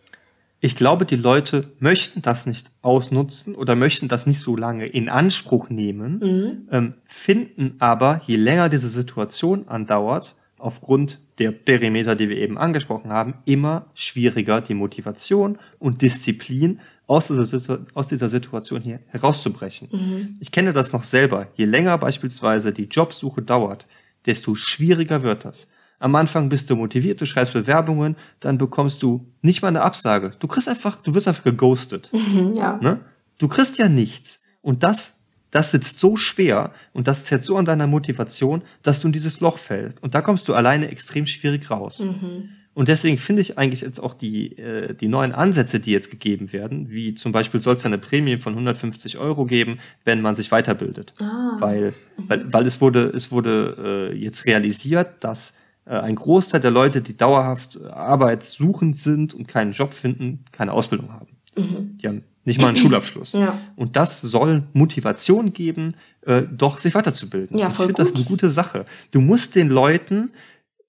Ich 0.60 0.74
glaube, 0.74 1.04
die 1.04 1.16
Leute 1.16 1.72
möchten 1.80 2.22
das 2.22 2.46
nicht 2.46 2.70
ausnutzen 2.82 3.54
oder 3.54 3.74
möchten 3.74 4.08
das 4.08 4.26
nicht 4.26 4.40
so 4.40 4.56
lange 4.56 4.86
in 4.86 5.08
Anspruch 5.08 5.68
nehmen, 5.68 6.18
mhm. 6.18 6.68
ähm, 6.70 6.94
finden 7.04 7.76
aber, 7.78 8.22
je 8.26 8.36
länger 8.36 8.68
diese 8.68 8.88
Situation 8.88 9.68
andauert, 9.68 10.34
aufgrund 10.58 11.20
der 11.38 11.50
Perimeter, 11.50 12.16
die 12.16 12.28
wir 12.28 12.38
eben 12.38 12.58
angesprochen 12.58 13.10
haben, 13.10 13.34
immer 13.44 13.86
schwieriger 13.94 14.60
die 14.60 14.74
Motivation 14.74 15.58
und 15.78 16.02
Disziplin 16.02 16.80
aus 17.06 17.28
dieser, 17.28 17.80
aus 17.94 18.06
dieser 18.08 18.28
Situation 18.28 18.82
hier 18.82 19.00
herauszubrechen. 19.08 19.88
Mhm. 19.92 20.34
Ich 20.40 20.50
kenne 20.50 20.72
das 20.72 20.92
noch 20.92 21.04
selber. 21.04 21.48
Je 21.54 21.66
länger 21.66 21.98
beispielsweise 21.98 22.72
die 22.72 22.84
Jobsuche 22.84 23.42
dauert, 23.42 23.86
desto 24.24 24.54
schwieriger 24.54 25.22
wird 25.22 25.44
das. 25.44 25.68
Am 25.98 26.14
Anfang 26.14 26.48
bist 26.48 26.68
du 26.68 26.76
motiviert, 26.76 27.20
du 27.20 27.26
schreibst 27.26 27.54
Bewerbungen, 27.54 28.16
dann 28.40 28.58
bekommst 28.58 29.02
du 29.02 29.32
nicht 29.40 29.62
mal 29.62 29.68
eine 29.68 29.82
Absage. 29.82 30.32
Du 30.40 30.46
kriegst 30.46 30.68
einfach, 30.68 31.00
du 31.00 31.14
wirst 31.14 31.28
einfach 31.28 31.44
geghostet. 31.44 32.10
Mhm, 32.12 32.54
ja. 32.54 32.78
Ne? 32.82 33.00
Du 33.38 33.48
kriegst 33.48 33.78
ja 33.78 33.88
nichts. 33.88 34.42
Und 34.60 34.82
das, 34.82 35.15
das 35.56 35.70
sitzt 35.70 35.98
so 35.98 36.16
schwer 36.16 36.72
und 36.92 37.08
das 37.08 37.24
zerrt 37.24 37.42
so 37.42 37.56
an 37.56 37.64
deiner 37.64 37.86
Motivation, 37.86 38.60
dass 38.82 39.00
du 39.00 39.08
in 39.08 39.12
dieses 39.14 39.40
Loch 39.40 39.56
fällst. 39.56 40.02
Und 40.02 40.14
da 40.14 40.20
kommst 40.20 40.48
du 40.48 40.54
alleine 40.54 40.90
extrem 40.90 41.26
schwierig 41.26 41.70
raus. 41.70 42.00
Mhm. 42.00 42.50
Und 42.74 42.88
deswegen 42.88 43.16
finde 43.16 43.40
ich 43.40 43.56
eigentlich 43.56 43.80
jetzt 43.80 43.98
auch 44.00 44.12
die, 44.12 44.58
äh, 44.58 44.94
die 44.94 45.08
neuen 45.08 45.32
Ansätze, 45.32 45.80
die 45.80 45.92
jetzt 45.92 46.10
gegeben 46.10 46.52
werden, 46.52 46.90
wie 46.90 47.14
zum 47.14 47.32
Beispiel 47.32 47.62
soll 47.62 47.76
es 47.76 47.86
eine 47.86 47.96
Prämie 47.96 48.36
von 48.36 48.52
150 48.52 49.16
Euro 49.16 49.46
geben, 49.46 49.78
wenn 50.04 50.20
man 50.20 50.36
sich 50.36 50.52
weiterbildet. 50.52 51.14
Ah. 51.22 51.56
Weil, 51.58 51.94
weil, 52.18 52.52
weil 52.52 52.66
es 52.66 52.82
wurde, 52.82 53.04
es 53.14 53.32
wurde 53.32 54.10
äh, 54.12 54.14
jetzt 54.14 54.44
realisiert, 54.44 55.24
dass 55.24 55.56
äh, 55.86 55.92
ein 55.92 56.16
Großteil 56.16 56.60
der 56.60 56.70
Leute, 56.70 57.00
die 57.00 57.16
dauerhaft 57.16 57.82
arbeitssuchend 57.82 58.94
sind 58.94 59.32
und 59.32 59.48
keinen 59.48 59.72
Job 59.72 59.94
finden, 59.94 60.44
keine 60.52 60.72
Ausbildung 60.72 61.14
haben. 61.14 61.28
Mhm. 61.56 61.96
Die 61.96 62.08
haben 62.08 62.24
nicht 62.46 62.60
mal 62.60 62.68
einen 62.68 62.76
Schulabschluss. 62.78 63.34
Ja. 63.34 63.58
Und 63.76 63.96
das 63.96 64.22
soll 64.22 64.64
Motivation 64.72 65.52
geben, 65.52 65.94
äh, 66.22 66.42
doch 66.50 66.78
sich 66.78 66.94
weiterzubilden. 66.94 67.58
Ja, 67.58 67.68
voll 67.68 67.86
ich 67.86 67.96
finde 67.96 68.02
das 68.10 68.14
eine 68.14 68.24
gute 68.24 68.48
Sache. 68.48 68.86
Du 69.10 69.20
musst 69.20 69.54
den 69.54 69.68
Leuten 69.68 70.30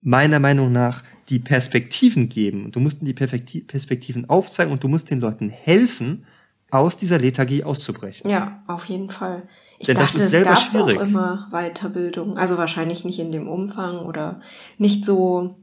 meiner 0.01 0.39
Meinung 0.39 0.71
nach 0.71 1.03
die 1.27 1.39
Perspektiven 1.39 2.29
geben. 2.29 2.71
Du 2.71 2.79
musst 2.79 3.01
ihnen 3.01 3.13
die 3.13 3.61
Perspektiven 3.63 4.29
aufzeigen 4.29 4.71
und 4.71 4.83
du 4.83 4.87
musst 4.87 5.11
den 5.11 5.19
Leuten 5.19 5.49
helfen, 5.49 6.25
aus 6.69 6.97
dieser 6.97 7.17
Lethargie 7.17 7.63
auszubrechen. 7.63 8.29
Ja, 8.29 8.63
auf 8.67 8.85
jeden 8.85 9.09
Fall. 9.09 9.47
Ich 9.79 9.87
Denn 9.87 9.95
dachte, 9.95 10.15
das 10.15 10.23
ist 10.25 10.29
selber 10.31 10.53
es 10.53 10.59
gab 10.59 10.69
schwierig. 10.69 10.97
auch 10.99 11.03
immer 11.03 11.47
Weiterbildung. 11.51 12.37
Also 12.37 12.57
wahrscheinlich 12.57 13.05
nicht 13.05 13.19
in 13.19 13.31
dem 13.31 13.47
Umfang 13.47 13.99
oder 13.99 14.41
nicht 14.77 15.05
so, 15.05 15.55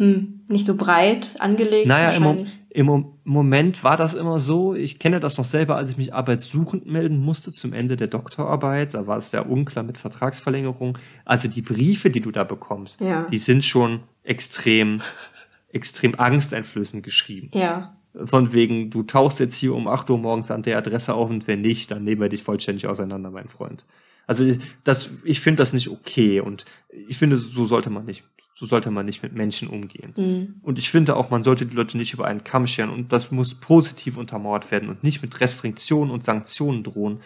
hm, 0.00 0.40
nicht 0.48 0.66
so 0.66 0.78
breit 0.78 1.36
angelegt. 1.40 1.86
Naja, 1.86 2.12
im, 2.12 2.46
im, 2.70 3.04
Moment 3.24 3.84
war 3.84 3.98
das 3.98 4.14
immer 4.14 4.40
so. 4.40 4.74
Ich 4.74 4.98
kenne 4.98 5.20
das 5.20 5.36
noch 5.36 5.44
selber, 5.44 5.76
als 5.76 5.90
ich 5.90 5.98
mich 5.98 6.14
arbeitssuchend 6.14 6.86
melden 6.86 7.22
musste 7.22 7.52
zum 7.52 7.74
Ende 7.74 7.98
der 7.98 8.06
Doktorarbeit. 8.06 8.94
Da 8.94 9.06
war 9.06 9.18
es 9.18 9.30
sehr 9.30 9.50
unklar 9.50 9.84
mit 9.84 9.98
Vertragsverlängerung. 9.98 10.96
Also 11.26 11.48
die 11.48 11.60
Briefe, 11.60 12.08
die 12.08 12.22
du 12.22 12.30
da 12.30 12.44
bekommst, 12.44 13.02
ja. 13.02 13.26
die 13.30 13.36
sind 13.36 13.62
schon 13.62 14.00
extrem, 14.22 15.02
extrem 15.70 16.18
angsteinflößend 16.18 17.02
geschrieben. 17.02 17.50
Ja. 17.52 17.94
Von 18.24 18.54
wegen, 18.54 18.88
du 18.88 19.02
tauchst 19.02 19.38
jetzt 19.38 19.56
hier 19.56 19.74
um 19.74 19.86
8 19.86 20.08
Uhr 20.08 20.16
morgens 20.16 20.50
an 20.50 20.62
der 20.62 20.78
Adresse 20.78 21.12
auf 21.12 21.28
und 21.28 21.46
wenn 21.46 21.60
nicht, 21.60 21.90
dann 21.90 22.04
nehmen 22.04 22.22
wir 22.22 22.30
dich 22.30 22.42
vollständig 22.42 22.86
auseinander, 22.86 23.30
mein 23.30 23.48
Freund. 23.48 23.84
Also 24.26 24.50
das, 24.82 25.10
ich 25.24 25.40
finde 25.40 25.58
das 25.58 25.74
nicht 25.74 25.90
okay 25.90 26.40
und 26.40 26.64
ich 27.06 27.18
finde, 27.18 27.36
so 27.36 27.66
sollte 27.66 27.90
man 27.90 28.06
nicht, 28.06 28.24
so 28.60 28.66
sollte 28.66 28.90
man 28.90 29.06
nicht 29.06 29.22
mit 29.22 29.32
Menschen 29.32 29.68
umgehen. 29.68 30.12
Mhm. 30.14 30.60
Und 30.60 30.78
ich 30.78 30.90
finde 30.90 31.16
auch, 31.16 31.30
man 31.30 31.42
sollte 31.42 31.64
die 31.64 31.74
Leute 31.74 31.96
nicht 31.96 32.12
über 32.12 32.26
einen 32.26 32.44
Kamm 32.44 32.66
scheren 32.66 32.90
und 32.90 33.10
das 33.10 33.30
muss 33.30 33.54
positiv 33.54 34.18
untermauert 34.18 34.70
werden 34.70 34.90
und 34.90 35.02
nicht 35.02 35.22
mit 35.22 35.40
Restriktionen 35.40 36.10
und 36.10 36.22
Sanktionen 36.22 36.82
drohen. 36.82 37.22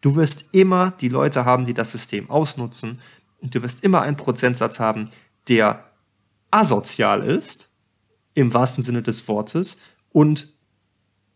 Du 0.00 0.16
wirst 0.16 0.46
immer 0.52 0.92
die 0.98 1.10
Leute 1.10 1.44
haben, 1.44 1.66
die 1.66 1.74
das 1.74 1.92
System 1.92 2.30
ausnutzen 2.30 3.00
und 3.42 3.54
du 3.54 3.62
wirst 3.62 3.84
immer 3.84 4.00
einen 4.00 4.16
Prozentsatz 4.16 4.80
haben, 4.80 5.10
der 5.48 5.84
asozial 6.50 7.22
ist, 7.22 7.68
im 8.32 8.54
wahrsten 8.54 8.82
Sinne 8.82 9.02
des 9.02 9.28
Wortes, 9.28 9.82
und 10.08 10.48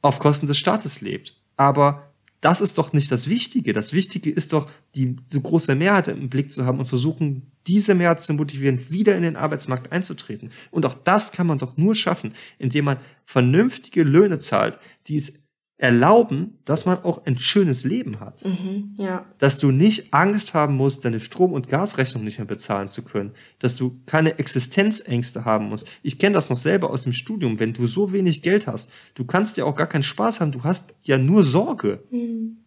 auf 0.01 0.19
Kosten 0.19 0.47
des 0.47 0.57
Staates 0.57 1.03
lebt. 1.03 1.37
Aber 1.59 2.12
das 2.43 2.61
ist 2.61 2.77
doch 2.77 2.93
nicht 2.93 3.11
das 3.11 3.29
Wichtige. 3.29 3.73
Das 3.73 3.93
Wichtige 3.93 4.29
ist 4.29 4.53
doch, 4.53 4.69
die 4.97 5.17
so 5.29 5.41
große 5.41 5.75
Mehrheit 5.77 6.09
im 6.09 6.29
Blick 6.29 6.53
zu 6.53 6.67
haben 6.67 6.81
und 6.81 6.87
versuchen, 6.87 7.53
diese 7.69 7.95
Mehrheit 7.95 8.21
zu 8.21 8.35
motivieren, 8.35 8.91
wieder 8.91 9.17
in 9.17 9.23
den 9.23 9.37
Arbeitsmarkt 9.37 9.93
einzutreten. 9.93 10.51
Und 10.73 10.85
auch 10.85 10.95
das 10.95 11.31
kann 11.31 11.47
man 11.47 11.59
doch 11.59 11.77
nur 11.77 11.95
schaffen, 11.95 12.35
indem 12.59 12.87
man 12.87 12.99
vernünftige 13.25 14.03
Löhne 14.03 14.41
zahlt, 14.41 14.79
die 15.07 15.17
es 15.17 15.42
erlauben, 15.83 16.55
dass 16.65 16.87
man 16.87 17.03
auch 17.03 17.27
ein 17.27 17.39
schönes 17.39 17.83
Leben 17.83 18.21
hat. 18.21 18.45
Mhm, 18.45 18.95
ja. 18.99 19.27
Dass 19.39 19.59
du 19.59 19.73
nicht 19.73 20.15
Angst 20.15 20.55
haben 20.55 20.77
musst, 20.77 21.05
deine 21.05 21.19
Strom- 21.19 21.53
und 21.53 21.69
Gasrechnung 21.69 22.23
nicht 22.23 22.39
mehr 22.39 22.47
bezahlen 22.47 22.89
zu 22.89 23.03
können. 23.03 23.33
Dass 23.59 23.75
du 23.75 23.99
keine 24.07 24.39
Existenzängste 24.39 25.45
haben 25.45 25.69
musst. 25.69 25.89
Ich 26.05 26.21
kenne 26.21 26.35
das 26.35 26.51
noch 26.51 26.57
selber 26.57 26.91
aus 26.91 27.03
dem 27.03 27.13
Studium. 27.13 27.59
Wenn 27.59 27.73
du 27.73 27.89
so 27.89 28.13
wenig 28.13 28.43
Geld 28.43 28.69
hast, 28.69 28.93
du 29.15 29.25
kannst 29.25 29.57
ja 29.57 29.65
auch 29.65 29.75
gar 29.75 29.89
keinen 29.89 30.05
Spaß 30.05 30.41
haben. 30.41 30.53
Du 30.53 30.63
hast 30.63 30.95
ja 31.03 31.19
nur 31.19 31.43
Sorge. 31.43 32.05
Mhm. 32.13 32.59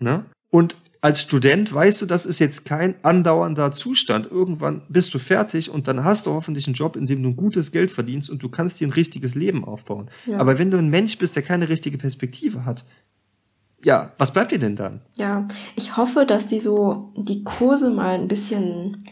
Ne? 0.00 0.24
Und 0.50 0.74
als 1.04 1.20
Student 1.20 1.70
weißt 1.70 2.00
du, 2.00 2.06
das 2.06 2.24
ist 2.24 2.38
jetzt 2.38 2.64
kein 2.64 2.94
andauernder 3.02 3.72
Zustand. 3.72 4.26
Irgendwann 4.30 4.80
bist 4.88 5.12
du 5.12 5.18
fertig 5.18 5.68
und 5.68 5.86
dann 5.86 6.02
hast 6.02 6.24
du 6.24 6.30
hoffentlich 6.30 6.66
einen 6.66 6.72
Job, 6.72 6.96
in 6.96 7.04
dem 7.04 7.22
du 7.22 7.28
ein 7.28 7.36
gutes 7.36 7.72
Geld 7.72 7.90
verdienst 7.90 8.30
und 8.30 8.42
du 8.42 8.48
kannst 8.48 8.80
dir 8.80 8.88
ein 8.88 8.92
richtiges 8.92 9.34
Leben 9.34 9.66
aufbauen. 9.66 10.08
Ja. 10.24 10.38
Aber 10.38 10.58
wenn 10.58 10.70
du 10.70 10.78
ein 10.78 10.88
Mensch 10.88 11.18
bist, 11.18 11.36
der 11.36 11.42
keine 11.42 11.68
richtige 11.68 11.98
Perspektive 11.98 12.64
hat, 12.64 12.86
ja, 13.84 14.14
was 14.16 14.32
bleibt 14.32 14.52
dir 14.52 14.58
denn 14.58 14.76
dann? 14.76 15.02
Ja, 15.18 15.46
ich 15.76 15.98
hoffe, 15.98 16.24
dass 16.24 16.46
die 16.46 16.58
so 16.58 17.12
die 17.18 17.44
Kurse 17.44 17.90
mal 17.90 18.14
ein 18.14 18.26
bisschen, 18.26 19.04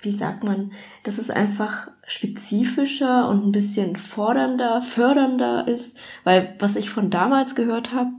wie 0.00 0.12
sagt 0.12 0.44
man, 0.44 0.72
dass 1.04 1.16
es 1.16 1.30
einfach 1.30 1.88
spezifischer 2.06 3.26
und 3.26 3.46
ein 3.46 3.52
bisschen 3.52 3.96
fordernder, 3.96 4.82
fördernder 4.82 5.66
ist, 5.66 5.96
weil 6.24 6.56
was 6.58 6.76
ich 6.76 6.90
von 6.90 7.08
damals 7.08 7.54
gehört 7.54 7.94
habe, 7.94 8.10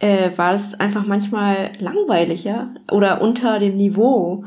äh, 0.00 0.36
war 0.36 0.54
es 0.54 0.74
einfach 0.74 1.06
manchmal 1.06 1.72
langweiliger 1.78 2.74
oder 2.90 3.22
unter 3.22 3.58
dem 3.60 3.76
Niveau. 3.76 4.44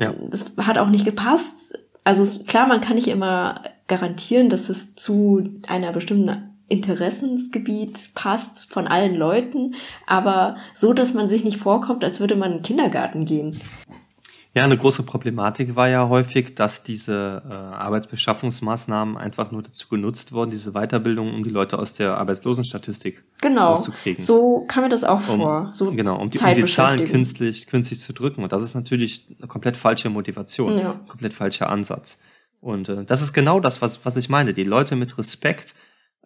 Ja. 0.00 0.14
Das 0.30 0.52
hat 0.58 0.78
auch 0.78 0.88
nicht 0.88 1.04
gepasst. 1.04 1.78
Also 2.02 2.44
klar, 2.44 2.66
man 2.66 2.80
kann 2.80 2.96
nicht 2.96 3.08
immer 3.08 3.62
garantieren, 3.86 4.48
dass 4.48 4.68
es 4.68 4.94
zu 4.96 5.60
einer 5.68 5.92
bestimmten 5.92 6.54
Interessensgebiet 6.68 8.14
passt 8.14 8.72
von 8.72 8.88
allen 8.88 9.14
Leuten, 9.14 9.76
aber 10.06 10.56
so, 10.74 10.92
dass 10.92 11.14
man 11.14 11.28
sich 11.28 11.44
nicht 11.44 11.58
vorkommt, 11.58 12.02
als 12.02 12.18
würde 12.18 12.34
man 12.34 12.50
in 12.50 12.58
den 12.58 12.64
Kindergarten 12.64 13.24
gehen. 13.24 13.56
Ja, 14.56 14.64
eine 14.64 14.78
große 14.78 15.02
Problematik 15.02 15.76
war 15.76 15.86
ja 15.90 16.08
häufig, 16.08 16.54
dass 16.54 16.82
diese 16.82 17.42
äh, 17.46 17.52
Arbeitsbeschaffungsmaßnahmen 17.52 19.18
einfach 19.18 19.50
nur 19.50 19.62
dazu 19.62 19.86
genutzt 19.90 20.32
wurden, 20.32 20.50
diese 20.50 20.72
Weiterbildung, 20.72 21.34
um 21.34 21.44
die 21.44 21.50
Leute 21.50 21.78
aus 21.78 21.92
der 21.92 22.16
Arbeitslosenstatistik 22.16 23.22
genau. 23.42 23.72
rauszukriegen. 23.72 24.24
So 24.24 24.64
kam 24.66 24.84
mir 24.84 24.88
das 24.88 25.04
auch 25.04 25.28
um, 25.28 25.40
vor. 25.40 25.68
So 25.72 25.92
genau, 25.92 26.18
um 26.18 26.30
die, 26.30 26.38
um 26.38 26.54
die 26.54 26.64
Zahlen 26.64 27.06
künstlich, 27.06 27.66
künstlich 27.66 28.00
zu 28.00 28.14
drücken. 28.14 28.42
Und 28.42 28.50
das 28.50 28.62
ist 28.62 28.74
natürlich 28.74 29.26
eine 29.38 29.46
komplett 29.46 29.76
falsche 29.76 30.08
Motivation, 30.08 30.78
ja. 30.78 31.00
komplett 31.06 31.34
falscher 31.34 31.68
Ansatz. 31.68 32.18
Und 32.62 32.88
äh, 32.88 33.04
das 33.04 33.20
ist 33.20 33.34
genau 33.34 33.60
das, 33.60 33.82
was, 33.82 34.06
was 34.06 34.16
ich 34.16 34.30
meine. 34.30 34.54
Die 34.54 34.64
Leute 34.64 34.96
mit 34.96 35.18
Respekt 35.18 35.74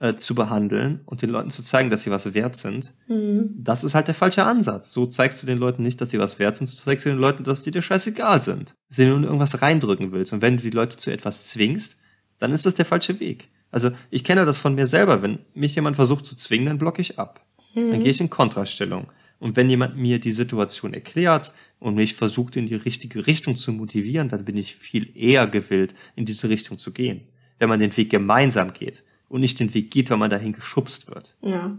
äh, 0.01 0.15
zu 0.15 0.35
behandeln 0.35 1.01
und 1.05 1.23
den 1.23 1.31
Leuten 1.31 1.51
zu 1.51 1.63
zeigen, 1.63 1.91
dass 1.91 2.03
sie 2.03 2.11
was 2.11 2.33
wert 2.35 2.57
sind, 2.57 2.95
Mhm. 3.07 3.51
das 3.57 3.85
ist 3.85 3.95
halt 3.95 4.09
der 4.09 4.15
falsche 4.15 4.45
Ansatz. 4.45 4.93
So 4.93 5.07
zeigst 5.07 5.43
du 5.43 5.47
den 5.47 5.59
Leuten 5.59 5.83
nicht, 5.83 6.01
dass 6.01 6.11
sie 6.11 6.19
was 6.19 6.39
wert 6.39 6.57
sind, 6.57 6.67
so 6.67 6.77
zeigst 6.83 7.05
du 7.05 7.11
den 7.11 7.19
Leuten, 7.19 7.45
dass 7.45 7.63
die 7.63 7.71
dir 7.71 7.83
scheißegal 7.83 8.41
sind. 8.43 8.75
Dass 8.89 8.97
du 8.97 9.07
nur 9.07 9.23
irgendwas 9.23 9.61
reindrücken 9.63 10.11
willst. 10.13 10.33
Und 10.33 10.43
wenn 10.43 10.57
du 10.57 10.63
die 10.63 10.71
Leute 10.71 10.97
zu 10.97 11.13
etwas 11.13 11.47
zwingst, 11.47 11.99
dann 12.39 12.53
ist 12.53 12.65
das 12.67 12.75
der 12.75 12.87
falsche 12.87 13.21
Weg. 13.21 13.49
Also 13.71 13.91
ich 14.11 14.25
kenne 14.25 14.45
das 14.45 14.59
von 14.59 14.75
mir 14.75 14.87
selber. 14.87 15.23
Wenn 15.23 15.41
mich 15.55 15.75
jemand 15.75 15.97
versucht 15.97 16.27
zu 16.27 16.35
zwingen, 16.35 16.67
dann 16.67 16.79
blocke 16.79 17.03
ich 17.03 17.19
ab. 17.19 17.45
Dann 17.75 18.01
gehe 18.01 18.11
ich 18.11 18.21
in 18.21 18.31
Kontrastellung. 18.31 19.07
Und 19.39 19.55
wenn 19.57 19.71
jemand 19.71 19.97
mir 19.97 20.19
die 20.19 20.33
Situation 20.33 20.93
erklärt 20.93 21.55
und 21.79 21.95
mich 21.95 22.15
versucht, 22.15 22.57
in 22.57 22.67
die 22.67 22.75
richtige 22.75 23.27
Richtung 23.27 23.57
zu 23.57 23.73
motivieren, 23.73 24.29
dann 24.29 24.45
bin 24.45 24.57
ich 24.57 24.75
viel 24.75 25.17
eher 25.17 25.47
gewillt, 25.47 25.95
in 26.17 26.25
diese 26.25 26.49
Richtung 26.49 26.79
zu 26.79 26.91
gehen. 26.93 27.29
Wenn 27.59 27.69
man 27.69 27.81
den 27.81 27.97
Weg 27.97 28.11
gemeinsam 28.11 28.73
geht 28.73 29.05
und 29.31 29.41
nicht 29.41 29.59
den 29.61 29.73
Weg 29.73 29.91
geht, 29.91 30.11
weil 30.11 30.19
man 30.19 30.29
dahin 30.29 30.53
geschubst 30.53 31.09
wird. 31.09 31.37
Ja. 31.41 31.71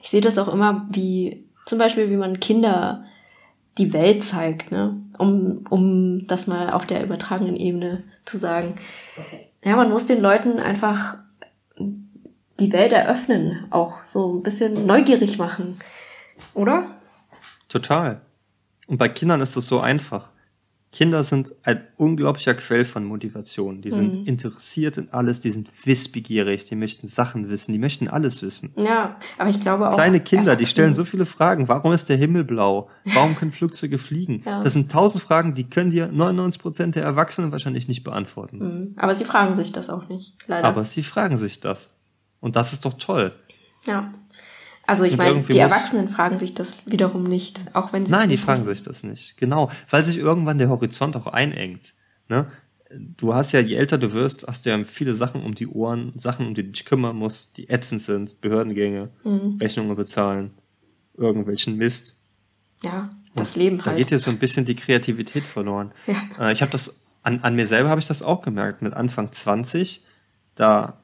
Ich 0.00 0.08
sehe 0.08 0.20
das 0.22 0.38
auch 0.38 0.48
immer 0.48 0.88
wie, 0.90 1.44
zum 1.66 1.78
Beispiel, 1.78 2.08
wie 2.10 2.16
man 2.16 2.40
Kinder 2.40 3.04
die 3.76 3.92
Welt 3.92 4.22
zeigt, 4.22 4.70
ne? 4.70 4.96
Um, 5.18 5.66
um 5.68 6.26
das 6.26 6.46
mal 6.46 6.70
auf 6.70 6.86
der 6.86 7.02
übertragenen 7.02 7.56
Ebene 7.56 8.04
zu 8.24 8.38
sagen. 8.38 8.76
Ja, 9.62 9.76
man 9.76 9.90
muss 9.90 10.06
den 10.06 10.20
Leuten 10.20 10.58
einfach 10.58 11.18
die 12.60 12.72
Welt 12.72 12.92
eröffnen, 12.92 13.66
auch 13.70 14.04
so 14.04 14.34
ein 14.34 14.42
bisschen 14.42 14.86
neugierig 14.86 15.38
machen. 15.38 15.78
Oder? 16.54 16.96
Total. 17.68 18.20
Und 18.86 18.98
bei 18.98 19.08
Kindern 19.08 19.40
ist 19.40 19.56
das 19.56 19.66
so 19.66 19.80
einfach. 19.80 20.28
Kinder 20.92 21.24
sind 21.24 21.54
ein 21.62 21.86
unglaublicher 21.96 22.52
Quell 22.52 22.84
von 22.84 23.06
Motivation. 23.06 23.80
Die 23.80 23.90
sind 23.90 24.28
interessiert 24.28 24.98
in 24.98 25.08
alles, 25.10 25.40
die 25.40 25.50
sind 25.50 25.70
wissbegierig, 25.86 26.64
die 26.64 26.76
möchten 26.76 27.08
Sachen 27.08 27.48
wissen, 27.48 27.72
die 27.72 27.78
möchten 27.78 28.08
alles 28.08 28.42
wissen. 28.42 28.74
Ja, 28.76 29.16
aber 29.38 29.48
ich 29.48 29.58
glaube 29.58 29.88
auch. 29.88 29.94
Kleine 29.94 30.20
Kinder, 30.20 30.54
die 30.54 30.66
stellen 30.66 30.92
so 30.92 31.06
viele 31.06 31.24
Fragen. 31.24 31.66
Warum 31.66 31.92
ist 31.92 32.10
der 32.10 32.18
Himmel 32.18 32.44
blau? 32.44 32.90
Warum 33.04 33.34
können 33.36 33.52
Flugzeuge 33.52 33.96
fliegen? 33.96 34.42
Ja. 34.44 34.62
Das 34.62 34.74
sind 34.74 34.92
tausend 34.92 35.22
Fragen, 35.22 35.54
die 35.54 35.64
können 35.64 35.90
dir 35.90 36.08
99 36.08 36.60
Prozent 36.60 36.94
der 36.94 37.04
Erwachsenen 37.04 37.52
wahrscheinlich 37.52 37.88
nicht 37.88 38.04
beantworten. 38.04 38.58
Mhm. 38.58 38.94
Aber 38.96 39.14
sie 39.14 39.24
fragen 39.24 39.56
sich 39.56 39.72
das 39.72 39.88
auch 39.88 40.08
nicht, 40.10 40.46
leider. 40.46 40.68
Aber 40.68 40.84
sie 40.84 41.02
fragen 41.02 41.38
sich 41.38 41.60
das. 41.60 41.96
Und 42.40 42.54
das 42.54 42.74
ist 42.74 42.84
doch 42.84 42.94
toll. 42.94 43.32
ja. 43.86 44.12
Also 44.86 45.04
ich 45.04 45.12
Und 45.12 45.18
meine, 45.18 45.42
die 45.42 45.58
Erwachsenen 45.58 46.08
fragen 46.08 46.38
sich 46.38 46.54
das 46.54 46.86
wiederum 46.86 47.24
nicht, 47.24 47.60
auch 47.72 47.92
wenn 47.92 48.04
sie 48.04 48.10
Nein, 48.10 48.28
die 48.30 48.36
fragen 48.36 48.64
sich 48.64 48.82
das 48.82 49.04
nicht. 49.04 49.36
Genau, 49.36 49.70
weil 49.90 50.02
sich 50.04 50.18
irgendwann 50.18 50.58
der 50.58 50.68
Horizont 50.68 51.16
auch 51.16 51.28
einengt. 51.28 51.94
Ne? 52.28 52.46
Du 53.16 53.34
hast 53.34 53.52
ja, 53.52 53.60
je 53.60 53.76
älter 53.76 53.96
du 53.96 54.12
wirst, 54.12 54.46
hast 54.48 54.66
du 54.66 54.70
ja 54.70 54.84
viele 54.84 55.14
Sachen 55.14 55.42
um 55.42 55.54
die 55.54 55.66
Ohren, 55.68 56.12
Sachen, 56.18 56.46
um 56.46 56.54
die 56.54 56.62
du 56.64 56.70
dich 56.70 56.84
kümmern 56.84 57.16
musst, 57.16 57.56
die 57.56 57.70
ätzend 57.70 58.02
sind, 58.02 58.40
Behördengänge, 58.40 59.08
Mhm. 59.24 59.56
Rechnungen 59.60 59.96
bezahlen, 59.96 60.50
irgendwelchen 61.16 61.76
Mist. 61.76 62.16
Ja, 62.82 63.08
das 63.34 63.56
Leben 63.56 63.78
Da 63.78 63.86
halt. 63.86 63.96
geht 63.96 64.10
dir 64.10 64.18
so 64.18 64.30
ein 64.30 64.38
bisschen 64.38 64.64
die 64.66 64.74
Kreativität 64.74 65.44
verloren. 65.44 65.92
Ja. 66.06 66.48
Äh, 66.48 66.52
ich 66.52 66.60
habe 66.60 66.72
das 66.72 66.96
an, 67.22 67.40
an 67.42 67.54
mir 67.54 67.66
selber 67.66 67.88
habe 67.88 68.00
ich 68.00 68.08
das 68.08 68.22
auch 68.22 68.42
gemerkt. 68.42 68.82
Mit 68.82 68.92
Anfang 68.94 69.30
20, 69.32 70.04
da 70.56 70.98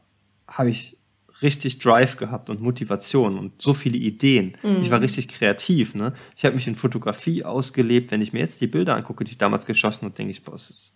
habe 0.47 0.69
ich 0.69 0.98
richtig 1.43 1.79
Drive 1.79 2.17
gehabt 2.17 2.51
und 2.51 2.61
Motivation 2.61 3.39
und 3.39 3.63
so 3.63 3.73
viele 3.73 3.97
Ideen. 3.97 4.57
Ich 4.83 4.91
war 4.91 5.01
richtig 5.01 5.29
kreativ. 5.29 5.95
Ne? 5.95 6.13
Ich 6.37 6.45
habe 6.45 6.55
mich 6.55 6.67
in 6.67 6.75
Fotografie 6.75 7.45
ausgelebt. 7.45 8.11
Wenn 8.11 8.23
ich 8.23 8.33
mir 8.33 8.41
jetzt 8.41 8.61
die 8.61 8.67
Bilder 8.67 8.97
angucke, 8.97 9.25
die 9.25 9.33
ich 9.33 9.39
damals 9.39 9.67
geschossen 9.67 10.03
habe, 10.03 10.15
denke 10.15 10.31
ich, 10.33 10.43
boah, 10.43 10.53
das 10.53 10.71
ist 10.71 10.95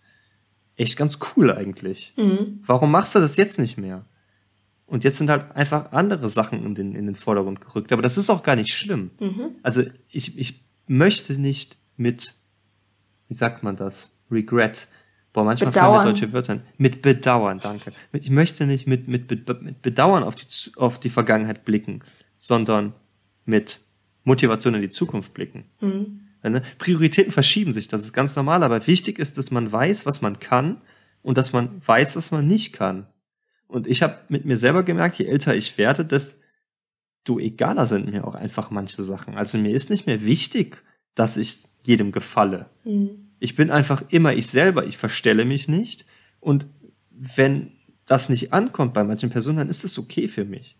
echt 0.75 0.97
ganz 0.97 1.19
cool 1.35 1.51
eigentlich. 1.51 2.13
Warum 2.65 2.91
machst 2.91 3.15
du 3.15 3.19
das 3.19 3.37
jetzt 3.37 3.59
nicht 3.59 3.77
mehr? 3.77 4.05
Und 4.85 5.03
jetzt 5.03 5.17
sind 5.17 5.29
halt 5.29 5.55
einfach 5.55 5.91
andere 5.91 6.29
Sachen 6.29 6.63
in 6.65 6.75
den, 6.75 6.93
in 6.93 7.05
den 7.05 7.15
Vordergrund 7.15 7.61
gerückt. 7.61 7.91
Aber 7.91 8.01
das 8.01 8.17
ist 8.17 8.29
auch 8.29 8.43
gar 8.43 8.55
nicht 8.55 8.73
schlimm. 8.73 9.11
Also 9.63 9.83
ich, 10.09 10.37
ich 10.37 10.61
möchte 10.87 11.33
nicht 11.39 11.77
mit, 11.95 12.33
wie 13.27 13.33
sagt 13.33 13.63
man 13.63 13.75
das? 13.75 14.19
Regret. 14.29 14.87
Boah, 15.33 15.43
manchmal 15.43 15.71
fallen 15.71 15.85
Bedauern. 15.85 16.05
mir 16.05 16.13
deutsche 16.13 16.33
Wörter. 16.33 16.59
Mit 16.77 17.01
Bedauern, 17.01 17.59
danke. 17.59 17.91
Ich 18.13 18.29
möchte 18.29 18.67
nicht 18.67 18.85
mit, 18.87 19.07
mit, 19.07 19.29
mit 19.29 19.81
Bedauern 19.81 20.23
auf 20.23 20.35
die, 20.35 20.45
auf 20.75 20.99
die 20.99 21.09
Vergangenheit 21.09 21.65
blicken, 21.65 22.01
sondern 22.37 22.93
mit 23.45 23.81
Motivation 24.23 24.75
in 24.75 24.81
die 24.81 24.89
Zukunft 24.89 25.33
blicken. 25.33 25.65
Ne? 26.43 26.61
Prioritäten 26.77 27.31
verschieben 27.31 27.73
sich, 27.73 27.87
das 27.87 28.03
ist 28.03 28.13
ganz 28.13 28.35
normal, 28.35 28.63
aber 28.63 28.85
wichtig 28.85 29.17
ist, 29.17 29.37
dass 29.37 29.49
man 29.49 29.71
weiß, 29.71 30.05
was 30.05 30.21
man 30.21 30.39
kann 30.39 30.81
und 31.23 31.37
dass 31.37 31.51
man 31.51 31.81
weiß, 31.85 32.15
was 32.15 32.31
man 32.31 32.47
nicht 32.47 32.73
kann. 32.73 33.07
Und 33.67 33.87
ich 33.87 34.03
habe 34.03 34.19
mit 34.29 34.45
mir 34.45 34.57
selber 34.57 34.83
gemerkt, 34.83 35.17
je 35.17 35.25
älter 35.25 35.55
ich 35.55 35.77
werde, 35.77 36.05
desto 36.05 37.39
egaler 37.39 37.87
sind 37.87 38.11
mir 38.11 38.27
auch 38.27 38.35
einfach 38.35 38.69
manche 38.69 39.01
Sachen. 39.01 39.35
Also 39.35 39.57
mir 39.57 39.71
ist 39.71 39.89
nicht 39.89 40.05
mehr 40.05 40.25
wichtig, 40.25 40.83
dass 41.15 41.37
ich 41.37 41.63
jedem 41.83 42.11
gefalle. 42.11 42.67
Ich 43.43 43.57
bin 43.57 43.71
einfach 43.71 44.03
immer 44.07 44.33
ich 44.33 44.47
selber, 44.47 44.85
ich 44.85 44.97
verstelle 44.97 45.43
mich 45.43 45.67
nicht. 45.67 46.05
Und 46.39 46.65
wenn 47.11 47.73
das 48.05 48.29
nicht 48.29 48.53
ankommt 48.53 48.93
bei 48.93 49.03
manchen 49.03 49.29
Personen, 49.29 49.57
dann 49.57 49.69
ist 49.69 49.83
es 49.83 49.99
okay 49.99 50.29
für 50.29 50.45
mich. 50.45 50.77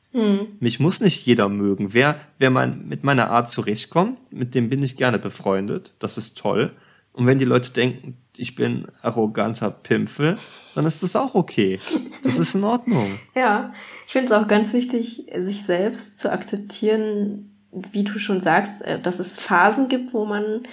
Mich 0.62 0.80
muss 0.80 1.02
nicht 1.02 1.26
jeder 1.26 1.50
mögen. 1.50 1.94
Wer, 1.94 2.16
wer 2.38 2.52
mein, 2.52 2.88
mit 2.88 3.04
meiner 3.04 3.30
Art 3.30 3.50
zurechtkommt, 3.50 4.32
mit 4.32 4.56
dem 4.56 4.70
bin 4.70 4.82
ich 4.82 4.96
gerne 4.96 5.20
befreundet. 5.20 5.94
Das 6.00 6.18
ist 6.18 6.38
toll. 6.38 6.72
Und 7.12 7.26
wenn 7.26 7.38
die 7.38 7.46
Leute 7.46 7.72
denken, 7.72 8.18
ich 8.38 8.56
bin 8.56 8.88
arroganter 9.02 9.70
Pimpfel, 9.70 10.38
dann 10.74 10.86
ist 10.86 11.04
das 11.04 11.18
auch 11.18 11.36
okay. 11.36 11.80
Das 12.24 12.40
ist 12.40 12.56
in 12.56 12.64
Ordnung. 12.64 13.20
Ja, 13.36 13.74
ich 14.08 14.14
finde 14.14 14.28
es 14.28 14.32
auch 14.32 14.48
ganz 14.48 14.72
wichtig, 14.72 15.26
sich 15.36 15.64
selbst 15.64 16.22
zu 16.22 16.32
akzeptieren, 16.32 17.52
wie 17.92 18.06
du 18.06 18.20
schon 18.20 18.40
sagst, 18.40 18.82
äh, 18.84 19.02
dass 19.02 19.20
es 19.20 19.38
Phasen 19.38 19.90
gibt, 19.90 20.14
wo 20.14 20.24
man 20.24 20.64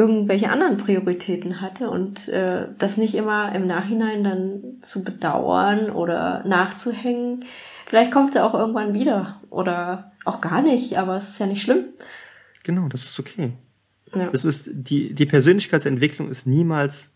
irgendwelche 0.00 0.50
anderen 0.50 0.78
Prioritäten 0.78 1.60
hatte 1.60 1.90
und 1.90 2.26
äh, 2.30 2.68
das 2.78 2.96
nicht 2.96 3.14
immer 3.14 3.54
im 3.54 3.66
Nachhinein 3.66 4.24
dann 4.24 4.80
zu 4.80 5.04
bedauern 5.04 5.90
oder 5.90 6.42
nachzuhängen. 6.46 7.44
Vielleicht 7.84 8.10
kommt 8.10 8.34
es 8.34 8.40
auch 8.40 8.54
irgendwann 8.54 8.94
wieder 8.94 9.42
oder 9.50 10.12
auch 10.24 10.40
gar 10.40 10.62
nicht, 10.62 10.96
aber 10.96 11.16
es 11.16 11.30
ist 11.30 11.40
ja 11.40 11.46
nicht 11.46 11.60
schlimm. 11.60 11.84
Genau, 12.62 12.88
das 12.88 13.04
ist 13.04 13.20
okay. 13.20 13.52
Ja. 14.14 14.30
Das 14.30 14.46
ist, 14.46 14.70
die, 14.72 15.12
die 15.12 15.26
Persönlichkeitsentwicklung 15.26 16.30
ist 16.30 16.46
niemals, 16.46 17.10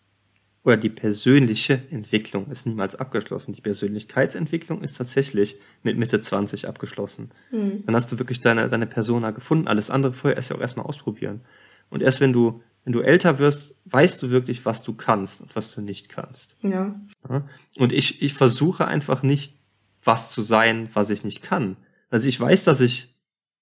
oder 0.62 0.76
die 0.76 0.90
persönliche 0.90 1.82
Entwicklung 1.90 2.50
ist 2.50 2.66
niemals 2.66 2.96
abgeschlossen. 2.96 3.54
Die 3.54 3.60
Persönlichkeitsentwicklung 3.62 4.82
ist 4.82 4.96
tatsächlich 4.96 5.56
mit 5.82 5.96
Mitte 5.96 6.20
20 6.20 6.68
abgeschlossen. 6.68 7.30
Dann 7.50 7.94
hast 7.94 8.12
du 8.12 8.18
wirklich 8.18 8.40
deine, 8.40 8.68
deine 8.68 8.86
Persona 8.86 9.30
gefunden. 9.30 9.68
Alles 9.68 9.90
andere 9.90 10.12
vorher 10.12 10.36
erst 10.36 10.50
ja 10.50 10.56
auch 10.56 10.60
erstmal 10.60 10.86
ausprobieren. 10.86 11.42
Und 11.90 12.02
erst 12.02 12.20
wenn 12.20 12.32
du, 12.32 12.62
wenn 12.84 12.92
du 12.92 13.00
älter 13.00 13.38
wirst, 13.38 13.74
weißt 13.86 14.22
du 14.22 14.30
wirklich, 14.30 14.64
was 14.64 14.82
du 14.82 14.94
kannst 14.94 15.40
und 15.40 15.56
was 15.56 15.74
du 15.74 15.80
nicht 15.80 16.08
kannst. 16.08 16.56
ja. 16.62 16.94
Ja? 17.28 17.48
Und 17.76 17.92
ich, 17.92 18.22
ich 18.22 18.34
versuche 18.34 18.86
einfach 18.86 19.22
nicht, 19.22 19.54
was 20.02 20.30
zu 20.32 20.42
sein, 20.42 20.90
was 20.92 21.10
ich 21.10 21.24
nicht 21.24 21.42
kann. 21.42 21.76
Also 22.10 22.28
ich 22.28 22.38
weiß, 22.38 22.64
dass 22.64 22.80
ich 22.80 23.14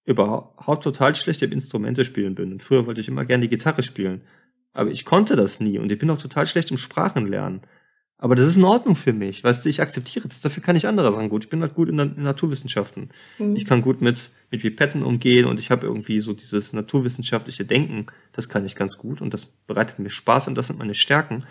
überhaupt 0.05 0.83
total 0.83 1.15
schlecht 1.15 1.43
im 1.43 1.53
Instrumente 1.53 2.05
spielen 2.05 2.35
bin. 2.35 2.53
Und 2.53 2.63
früher 2.63 2.87
wollte 2.87 3.01
ich 3.01 3.09
immer 3.09 3.25
gerne 3.25 3.43
die 3.43 3.49
Gitarre 3.57 3.83
spielen. 3.83 4.23
Aber 4.73 4.91
ich 4.91 5.05
konnte 5.05 5.37
das 5.37 5.61
nie 5.61 5.79
und 5.79 5.93
ich 5.93 5.99
bin 5.99 6.11
auch 6.11 6.19
total 6.19 6.47
schlecht 6.47 6.71
im 6.71 6.79
Sprachenlernen. 6.79 7.61
Aber 8.23 8.37
das 8.37 8.47
ist 8.47 8.57
in 8.57 8.63
Ordnung 8.65 8.95
für 8.95 9.13
mich, 9.13 9.43
weißt 9.43 9.65
du, 9.65 9.69
ich 9.69 9.81
akzeptiere 9.83 10.29
das. 10.29 10.43
Dafür 10.43 10.63
kann 10.63 10.77
ich 10.77 10.87
andere 10.87 11.11
Sachen 11.11 11.29
gut. 11.29 11.43
Ich 11.43 11.51
bin 11.51 11.61
halt 11.61 11.75
gut 11.75 11.89
in, 11.89 11.99
in 11.99 12.23
Naturwissenschaften. 12.23 13.11
Ich 13.55 13.65
kann 13.65 13.83
gut 13.83 14.01
mit, 14.01 14.31
mit 14.53 14.61
Pipetten 14.61 15.03
umgehen 15.03 15.47
und 15.47 15.59
ich 15.59 15.73
habe 15.73 15.89
irgendwie 15.89 16.21
so 16.21 16.33
dieses 16.33 16.73
naturwissenschaftliche 16.73 17.65
Denken, 17.65 18.07
das 18.33 18.49
kann 18.49 18.65
ich 18.65 18.77
ganz 18.77 18.97
gut 18.97 19.21
und 19.21 19.35
das 19.35 19.47
bereitet 19.47 19.99
mir 19.99 20.09
Spaß 20.09 20.47
und 20.47 20.55
das 20.55 20.69
sind 20.69 20.79
meine 20.79 20.95
Stärken. 20.95 21.43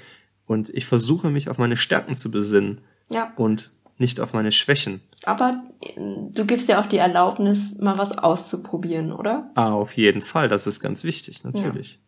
Und 0.45 0.69
ich 0.69 0.86
versuche 0.86 1.29
mich 1.29 1.49
auf 1.49 1.57
meine 1.57 1.75
Stärken 1.75 2.15
zu 2.15 2.31
besinnen 2.31 2.79
Ja. 3.12 3.34
und 3.36 3.69
nicht 3.97 4.21
auf 4.21 4.34
meine 4.34 4.53
Schwächen. 4.53 5.01
Aber 5.26 5.61
äh, 5.82 5.91
du 5.97 6.45
gibst 6.45 6.69
ja 6.69 6.82
auch 6.82 6.86
die 6.88 6.97
Erlaubnis, 6.99 7.78
mal 7.80 7.97
was 7.97 8.17
auszuprobieren, 8.17 9.11
oder? 9.11 9.51
Ah, 9.55 9.74
auf 9.74 9.97
jeden 9.97 10.22
Fall, 10.22 10.47
das 10.47 10.67
ist 10.67 10.80
ganz 10.80 11.03
wichtig, 11.03 11.43
natürlich. 11.43 11.99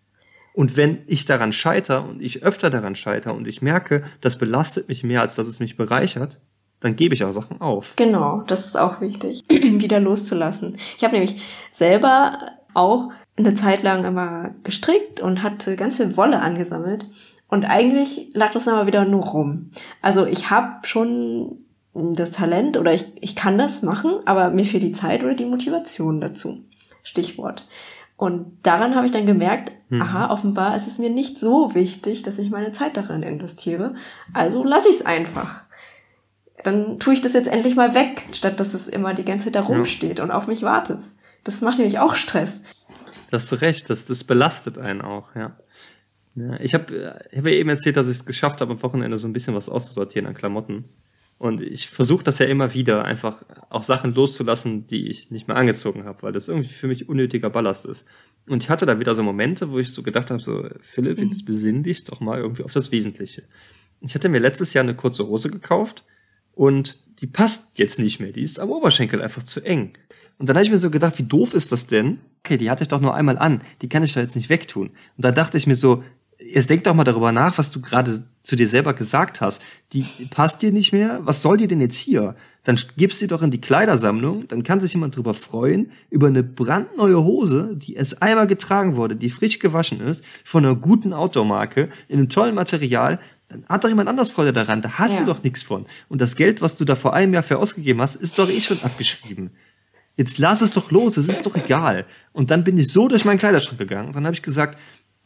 Und 0.53 0.77
wenn 0.77 1.01
ich 1.07 1.25
daran 1.25 1.51
scheitere 1.51 2.01
und 2.01 2.21
ich 2.21 2.43
öfter 2.43 2.69
daran 2.69 2.95
scheitere 2.95 3.33
und 3.33 3.47
ich 3.47 3.61
merke, 3.61 4.03
das 4.21 4.37
belastet 4.37 4.87
mich 4.87 5.03
mehr, 5.03 5.21
als 5.21 5.35
dass 5.35 5.47
es 5.47 5.59
mich 5.59 5.77
bereichert, 5.77 6.39
dann 6.79 6.95
gebe 6.95 7.15
ich 7.15 7.23
auch 7.23 7.31
Sachen 7.31 7.61
auf. 7.61 7.95
Genau, 7.95 8.43
das 8.45 8.65
ist 8.65 8.77
auch 8.77 9.01
wichtig, 9.01 9.41
wieder 9.49 9.99
loszulassen. 9.99 10.77
Ich 10.97 11.03
habe 11.03 11.13
nämlich 11.13 11.41
selber 11.71 12.37
auch 12.73 13.09
eine 13.35 13.55
Zeit 13.55 13.83
lang 13.83 14.05
immer 14.05 14.51
gestrickt 14.63 15.21
und 15.21 15.41
hatte 15.43 15.75
ganz 15.75 15.97
viel 15.97 16.15
Wolle 16.17 16.39
angesammelt. 16.39 17.05
Und 17.47 17.65
eigentlich 17.65 18.29
lag 18.33 18.51
das 18.51 18.65
dann 18.65 18.75
aber 18.75 18.87
wieder 18.87 19.05
nur 19.05 19.23
rum. 19.23 19.71
Also 20.01 20.25
ich 20.25 20.49
habe 20.49 20.85
schon 20.87 21.59
das 21.93 22.31
Talent 22.31 22.77
oder 22.77 22.93
ich, 22.93 23.05
ich 23.21 23.35
kann 23.35 23.57
das 23.57 23.83
machen, 23.83 24.19
aber 24.25 24.49
mir 24.49 24.65
fehlt 24.65 24.83
die 24.83 24.93
Zeit 24.93 25.23
oder 25.23 25.35
die 25.35 25.45
Motivation 25.45 26.19
dazu. 26.19 26.65
Stichwort. 27.03 27.67
Und 28.15 28.57
daran 28.63 28.95
habe 28.95 29.05
ich 29.05 29.11
dann 29.11 29.25
gemerkt, 29.25 29.71
mhm. 29.89 30.01
aha, 30.01 30.31
offenbar 30.31 30.75
ist 30.75 30.87
es 30.87 30.99
mir 30.99 31.09
nicht 31.09 31.39
so 31.39 31.75
wichtig, 31.75 32.23
dass 32.23 32.37
ich 32.37 32.49
meine 32.49 32.71
Zeit 32.71 32.95
darin 32.95 33.23
investiere. 33.23 33.95
Also 34.33 34.63
lasse 34.63 34.89
ich 34.89 34.97
es 34.97 35.05
einfach. 35.05 35.61
Dann 36.63 36.99
tue 36.99 37.13
ich 37.13 37.21
das 37.21 37.33
jetzt 37.33 37.47
endlich 37.47 37.75
mal 37.75 37.93
weg, 37.93 38.27
statt 38.31 38.59
dass 38.59 38.73
es 38.73 38.87
immer 38.87 39.13
die 39.13 39.25
ganze 39.25 39.45
Zeit 39.45 39.55
da 39.55 39.61
rumsteht 39.61 40.19
ja. 40.19 40.23
und 40.23 40.31
auf 40.31 40.47
mich 40.47 40.63
wartet. 40.63 40.99
Das 41.43 41.61
macht 41.61 41.77
nämlich 41.77 41.99
auch 41.99 42.15
Stress. 42.15 42.61
Da 43.31 43.37
hast 43.37 43.51
du 43.51 43.55
recht, 43.55 43.89
das, 43.89 44.05
das 44.05 44.23
belastet 44.23 44.77
einen 44.77 45.01
auch, 45.01 45.35
ja. 45.35 45.57
ja 46.35 46.59
ich 46.59 46.73
habe 46.73 47.19
ich 47.31 47.37
hab 47.37 47.45
ja 47.45 47.51
eben 47.51 47.69
erzählt, 47.69 47.97
dass 47.97 48.07
ich 48.07 48.17
es 48.17 48.25
geschafft 48.25 48.61
habe, 48.61 48.71
am 48.73 48.81
Wochenende 48.83 49.17
so 49.17 49.27
ein 49.27 49.33
bisschen 49.33 49.55
was 49.55 49.67
auszusortieren 49.67 50.27
an 50.27 50.35
Klamotten. 50.35 50.85
Und 51.37 51.61
ich 51.61 51.89
versuche 51.89 52.23
das 52.23 52.39
ja 52.39 52.45
immer 52.45 52.73
wieder, 52.73 53.03
einfach 53.03 53.43
auch 53.69 53.83
Sachen 53.83 54.13
loszulassen, 54.13 54.87
die 54.87 55.07
ich 55.07 55.29
nicht 55.31 55.47
mehr 55.47 55.57
angezogen 55.57 56.05
habe, 56.05 56.21
weil 56.23 56.31
das 56.31 56.47
irgendwie 56.47 56.69
für 56.69 56.87
mich 56.87 57.09
unnötiger 57.09 57.49
Ballast 57.49 57.85
ist. 57.85 58.07
Und 58.47 58.63
ich 58.63 58.69
hatte 58.69 58.85
da 58.85 58.99
wieder 58.99 59.15
so 59.15 59.23
Momente, 59.23 59.71
wo 59.71 59.79
ich 59.79 59.91
so 59.91 60.03
gedacht 60.03 60.31
habe, 60.31 60.41
so, 60.41 60.67
Philipp, 60.81 61.17
jetzt 61.17 61.43
mhm. 61.43 61.45
besinn 61.45 61.83
dich 61.83 62.03
doch 62.05 62.19
mal 62.19 62.39
irgendwie 62.39 62.63
auf 62.63 62.73
das 62.73 62.91
Wesentliche. 62.91 63.43
Ich 64.01 64.15
hatte 64.15 64.29
mir 64.29 64.39
letztes 64.39 64.73
Jahr 64.73 64.83
eine 64.83 64.95
kurze 64.95 65.27
Hose 65.27 65.49
gekauft 65.49 66.03
und 66.53 66.97
die 67.19 67.27
passt 67.27 67.79
jetzt 67.79 67.99
nicht 67.99 68.19
mehr. 68.19 68.31
Die 68.31 68.43
ist 68.43 68.59
am 68.59 68.69
Oberschenkel 68.69 69.21
einfach 69.21 69.43
zu 69.43 69.61
eng. 69.61 69.93
Und 70.39 70.49
dann 70.49 70.55
habe 70.55 70.65
ich 70.65 70.71
mir 70.71 70.77
so 70.77 70.91
gedacht, 70.91 71.17
wie 71.19 71.23
doof 71.23 71.53
ist 71.53 71.71
das 71.71 71.87
denn? 71.87 72.19
Okay, 72.39 72.57
die 72.57 72.69
hatte 72.69 72.83
ich 72.83 72.89
doch 72.89 72.99
nur 72.99 73.15
einmal 73.15 73.37
an. 73.37 73.61
Die 73.81 73.87
kann 73.87 74.03
ich 74.03 74.13
doch 74.13 74.21
jetzt 74.21 74.35
nicht 74.35 74.49
wegtun. 74.49 74.89
Und 74.89 75.25
da 75.25 75.31
dachte 75.31 75.57
ich 75.57 75.67
mir 75.67 75.75
so, 75.75 76.03
jetzt 76.37 76.69
denk 76.69 76.83
doch 76.83 76.93
mal 76.93 77.03
darüber 77.03 77.31
nach, 77.31 77.57
was 77.57 77.71
du 77.71 77.81
gerade 77.81 78.23
zu 78.43 78.55
dir 78.55 78.67
selber 78.67 78.93
gesagt 78.93 79.41
hast. 79.41 79.61
Die 79.93 80.05
passt 80.29 80.61
dir 80.61 80.71
nicht 80.71 80.91
mehr. 80.91 81.21
Was 81.23 81.41
soll 81.41 81.57
die 81.57 81.67
denn 81.67 81.81
jetzt 81.81 81.97
hier? 81.97 82.35
Dann 82.63 82.79
gibst 82.97 83.19
sie 83.19 83.27
doch 83.27 83.41
in 83.41 83.51
die 83.51 83.61
Kleidersammlung. 83.61 84.47
Dann 84.47 84.63
kann 84.63 84.79
sich 84.79 84.93
jemand 84.93 85.15
drüber 85.15 85.33
freuen 85.33 85.91
über 86.09 86.27
eine 86.27 86.43
brandneue 86.43 87.23
Hose, 87.23 87.71
die 87.75 87.95
erst 87.95 88.21
einmal 88.21 88.47
getragen 88.47 88.95
wurde, 88.95 89.15
die 89.15 89.29
frisch 89.29 89.59
gewaschen 89.59 90.01
ist, 90.01 90.23
von 90.43 90.65
einer 90.65 90.75
guten 90.75 91.13
Outdoor-Marke, 91.13 91.89
in 92.07 92.19
einem 92.19 92.29
tollen 92.29 92.55
Material. 92.55 93.19
Dann 93.47 93.65
hat 93.67 93.83
doch 93.83 93.89
jemand 93.89 94.09
anders 94.09 94.31
Freude 94.31 94.53
daran. 94.53 94.81
Da 94.81 94.97
hast 94.97 95.13
ja. 95.13 95.19
du 95.21 95.25
doch 95.25 95.43
nichts 95.43 95.63
von. 95.63 95.85
Und 96.09 96.21
das 96.21 96.35
Geld, 96.35 96.61
was 96.61 96.77
du 96.77 96.85
da 96.85 96.95
vor 96.95 97.13
einem 97.13 97.33
Jahr 97.33 97.43
für 97.43 97.59
ausgegeben 97.59 98.01
hast, 98.01 98.15
ist 98.15 98.39
doch 98.39 98.49
eh 98.49 98.61
schon 98.61 98.81
abgeschrieben. 98.83 99.51
Jetzt 100.15 100.37
lass 100.37 100.61
es 100.61 100.71
doch 100.71 100.91
los, 100.91 101.17
es 101.17 101.27
ist 101.27 101.45
doch 101.45 101.55
egal. 101.55 102.05
Und 102.33 102.51
dann 102.51 102.63
bin 102.63 102.77
ich 102.77 102.91
so 102.91 103.07
durch 103.07 103.25
meinen 103.25 103.39
Kleiderschrank 103.39 103.79
gegangen. 103.79 104.11
Dann 104.11 104.25
habe 104.25 104.35
ich 104.35 104.43
gesagt, 104.43 104.77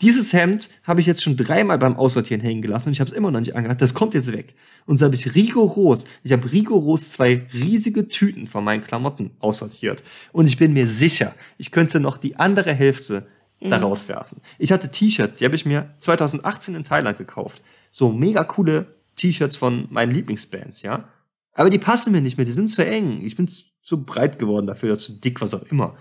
dieses 0.01 0.31
Hemd 0.33 0.69
habe 0.83 1.01
ich 1.01 1.07
jetzt 1.07 1.23
schon 1.23 1.37
dreimal 1.37 1.79
beim 1.79 1.95
Aussortieren 1.95 2.41
hängen 2.41 2.61
gelassen 2.61 2.89
und 2.89 2.93
ich 2.93 2.99
habe 2.99 3.09
es 3.09 3.15
immer 3.15 3.31
noch 3.31 3.39
nicht 3.39 3.55
angehabt. 3.55 3.81
Das 3.81 3.95
kommt 3.95 4.13
jetzt 4.13 4.31
weg. 4.31 4.53
Und 4.85 4.97
so 4.97 5.05
habe 5.05 5.15
ich 5.15 5.33
rigoros, 5.33 6.05
ich 6.23 6.31
habe 6.31 6.51
rigoros 6.51 7.09
zwei 7.09 7.47
riesige 7.53 8.07
Tüten 8.07 8.45
von 8.45 8.63
meinen 8.63 8.83
Klamotten 8.83 9.31
aussortiert. 9.39 10.03
Und 10.31 10.45
ich 10.47 10.57
bin 10.57 10.73
mir 10.73 10.87
sicher, 10.87 11.33
ich 11.57 11.71
könnte 11.71 11.99
noch 11.99 12.17
die 12.17 12.35
andere 12.35 12.73
Hälfte 12.73 13.27
mhm. 13.59 13.69
daraus 13.69 14.07
werfen. 14.07 14.41
Ich 14.59 14.71
hatte 14.71 14.91
T-Shirts, 14.91 15.39
die 15.39 15.45
habe 15.45 15.55
ich 15.55 15.65
mir 15.65 15.93
2018 15.99 16.75
in 16.75 16.83
Thailand 16.83 17.17
gekauft. 17.17 17.61
So 17.89 18.11
mega 18.11 18.43
coole 18.43 18.95
T-Shirts 19.15 19.55
von 19.55 19.87
meinen 19.89 20.11
Lieblingsbands, 20.11 20.83
ja. 20.83 21.05
Aber 21.53 21.71
die 21.71 21.79
passen 21.79 22.11
mir 22.11 22.21
nicht 22.21 22.37
mehr, 22.37 22.45
die 22.45 22.51
sind 22.51 22.69
zu 22.69 22.85
eng. 22.85 23.21
Ich 23.23 23.35
bin 23.35 23.49
zu 23.81 24.03
breit 24.03 24.37
geworden 24.37 24.67
dafür, 24.67 24.99
zu 24.99 25.13
dick, 25.13 25.41
was 25.41 25.55
auch 25.55 25.63
immer. 25.63 25.95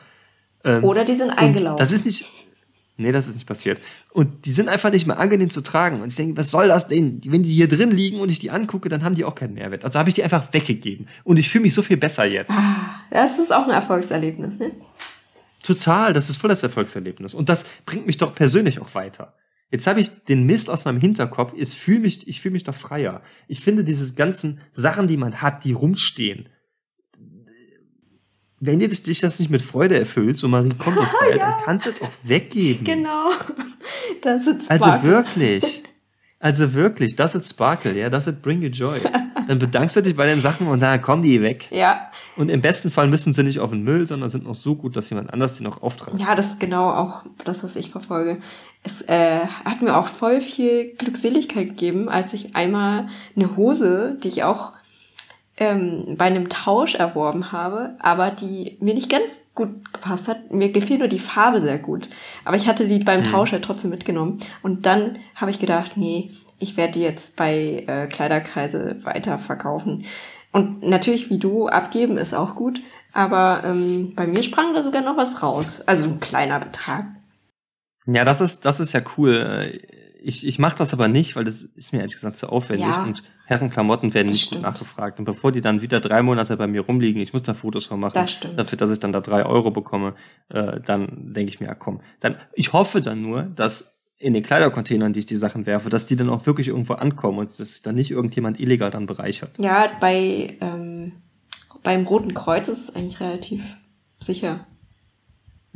Ähm, 0.64 0.84
Oder 0.84 1.06
die 1.06 1.16
sind 1.16 1.30
eingelaufen. 1.30 1.78
Das 1.78 1.92
ist 1.92 2.04
nicht, 2.04 2.26
Nee, 2.98 3.12
das 3.12 3.28
ist 3.28 3.34
nicht 3.34 3.46
passiert. 3.46 3.78
Und 4.10 4.46
die 4.46 4.52
sind 4.52 4.70
einfach 4.70 4.90
nicht 4.90 5.06
mehr 5.06 5.18
angenehm 5.18 5.50
zu 5.50 5.60
tragen. 5.60 6.00
Und 6.00 6.08
ich 6.08 6.16
denke, 6.16 6.36
was 6.38 6.50
soll 6.50 6.68
das 6.68 6.88
denn? 6.88 7.20
Wenn 7.26 7.42
die 7.42 7.52
hier 7.52 7.68
drin 7.68 7.90
liegen 7.90 8.20
und 8.20 8.30
ich 8.30 8.38
die 8.38 8.50
angucke, 8.50 8.88
dann 8.88 9.04
haben 9.04 9.14
die 9.14 9.24
auch 9.24 9.34
keinen 9.34 9.54
Mehrwert. 9.54 9.84
Also 9.84 9.98
habe 9.98 10.08
ich 10.08 10.14
die 10.14 10.24
einfach 10.24 10.52
weggegeben. 10.52 11.06
Und 11.22 11.36
ich 11.36 11.50
fühle 11.50 11.62
mich 11.62 11.74
so 11.74 11.82
viel 11.82 11.98
besser 11.98 12.24
jetzt. 12.24 12.50
Ah, 12.50 13.04
das 13.10 13.38
ist 13.38 13.52
auch 13.52 13.64
ein 13.64 13.70
Erfolgserlebnis, 13.70 14.58
ne? 14.58 14.72
Total, 15.62 16.12
das 16.12 16.30
ist 16.30 16.38
voll 16.38 16.48
das 16.48 16.62
Erfolgserlebnis. 16.62 17.34
Und 17.34 17.48
das 17.48 17.64
bringt 17.84 18.06
mich 18.06 18.16
doch 18.16 18.34
persönlich 18.34 18.80
auch 18.80 18.94
weiter. 18.94 19.34
Jetzt 19.70 19.86
habe 19.88 20.00
ich 20.00 20.24
den 20.24 20.44
Mist 20.44 20.70
aus 20.70 20.84
meinem 20.84 21.00
Hinterkopf, 21.00 21.52
jetzt 21.56 21.74
fühle 21.74 22.00
mich, 22.00 22.28
ich 22.28 22.40
fühle 22.40 22.52
mich 22.52 22.64
doch 22.64 22.74
freier. 22.74 23.22
Ich 23.48 23.60
finde 23.60 23.82
diese 23.82 24.14
ganzen 24.14 24.60
Sachen, 24.72 25.08
die 25.08 25.16
man 25.16 25.42
hat, 25.42 25.64
die 25.64 25.72
rumstehen, 25.72 26.48
wenn 28.66 28.78
dir 28.78 28.88
das, 28.88 29.02
dich 29.02 29.20
das 29.20 29.38
nicht 29.38 29.50
mit 29.50 29.62
Freude 29.62 29.98
erfüllt, 29.98 30.38
so 30.38 30.48
Marie 30.48 30.74
Kondo-Style, 30.76 31.30
ja. 31.38 31.50
dann 31.50 31.54
kannst 31.64 31.86
du 31.86 31.90
es 31.90 32.02
auch 32.02 32.12
weggeben. 32.22 32.84
Genau. 32.84 33.30
Das 34.22 34.46
ist 34.46 34.64
Sparkle. 34.64 34.92
Also 34.92 35.02
wirklich. 35.04 35.82
Also 36.40 36.74
wirklich, 36.74 37.16
das 37.16 37.34
ist 37.34 37.48
Sparkle, 37.48 37.96
ja, 37.96 38.10
das 38.10 38.26
ist 38.26 38.42
Bring 38.42 38.60
You 38.60 38.68
Joy. 38.68 39.00
Dann 39.46 39.58
bedankst 39.58 39.96
du 39.96 40.02
dich 40.02 40.16
bei 40.16 40.26
den 40.26 40.40
Sachen 40.40 40.66
und 40.66 40.80
dann 40.80 41.00
kommen 41.00 41.22
die 41.22 41.40
weg. 41.40 41.68
Ja. 41.70 42.10
Und 42.36 42.48
im 42.48 42.60
besten 42.60 42.90
Fall 42.90 43.06
müssen 43.06 43.32
sie 43.32 43.42
nicht 43.42 43.60
auf 43.60 43.70
den 43.70 43.84
Müll, 43.84 44.06
sondern 44.06 44.28
sind 44.28 44.44
noch 44.44 44.54
so 44.54 44.74
gut, 44.74 44.96
dass 44.96 45.08
jemand 45.10 45.32
anders 45.32 45.56
die 45.56 45.64
noch 45.64 45.82
aufträgt. 45.82 46.20
Ja, 46.20 46.34
das 46.34 46.46
ist 46.46 46.60
genau 46.60 46.90
auch 46.90 47.22
das, 47.44 47.64
was 47.64 47.74
ich 47.76 47.90
verfolge. 47.90 48.38
Es 48.82 49.02
äh, 49.02 49.46
hat 49.64 49.82
mir 49.82 49.96
auch 49.96 50.08
voll 50.08 50.40
viel 50.40 50.94
Glückseligkeit 50.96 51.68
gegeben, 51.68 52.08
als 52.08 52.32
ich 52.32 52.54
einmal 52.54 53.08
eine 53.34 53.56
Hose, 53.56 54.18
die 54.22 54.28
ich 54.28 54.44
auch 54.44 54.72
ähm, 55.56 56.16
bei 56.16 56.26
einem 56.26 56.48
Tausch 56.48 56.94
erworben 56.94 57.52
habe, 57.52 57.96
aber 58.00 58.30
die 58.30 58.76
mir 58.80 58.94
nicht 58.94 59.10
ganz 59.10 59.24
gut 59.54 59.92
gepasst 59.92 60.28
hat. 60.28 60.52
Mir 60.52 60.70
gefiel 60.70 60.98
nur 60.98 61.08
die 61.08 61.18
Farbe 61.18 61.60
sehr 61.60 61.78
gut. 61.78 62.08
Aber 62.44 62.56
ich 62.56 62.68
hatte 62.68 62.86
die 62.86 62.98
beim 62.98 63.20
mhm. 63.20 63.24
Tausch 63.24 63.52
halt 63.52 63.64
trotzdem 63.64 63.90
mitgenommen. 63.90 64.38
Und 64.62 64.86
dann 64.86 65.18
habe 65.34 65.50
ich 65.50 65.58
gedacht, 65.58 65.96
nee, 65.96 66.30
ich 66.58 66.76
werde 66.76 66.92
die 66.92 67.02
jetzt 67.02 67.36
bei 67.36 67.84
äh, 67.86 68.06
Kleiderkreise 68.06 69.04
weiter 69.04 69.38
verkaufen. 69.38 70.04
Und 70.52 70.82
natürlich, 70.82 71.30
wie 71.30 71.38
du, 71.38 71.68
abgeben 71.68 72.18
ist 72.18 72.34
auch 72.34 72.54
gut. 72.54 72.80
Aber 73.12 73.62
ähm, 73.64 74.12
bei 74.14 74.26
mir 74.26 74.42
sprang 74.42 74.74
da 74.74 74.82
sogar 74.82 75.02
noch 75.02 75.16
was 75.16 75.42
raus. 75.42 75.82
Also 75.86 76.08
ein 76.08 76.20
kleiner 76.20 76.60
Betrag. 76.60 77.06
Ja, 78.06 78.24
das 78.24 78.40
ist, 78.40 78.64
das 78.64 78.78
ist 78.78 78.92
ja 78.92 79.00
cool. 79.16 79.80
Ich, 80.26 80.44
ich 80.44 80.58
mache 80.58 80.76
das 80.76 80.92
aber 80.92 81.06
nicht, 81.06 81.36
weil 81.36 81.44
das 81.44 81.62
ist 81.62 81.92
mir 81.92 82.00
ehrlich 82.00 82.14
gesagt 82.14 82.36
zu 82.36 82.48
aufwendig. 82.48 82.84
Ja. 82.84 83.04
Und 83.04 83.22
Herrenklamotten 83.44 84.12
werden 84.12 84.26
nicht 84.26 84.50
gut 84.50 84.62
nachgefragt. 84.62 85.20
Und 85.20 85.24
bevor 85.24 85.52
die 85.52 85.60
dann 85.60 85.82
wieder 85.82 86.00
drei 86.00 86.20
Monate 86.20 86.56
bei 86.56 86.66
mir 86.66 86.80
rumliegen, 86.80 87.22
ich 87.22 87.32
muss 87.32 87.44
da 87.44 87.54
Fotos 87.54 87.86
von 87.86 88.00
machen, 88.00 88.14
das 88.14 88.40
dafür, 88.56 88.76
dass 88.76 88.90
ich 88.90 88.98
dann 88.98 89.12
da 89.12 89.20
drei 89.20 89.46
Euro 89.46 89.70
bekomme, 89.70 90.16
äh, 90.48 90.80
dann 90.84 91.32
denke 91.32 91.50
ich 91.50 91.60
mir, 91.60 91.66
ja 91.66 91.74
komm. 91.76 92.00
Dann, 92.18 92.38
ich 92.54 92.72
hoffe 92.72 93.00
dann 93.00 93.22
nur, 93.22 93.44
dass 93.44 94.02
in 94.18 94.34
den 94.34 94.42
Kleidercontainern, 94.42 95.12
die 95.12 95.20
ich 95.20 95.26
die 95.26 95.36
Sachen 95.36 95.64
werfe, 95.64 95.90
dass 95.90 96.06
die 96.06 96.16
dann 96.16 96.28
auch 96.28 96.44
wirklich 96.44 96.68
irgendwo 96.68 96.94
ankommen 96.94 97.38
und 97.38 97.60
dass 97.60 97.82
dann 97.82 97.94
nicht 97.94 98.10
irgendjemand 98.10 98.58
illegal 98.58 98.90
dann 98.90 99.06
bereichert. 99.06 99.52
Ja, 99.58 99.92
bei 100.00 100.56
ähm, 100.60 101.12
beim 101.84 102.04
Roten 102.04 102.34
Kreuz 102.34 102.66
ist 102.66 102.88
es 102.88 102.96
eigentlich 102.96 103.20
relativ 103.20 103.62
sicher. 104.18 104.66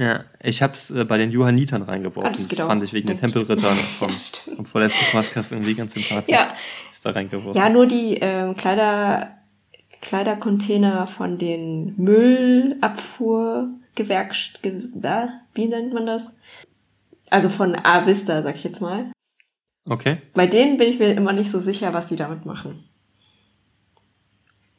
Ja, 0.00 0.24
ich 0.42 0.62
hab's 0.62 0.90
äh, 0.90 1.04
bei 1.04 1.18
den 1.18 1.30
Johannitern 1.30 1.82
reingeworfen. 1.82 2.30
Ah, 2.30 2.32
das, 2.32 2.48
das 2.48 2.66
fand 2.66 2.82
ich 2.82 2.94
wegen 2.94 3.08
den 3.08 3.18
Tempelrittern 3.18 3.76
vom, 3.76 4.16
vom 4.56 4.64
vorletzten 4.64 5.04
Podcast 5.12 5.52
irgendwie 5.52 5.74
ganz 5.74 5.92
sympathisch. 5.92 6.34
Ja. 6.34 6.54
Ist 6.88 7.04
da 7.04 7.10
reingeworfen. 7.10 7.60
Ja, 7.60 7.68
nur 7.68 7.86
die 7.86 8.14
ähm, 8.14 8.56
Kleider, 8.56 9.36
Kleidercontainer 10.00 11.06
von 11.06 11.36
den 11.36 11.92
Müllabfuhrgewerkst, 11.98 14.62
ge, 14.62 14.80
wie 15.52 15.66
nennt 15.66 15.92
man 15.92 16.06
das? 16.06 16.34
Also 17.28 17.50
von 17.50 17.76
A-Vista, 17.76 18.42
sag 18.42 18.54
ich 18.54 18.64
jetzt 18.64 18.80
mal. 18.80 19.12
Okay. 19.84 20.22
Bei 20.32 20.46
denen 20.46 20.78
bin 20.78 20.88
ich 20.88 20.98
mir 20.98 21.12
immer 21.12 21.34
nicht 21.34 21.50
so 21.50 21.58
sicher, 21.58 21.92
was 21.92 22.06
die 22.06 22.16
damit 22.16 22.46
machen. 22.46 22.88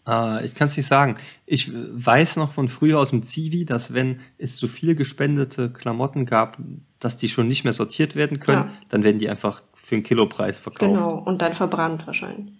Äh, 0.07 0.45
ich 0.45 0.55
kann 0.55 0.67
es 0.67 0.77
nicht 0.77 0.87
sagen. 0.87 1.15
Ich 1.45 1.71
weiß 1.73 2.37
noch 2.37 2.53
von 2.53 2.67
früher 2.67 2.99
aus 2.99 3.09
dem 3.09 3.23
Zivi, 3.23 3.65
dass 3.65 3.93
wenn 3.93 4.19
es 4.37 4.55
zu 4.55 4.67
viele 4.67 4.95
gespendete 4.95 5.69
Klamotten 5.69 6.25
gab, 6.25 6.57
dass 6.99 7.17
die 7.17 7.29
schon 7.29 7.47
nicht 7.47 7.63
mehr 7.63 7.73
sortiert 7.73 8.15
werden 8.15 8.39
können, 8.39 8.69
ja. 8.69 8.73
dann 8.89 9.03
werden 9.03 9.19
die 9.19 9.29
einfach 9.29 9.63
für 9.73 9.95
einen 9.95 10.03
Kilopreis 10.03 10.59
verkauft. 10.59 10.91
Genau, 10.91 11.17
und 11.17 11.41
dann 11.41 11.53
verbrannt 11.53 12.05
wahrscheinlich. 12.07 12.55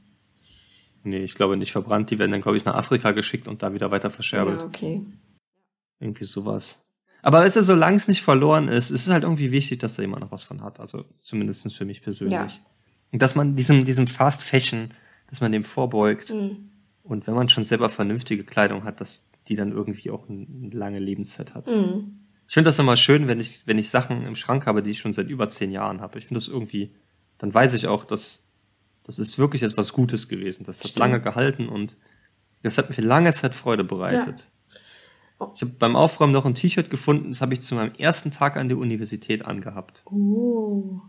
Nee, 1.03 1.23
ich 1.23 1.35
glaube 1.35 1.57
nicht 1.57 1.71
verbrannt. 1.71 2.11
Die 2.11 2.19
werden 2.19 2.31
dann, 2.31 2.41
glaube 2.41 2.57
ich, 2.57 2.65
nach 2.65 2.75
Afrika 2.75 3.11
geschickt 3.11 3.47
und 3.47 3.63
da 3.63 3.73
wieder 3.73 3.91
weiter 3.91 4.11
verscherbelt. 4.11 4.59
Ja, 4.59 4.65
okay. 4.65 5.01
Irgendwie 5.99 6.25
sowas. 6.25 6.87
Aber 7.23 7.45
es 7.45 7.55
ist, 7.55 7.67
solange 7.67 7.97
es 7.97 8.07
nicht 8.07 8.21
verloren 8.21 8.67
ist, 8.67 8.89
ist 8.89 9.07
es 9.07 9.13
halt 9.13 9.23
irgendwie 9.23 9.51
wichtig, 9.51 9.79
dass 9.79 9.95
da 9.95 10.01
jemand 10.01 10.23
noch 10.23 10.31
was 10.31 10.43
von 10.43 10.63
hat. 10.63 10.79
Also 10.79 11.05
zumindest 11.21 11.73
für 11.75 11.85
mich 11.85 12.01
persönlich. 12.01 12.33
Ja. 12.33 12.47
Und 13.11 13.21
dass 13.21 13.35
man 13.35 13.55
diesem, 13.55 13.85
diesem 13.85 14.07
Fast 14.07 14.43
Fashion, 14.43 14.89
dass 15.29 15.41
man 15.41 15.51
dem 15.51 15.63
vorbeugt. 15.63 16.31
Mhm. 16.31 16.70
Und 17.03 17.27
wenn 17.27 17.33
man 17.33 17.49
schon 17.49 17.63
selber 17.63 17.89
vernünftige 17.89 18.43
Kleidung 18.43 18.83
hat, 18.83 19.01
dass 19.01 19.29
die 19.47 19.55
dann 19.55 19.71
irgendwie 19.71 20.11
auch 20.11 20.29
eine 20.29 20.45
lange 20.71 20.99
Lebenszeit 20.99 21.55
hat. 21.55 21.67
Mhm. 21.67 22.19
Ich 22.47 22.53
finde 22.53 22.69
das 22.69 22.79
immer 22.79 22.97
schön, 22.97 23.27
wenn 23.27 23.39
ich, 23.39 23.65
wenn 23.65 23.77
ich 23.77 23.89
Sachen 23.89 24.25
im 24.25 24.35
Schrank 24.35 24.65
habe, 24.65 24.83
die 24.83 24.91
ich 24.91 24.99
schon 24.99 25.13
seit 25.13 25.29
über 25.29 25.47
zehn 25.49 25.71
Jahren 25.71 26.01
habe. 26.01 26.19
Ich 26.19 26.25
finde 26.25 26.39
das 26.39 26.47
irgendwie, 26.47 26.93
dann 27.37 27.53
weiß 27.53 27.73
ich 27.73 27.87
auch, 27.87 28.05
dass 28.05 28.47
das 29.03 29.19
ist 29.19 29.39
wirklich 29.39 29.63
etwas 29.63 29.93
Gutes 29.93 30.27
gewesen. 30.27 30.63
Das 30.65 30.79
hat 30.79 30.89
Stimmt. 30.89 30.99
lange 30.99 31.21
gehalten 31.21 31.69
und 31.69 31.97
das 32.61 32.77
hat 32.77 32.95
mir 32.95 33.03
lange 33.03 33.33
Zeit 33.33 33.55
Freude 33.55 33.83
bereitet. 33.83 34.47
Ja. 35.39 35.51
Ich 35.55 35.61
habe 35.61 35.71
beim 35.79 35.95
Aufräumen 35.95 36.33
noch 36.33 36.45
ein 36.45 36.53
T-Shirt 36.53 36.91
gefunden, 36.91 37.31
das 37.31 37.41
habe 37.41 37.53
ich 37.53 37.61
zu 37.61 37.73
meinem 37.73 37.95
ersten 37.95 38.29
Tag 38.29 38.57
an 38.57 38.67
der 38.67 38.77
Universität 38.77 39.43
angehabt. 39.43 40.03
Oh. 40.05 41.01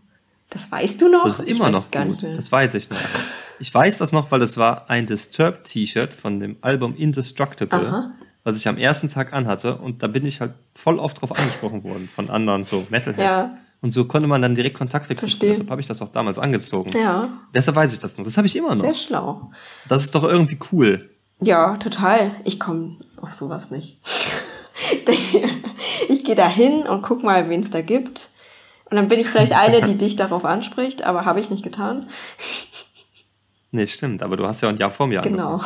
Das 0.49 0.71
weißt 0.71 1.01
du 1.01 1.09
noch? 1.09 1.25
Das 1.25 1.39
ist 1.39 1.49
immer 1.49 1.69
noch 1.69 1.91
gut. 1.91 2.23
Das 2.23 2.51
weiß 2.51 2.73
ich 2.75 2.89
noch. 2.89 2.97
Ich 3.63 3.73
weiß 3.73 3.99
das 3.99 4.11
noch, 4.11 4.29
weil 4.29 4.41
es 4.41 4.57
war 4.57 4.89
ein 4.89 5.05
Disturbed 5.05 5.63
T-Shirt 5.63 6.13
von 6.13 6.41
dem 6.41 6.57
Album 6.59 6.97
Indestructible. 6.97 7.87
Aha. 7.87 8.11
was 8.43 8.57
ich 8.57 8.67
am 8.67 8.77
ersten 8.77 9.07
Tag 9.07 9.31
anhatte. 9.31 9.77
Und 9.77 10.03
da 10.03 10.07
bin 10.07 10.25
ich 10.25 10.41
halt 10.41 10.51
voll 10.75 10.99
oft 10.99 11.21
drauf 11.21 11.31
angesprochen 11.31 11.85
worden 11.85 12.09
von 12.13 12.29
anderen 12.29 12.65
so 12.65 12.85
Metalheads. 12.89 13.23
Ja. 13.23 13.57
Und 13.81 13.91
so 13.91 14.03
konnte 14.03 14.27
man 14.27 14.41
dann 14.41 14.53
direkt 14.53 14.77
Kontakte 14.77 15.15
kriegen. 15.15 15.39
Deshalb 15.39 15.69
habe 15.69 15.79
ich 15.79 15.87
das 15.87 16.01
auch 16.01 16.09
damals 16.09 16.39
angezogen. 16.39 16.91
Ja. 16.91 17.29
Deshalb 17.53 17.77
weiß 17.77 17.93
ich 17.93 17.99
das 17.99 18.17
noch. 18.17 18.25
Das 18.25 18.35
habe 18.35 18.47
ich 18.47 18.57
immer 18.57 18.75
noch. 18.75 18.83
Sehr 18.83 18.95
schlau. 18.95 19.51
Das 19.87 20.03
ist 20.03 20.13
doch 20.13 20.25
irgendwie 20.25 20.59
cool. 20.73 21.09
Ja, 21.39 21.77
total. 21.77 22.31
Ich 22.43 22.59
komme 22.59 22.97
auf 23.15 23.31
sowas 23.31 23.71
nicht. 23.71 23.97
ich 26.09 26.25
gehe 26.25 26.35
da 26.35 26.49
hin 26.49 26.85
und 26.85 27.01
guck 27.01 27.23
mal, 27.23 27.47
wen 27.47 27.61
es 27.61 27.71
da 27.71 27.81
gibt. 27.81 28.27
Und 28.89 28.97
dann 28.97 29.07
bin 29.07 29.21
ich 29.21 29.27
vielleicht 29.27 29.53
eine, 29.53 29.81
die 29.81 29.95
dich 29.97 30.17
darauf 30.17 30.43
anspricht, 30.43 31.03
aber 31.03 31.23
habe 31.23 31.39
ich 31.39 31.49
nicht 31.49 31.63
getan. 31.63 32.09
Nee, 33.73 33.87
stimmt, 33.87 34.21
aber 34.21 34.37
du 34.37 34.45
hast 34.45 34.61
ja 34.61 34.69
ein 34.69 34.77
Jahr 34.77 34.91
vor 34.91 35.07
mir 35.07 35.21
Genau. 35.21 35.59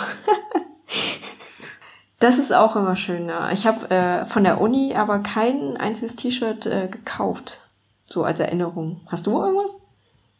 das 2.19 2.37
ist 2.37 2.53
auch 2.53 2.77
immer 2.77 2.95
schön. 2.95 3.27
Ja. 3.27 3.51
Ich 3.51 3.67
habe 3.67 3.89
äh, 3.91 4.23
von 4.23 4.45
der 4.45 4.61
Uni 4.61 4.95
aber 4.95 5.19
kein 5.19 5.75
einziges 5.75 6.15
T-Shirt 6.15 6.65
äh, 6.67 6.87
gekauft. 6.87 7.67
So 8.05 8.23
als 8.23 8.39
Erinnerung. 8.39 9.01
Hast 9.07 9.27
du 9.27 9.37
irgendwas? 9.41 9.81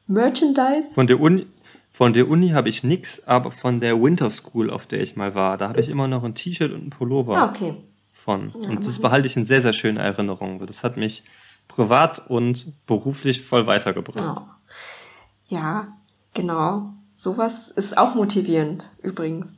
Merchandise? 0.08 0.94
Von 0.94 1.08
der 1.08 1.20
Uni, 1.20 1.46
von 1.92 2.14
der 2.14 2.30
Uni 2.30 2.52
habe 2.52 2.70
ich 2.70 2.86
nix, 2.86 3.28
aber 3.28 3.52
von 3.52 3.82
der 3.82 4.02
Winter 4.02 4.32
School, 4.32 4.70
auf 4.70 4.86
der 4.86 5.02
ich 5.02 5.18
mal 5.18 5.36
war, 5.36 5.58
da 5.58 5.68
habe 5.68 5.82
ich 5.82 5.90
immer 5.90 6.08
noch 6.08 6.24
ein 6.24 6.36
T-Shirt 6.36 6.72
und 6.72 6.88
ein 6.88 6.90
Pullover. 6.90 7.36
Ah, 7.36 7.50
okay. 7.50 7.74
Von. 8.14 8.50
Ja, 8.62 8.70
und 8.70 8.86
das 8.86 9.00
behalte 9.00 9.28
ich 9.28 9.36
in 9.36 9.44
sehr, 9.44 9.60
sehr 9.60 9.74
schöner 9.74 10.04
Erinnerung. 10.04 10.66
Das 10.66 10.86
hat 10.86 10.96
mich 10.96 11.26
privat 11.68 12.30
und 12.30 12.72
beruflich 12.88 13.42
voll 13.42 13.68
weitergebracht. 13.68 14.42
Oh. 14.42 15.54
Ja, 15.54 15.90
genau. 16.34 16.94
Sowas 17.18 17.70
ist 17.70 17.98
auch 17.98 18.14
motivierend, 18.14 18.92
übrigens. 19.02 19.58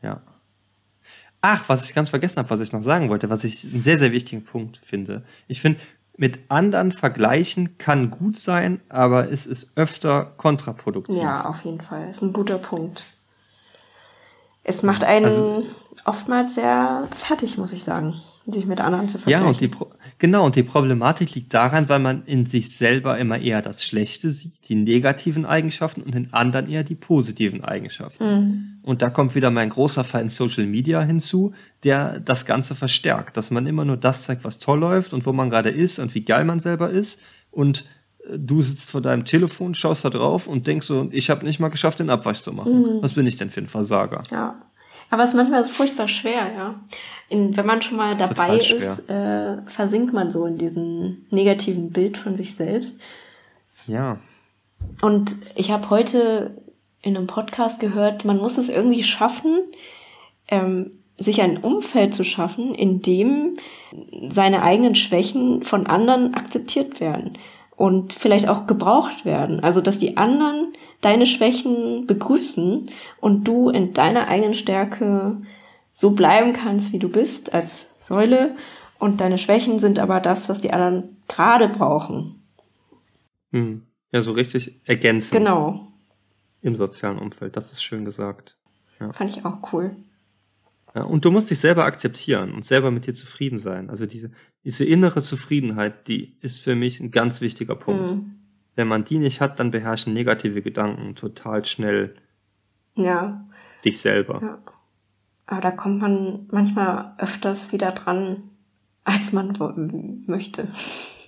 Ja. 0.00 0.22
Ach, 1.42 1.68
was 1.68 1.84
ich 1.84 1.94
ganz 1.94 2.08
vergessen 2.08 2.38
habe, 2.38 2.48
was 2.48 2.60
ich 2.60 2.72
noch 2.72 2.82
sagen 2.82 3.10
wollte, 3.10 3.28
was 3.28 3.44
ich 3.44 3.64
einen 3.64 3.82
sehr, 3.82 3.98
sehr 3.98 4.10
wichtigen 4.10 4.42
Punkt 4.42 4.78
finde. 4.78 5.22
Ich 5.48 5.60
finde, 5.60 5.80
mit 6.16 6.38
anderen 6.48 6.92
vergleichen 6.92 7.76
kann 7.76 8.10
gut 8.10 8.38
sein, 8.38 8.80
aber 8.88 9.30
es 9.30 9.46
ist 9.46 9.72
öfter 9.76 10.32
kontraproduktiv. 10.38 11.20
Ja, 11.20 11.44
auf 11.44 11.62
jeden 11.62 11.82
Fall. 11.82 12.08
Ist 12.08 12.22
ein 12.22 12.32
guter 12.32 12.56
Punkt. 12.56 13.04
Es 14.64 14.82
macht 14.82 15.04
einen 15.04 15.26
also, 15.26 15.66
oftmals 16.06 16.54
sehr 16.54 17.06
fertig, 17.10 17.58
muss 17.58 17.74
ich 17.74 17.84
sagen 17.84 18.22
sich 18.46 18.66
mit 18.66 18.80
anderen 18.80 19.08
zu 19.08 19.18
vergleichen. 19.18 19.44
Ja, 19.44 19.48
und 19.48 19.60
die 19.60 19.68
Pro 19.68 19.90
genau, 20.20 20.46
und 20.46 20.54
die 20.54 20.62
Problematik 20.62 21.34
liegt 21.34 21.52
daran, 21.52 21.88
weil 21.88 21.98
man 21.98 22.24
in 22.26 22.46
sich 22.46 22.76
selber 22.76 23.18
immer 23.18 23.38
eher 23.38 23.62
das 23.62 23.84
Schlechte 23.84 24.30
sieht, 24.30 24.68
die 24.68 24.76
negativen 24.76 25.44
Eigenschaften 25.44 26.02
und 26.02 26.14
in 26.14 26.32
anderen 26.32 26.70
eher 26.70 26.84
die 26.84 26.94
positiven 26.94 27.64
Eigenschaften. 27.64 28.24
Mhm. 28.24 28.64
Und 28.82 29.02
da 29.02 29.10
kommt 29.10 29.34
wieder 29.34 29.50
mein 29.50 29.70
großer 29.70 30.04
Feind 30.04 30.30
Social 30.30 30.66
Media 30.66 31.02
hinzu, 31.02 31.52
der 31.82 32.20
das 32.20 32.46
Ganze 32.46 32.76
verstärkt, 32.76 33.36
dass 33.36 33.50
man 33.50 33.66
immer 33.66 33.84
nur 33.84 33.96
das 33.96 34.22
zeigt, 34.22 34.44
was 34.44 34.60
toll 34.60 34.78
läuft 34.78 35.12
und 35.12 35.26
wo 35.26 35.32
man 35.32 35.50
gerade 35.50 35.70
ist 35.70 35.98
und 35.98 36.14
wie 36.14 36.24
geil 36.24 36.44
man 36.44 36.60
selber 36.60 36.90
ist 36.90 37.20
und 37.50 37.86
äh, 38.28 38.38
du 38.38 38.62
sitzt 38.62 38.92
vor 38.92 39.00
deinem 39.00 39.24
Telefon, 39.24 39.74
schaust 39.74 40.04
da 40.04 40.10
drauf 40.10 40.46
und 40.46 40.66
denkst 40.66 40.86
so, 40.86 41.08
ich 41.10 41.30
habe 41.30 41.44
nicht 41.44 41.58
mal 41.58 41.68
geschafft, 41.68 41.98
den 41.98 42.10
Abwasch 42.10 42.42
zu 42.42 42.52
machen. 42.52 42.80
Mhm. 42.80 43.02
Was 43.02 43.14
bin 43.14 43.26
ich 43.26 43.36
denn 43.36 43.50
für 43.50 43.60
ein 43.60 43.66
Versager? 43.66 44.22
Ja. 44.30 44.60
Aber 45.10 45.24
es 45.24 45.30
ist 45.30 45.36
manchmal 45.36 45.64
furchtbar 45.64 46.08
schwer, 46.08 46.50
ja. 46.56 46.74
In, 47.28 47.56
wenn 47.56 47.66
man 47.66 47.82
schon 47.82 47.96
mal 47.96 48.14
dabei 48.14 48.56
ist, 48.56 49.08
äh, 49.08 49.60
versinkt 49.66 50.12
man 50.12 50.30
so 50.30 50.46
in 50.46 50.56
diesem 50.56 51.26
negativen 51.30 51.90
Bild 51.90 52.16
von 52.16 52.36
sich 52.36 52.54
selbst. 52.54 53.00
Ja. 53.86 54.18
Und 55.02 55.36
ich 55.56 55.70
habe 55.70 55.90
heute 55.90 56.56
in 57.02 57.16
einem 57.16 57.26
Podcast 57.26 57.80
gehört, 57.80 58.24
man 58.24 58.38
muss 58.38 58.58
es 58.58 58.68
irgendwie 58.68 59.02
schaffen, 59.02 59.58
ähm, 60.48 60.92
sich 61.16 61.42
ein 61.42 61.58
Umfeld 61.58 62.14
zu 62.14 62.24
schaffen, 62.24 62.74
in 62.74 63.02
dem 63.02 63.56
seine 64.28 64.62
eigenen 64.62 64.94
Schwächen 64.94 65.62
von 65.64 65.86
anderen 65.86 66.34
akzeptiert 66.34 67.00
werden 67.00 67.36
und 67.80 68.12
vielleicht 68.12 68.46
auch 68.46 68.66
gebraucht 68.66 69.24
werden. 69.24 69.60
Also, 69.60 69.80
dass 69.80 69.96
die 69.96 70.18
anderen 70.18 70.74
deine 71.00 71.24
Schwächen 71.24 72.06
begrüßen 72.06 72.90
und 73.22 73.44
du 73.48 73.70
in 73.70 73.94
deiner 73.94 74.28
eigenen 74.28 74.52
Stärke 74.52 75.38
so 75.90 76.10
bleiben 76.10 76.52
kannst, 76.52 76.92
wie 76.92 76.98
du 76.98 77.08
bist, 77.08 77.54
als 77.54 77.94
Säule. 77.98 78.54
Und 78.98 79.22
deine 79.22 79.38
Schwächen 79.38 79.78
sind 79.78 79.98
aber 79.98 80.20
das, 80.20 80.50
was 80.50 80.60
die 80.60 80.74
anderen 80.74 81.16
gerade 81.26 81.70
brauchen. 81.70 82.42
Hm. 83.50 83.86
Ja, 84.12 84.20
so 84.20 84.32
richtig 84.32 84.78
ergänzen. 84.84 85.38
Genau. 85.38 85.88
Im 86.60 86.76
sozialen 86.76 87.18
Umfeld. 87.18 87.56
Das 87.56 87.72
ist 87.72 87.82
schön 87.82 88.04
gesagt. 88.04 88.58
Ja. 89.00 89.10
Fand 89.14 89.30
ich 89.30 89.46
auch 89.46 89.72
cool. 89.72 89.96
Und 90.94 91.24
du 91.24 91.30
musst 91.30 91.50
dich 91.50 91.60
selber 91.60 91.84
akzeptieren 91.84 92.52
und 92.52 92.64
selber 92.64 92.90
mit 92.90 93.06
dir 93.06 93.14
zufrieden 93.14 93.58
sein. 93.58 93.90
Also 93.90 94.06
diese, 94.06 94.30
diese 94.64 94.84
innere 94.84 95.22
Zufriedenheit, 95.22 96.08
die 96.08 96.36
ist 96.40 96.60
für 96.60 96.74
mich 96.74 97.00
ein 97.00 97.10
ganz 97.10 97.40
wichtiger 97.40 97.76
Punkt. 97.76 98.10
Mhm. 98.10 98.34
Wenn 98.74 98.88
man 98.88 99.04
die 99.04 99.18
nicht 99.18 99.40
hat, 99.40 99.60
dann 99.60 99.70
beherrschen 99.70 100.12
negative 100.14 100.62
Gedanken 100.62 101.14
total 101.14 101.64
schnell 101.64 102.16
ja. 102.94 103.44
dich 103.84 104.00
selber. 104.00 104.40
Ja. 104.42 104.58
Aber 105.46 105.60
da 105.60 105.70
kommt 105.70 106.00
man 106.00 106.46
manchmal 106.50 107.14
öfters 107.18 107.72
wieder 107.72 107.92
dran, 107.92 108.50
als 109.04 109.32
man 109.32 109.52
möchte. 110.26 110.68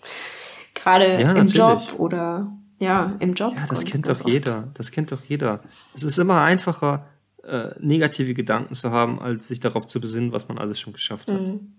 Gerade 0.74 1.20
ja, 1.20 1.32
im 1.32 1.46
Job 1.46 1.94
oder 1.98 2.52
ja, 2.80 3.14
im 3.20 3.34
Job. 3.34 3.54
Ja, 3.56 3.66
das 3.66 3.84
kennt 3.84 4.08
doch 4.08 4.26
jeder. 4.26 4.68
Das 4.74 4.90
kennt 4.90 5.12
doch 5.12 5.22
jeder. 5.24 5.60
Es 5.94 6.02
ist 6.02 6.18
immer 6.18 6.40
einfacher, 6.42 7.06
äh, 7.45 7.70
negative 7.80 8.34
Gedanken 8.34 8.74
zu 8.74 8.90
haben, 8.90 9.20
als 9.20 9.49
sich 9.49 9.61
darauf 9.61 9.86
zu 9.86 10.01
besinnen, 10.01 10.32
was 10.32 10.49
man 10.49 10.59
alles 10.59 10.80
schon 10.80 10.93
geschafft 10.93 11.30
hat. 11.30 11.49
Mhm 11.49 11.74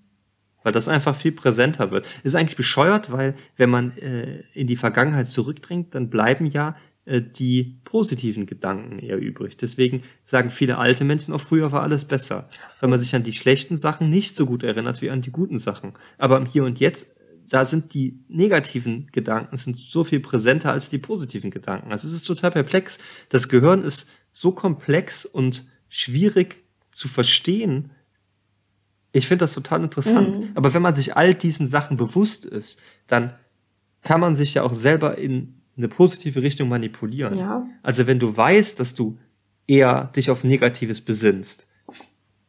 weil 0.64 0.72
das 0.72 0.88
einfach 0.88 1.16
viel 1.16 1.34
präsenter 1.34 1.91
wird. 1.91 2.07
Ist 2.24 2.36
eigentlich 2.36 2.55
bescheuert, 2.55 3.11
weil 3.11 3.36
wenn 3.57 3.70
man 3.70 3.97
äh, 3.97 4.43
in 4.53 4.68
die 4.68 4.78
Vergangenheit 4.78 5.28
zurückdringt, 5.28 5.93
dann 5.93 6.09
bleiben 6.09 6.45
ja 6.45 6.76
äh, 7.05 7.22
die 7.22 7.80
positiven 7.84 8.45
Gedanken 8.45 8.99
eher 8.99 9.20
übrig. 9.20 9.57
Deswegen 9.57 10.03
sagen 10.24 10.49
viele 10.49 10.78
alte 10.78 11.03
Menschen 11.03 11.34
auch, 11.34 11.41
früher 11.41 11.72
war 11.72 11.84
alles 11.84 12.05
besser. 12.05 12.47
So. 12.70 12.84
Weil 12.84 12.91
man 12.91 12.99
sich 12.99 13.14
an 13.16 13.24
die 13.24 13.34
schlechten 13.34 13.78
Sachen 13.78 14.09
nicht 14.09 14.36
so 14.36 14.45
gut 14.45 14.64
erinnert 14.64 15.01
wie 15.01 15.11
an 15.11 15.22
die 15.22 15.32
guten 15.32 15.59
Sachen. 15.59 15.93
Aber 16.18 16.38
im 16.38 16.45
Hier 16.45 16.64
und 16.64 16.80
Jetzt, 16.80 17.18
da 17.49 17.66
sind 17.66 17.93
die 17.93 18.24
negativen 18.30 19.09
Gedanken 19.11 19.57
sind 19.57 19.78
so 19.78 20.05
viel 20.05 20.22
präsenter 20.22 20.72
als 20.72 20.89
die 20.89 20.97
positiven 20.97 21.51
Gedanken. 21.51 21.91
Also 21.91 22.07
es 22.07 22.14
ist 22.14 22.24
total 22.24 22.51
perplex. 22.51 22.99
Das 23.30 23.49
Gehirn 23.49 23.84
ist 23.84 24.09
so 24.34 24.51
komplex 24.51 25.25
und 25.25 25.65
schwierig 25.88 26.63
zu 26.91 27.07
verstehen, 27.07 27.91
ich 29.13 29.27
finde 29.27 29.43
das 29.43 29.53
total 29.53 29.84
interessant. 29.84 30.39
Mhm. 30.39 30.49
Aber 30.55 30.73
wenn 30.73 30.81
man 30.81 30.95
sich 30.95 31.15
all 31.15 31.34
diesen 31.34 31.67
Sachen 31.67 31.95
bewusst 31.97 32.45
ist, 32.45 32.81
dann 33.07 33.34
kann 34.01 34.19
man 34.19 34.36
sich 34.36 34.55
ja 34.55 34.63
auch 34.63 34.73
selber 34.73 35.17
in 35.17 35.61
eine 35.77 35.88
positive 35.88 36.41
Richtung 36.41 36.67
manipulieren. 36.67 37.38
Ja. 37.38 37.65
Also 37.84 38.05
wenn 38.07 38.19
du 38.19 38.36
weißt, 38.36 38.79
dass 38.79 38.95
du 38.95 39.17
eher 39.67 40.11
dich 40.15 40.29
auf 40.29 40.43
Negatives 40.43 40.99
besinnst, 41.01 41.67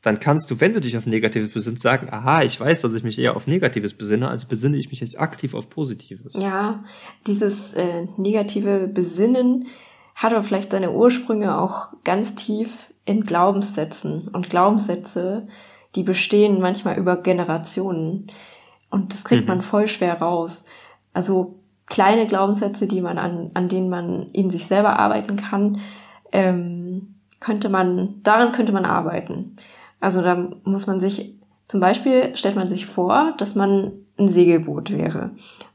dann 0.02 0.20
kannst 0.20 0.50
du, 0.50 0.60
wenn 0.60 0.74
du 0.74 0.80
dich 0.80 0.98
auf 0.98 1.06
Negatives 1.06 1.52
besinnst, 1.52 1.82
sagen, 1.82 2.08
aha, 2.10 2.42
ich 2.42 2.60
weiß, 2.60 2.80
dass 2.80 2.94
ich 2.94 3.04
mich 3.04 3.18
eher 3.18 3.36
auf 3.36 3.46
Negatives 3.46 3.94
besinne, 3.94 4.28
als 4.28 4.44
besinne 4.44 4.76
ich 4.76 4.90
mich 4.90 5.00
jetzt 5.00 5.18
aktiv 5.18 5.54
auf 5.54 5.70
Positives. 5.70 6.34
Ja, 6.34 6.84
dieses 7.26 7.72
äh, 7.72 8.06
negative 8.18 8.86
Besinnen 8.86 9.68
hat 10.14 10.32
aber 10.32 10.42
vielleicht 10.42 10.72
seine 10.72 10.92
Ursprünge 10.92 11.58
auch 11.58 11.88
ganz 12.04 12.34
tief 12.34 12.92
in 13.04 13.24
Glaubenssätzen. 13.24 14.28
Und 14.28 14.50
Glaubenssätze 14.50 15.48
die 15.94 16.02
bestehen 16.02 16.60
manchmal 16.60 16.98
über 16.98 17.16
Generationen. 17.16 18.26
Und 18.90 19.12
das 19.12 19.24
kriegt 19.24 19.42
mhm. 19.42 19.48
man 19.48 19.62
voll 19.62 19.86
schwer 19.86 20.20
raus. 20.20 20.64
Also 21.12 21.56
kleine 21.86 22.26
Glaubenssätze, 22.26 22.86
die 22.86 23.00
man 23.00 23.18
an, 23.18 23.50
an 23.54 23.68
denen 23.68 23.88
man 23.88 24.30
in 24.32 24.50
sich 24.50 24.66
selber 24.66 24.98
arbeiten 24.98 25.36
kann, 25.36 25.80
ähm, 26.32 27.14
könnte 27.40 27.68
man, 27.68 28.20
daran 28.22 28.52
könnte 28.52 28.72
man 28.72 28.84
arbeiten. 28.84 29.56
Also 30.00 30.22
da 30.22 30.50
muss 30.64 30.86
man 30.86 31.00
sich, 31.00 31.34
zum 31.68 31.80
Beispiel 31.80 32.36
stellt 32.36 32.56
man 32.56 32.68
sich 32.68 32.86
vor, 32.86 33.34
dass 33.38 33.54
man 33.54 33.92
ein 34.18 34.28
Segelboot 34.28 34.90
wäre. 34.90 35.32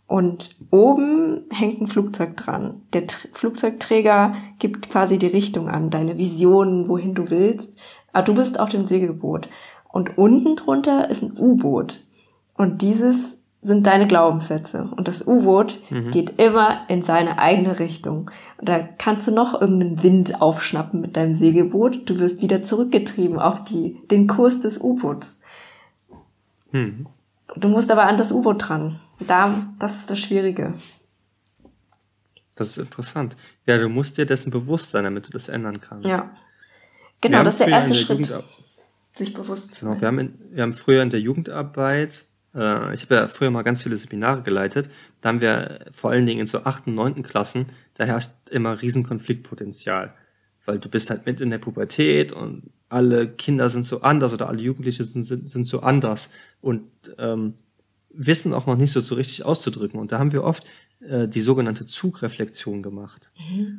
Und 0.10 0.56
oben 0.72 1.44
hängt 1.52 1.82
ein 1.82 1.88
Flugzeug 1.88 2.36
dran. 2.36 2.82
Der 2.94 3.06
Tr 3.06 3.28
Flugzeugträger 3.32 4.34
gibt 4.58 4.90
quasi 4.90 5.20
die 5.20 5.28
Richtung 5.28 5.70
an, 5.70 5.92
deine 5.92 6.18
Visionen, 6.18 6.90
wohin 6.90 7.14
du 7.14 7.30
willst. 7.30 7.78
Aber 8.12 8.24
du 8.24 8.34
bist 8.34 8.60
auf 8.60 8.70
dem 8.70 8.88
Segelboot. 8.88 9.50
Und 9.88 10.18
unten 10.18 10.56
drunter 10.56 11.12
ist 11.12 11.22
ein 11.22 11.38
U-Boot. 11.38 12.04
Und 12.58 12.82
dieses 12.82 13.38
sind 13.62 13.86
deine 13.86 14.08
Glaubenssätze. 14.08 14.90
Und 14.98 15.08
das 15.08 15.28
U-Boot 15.28 15.80
mhm. 15.92 16.10
geht 16.10 16.40
immer 16.40 16.90
in 16.90 17.04
seine 17.04 17.38
eigene 17.38 17.78
Richtung. 17.78 18.32
Und 18.58 18.68
da 18.68 18.80
kannst 18.80 19.28
du 19.28 19.32
noch 19.32 19.62
irgendeinen 19.62 20.02
Wind 20.02 20.42
aufschnappen 20.42 21.02
mit 21.02 21.18
deinem 21.18 21.36
Segelboot. 21.36 22.10
Du 22.10 22.18
wirst 22.18 22.42
wieder 22.42 22.64
zurückgetrieben 22.64 23.38
auf 23.38 23.64
die, 23.64 24.00
den 24.10 24.26
Kurs 24.26 24.60
des 24.60 24.82
U-Boots. 24.82 25.38
Mhm. 26.72 27.06
Du 27.56 27.68
musst 27.68 27.92
aber 27.92 28.06
an 28.06 28.18
das 28.18 28.32
U-Boot 28.32 28.70
dran. 28.70 29.00
Da, 29.20 29.74
das 29.80 29.96
ist 29.98 30.10
das 30.10 30.20
Schwierige. 30.20 30.74
Das 32.56 32.70
ist 32.70 32.78
interessant. 32.78 33.38
Ja, 33.66 33.78
du 33.78 33.88
musst 33.90 34.18
dir 34.18 34.26
dessen 34.26 34.52
bewusst 34.52 34.92
sein, 34.92 35.04
damit 35.04 35.28
du 35.28 35.32
das 35.32 35.50
ändern 35.50 35.80
kannst. 35.82 36.08
Ja. 36.08 36.36
Genau, 37.22 37.44
das 37.44 37.56
ist 37.56 37.60
der 37.60 37.68
erste 37.70 37.96
Schritt. 37.96 38.28
Jugend 38.28 38.44
sich 39.14 39.34
bewusst 39.34 39.76
zu 39.76 39.86
Genau, 39.86 39.94
sein. 39.94 40.02
wir 40.02 40.08
haben, 40.08 40.20
in, 40.20 40.40
wir 40.52 40.64
haben 40.64 40.74
früher 40.74 41.02
in 41.04 41.10
der 41.10 41.20
Jugendarbeit, 41.20 42.26
äh, 42.56 42.94
ich 42.94 43.04
habe 43.04 43.16
ja 43.16 43.28
früher 43.28 43.52
mal 43.52 43.64
ganz 43.64 43.84
viele 43.84 43.98
Seminare 43.98 44.42
geleitet, 44.42 44.90
da 45.22 45.30
haben 45.30 45.42
wir 45.42 45.86
vor 45.92 46.12
allen 46.12 46.26
Dingen 46.26 46.42
in 46.42 46.48
so 46.48 46.64
achten, 46.64 46.96
neunten 46.96 47.24
Klassen, 47.24 47.68
da 47.96 48.06
herrscht 48.06 48.32
immer 48.50 48.82
riesen 48.82 49.04
Konfliktpotenzial. 49.04 50.14
Weil 50.66 50.80
du 50.80 50.90
bist 50.90 51.10
halt 51.10 51.26
mit 51.26 51.42
in 51.42 51.50
der 51.50 51.58
Pubertät 51.58 52.32
und 52.32 52.70
alle 52.90 53.28
Kinder 53.28 53.70
sind 53.70 53.86
so 53.86 54.02
anders 54.02 54.34
oder 54.34 54.48
alle 54.48 54.62
Jugendliche 54.62 55.04
sind, 55.04 55.24
sind, 55.24 55.50
sind 55.50 55.66
so 55.66 55.82
anders 55.82 56.32
und 56.62 56.90
ähm, 57.18 57.56
wissen 58.12 58.54
auch 58.54 58.66
noch 58.66 58.76
nicht 58.76 58.92
so, 58.92 59.00
so 59.00 59.16
richtig 59.16 59.46
auszudrücken. 59.46 60.00
Und 60.00 60.12
da 60.12 60.20
haben 60.20 60.32
wir 60.32 60.44
oft 60.44 60.66
äh, 61.02 61.28
die 61.28 61.42
sogenannte 61.42 61.86
Zugreflexion 61.86 62.84
gemacht. 62.84 63.32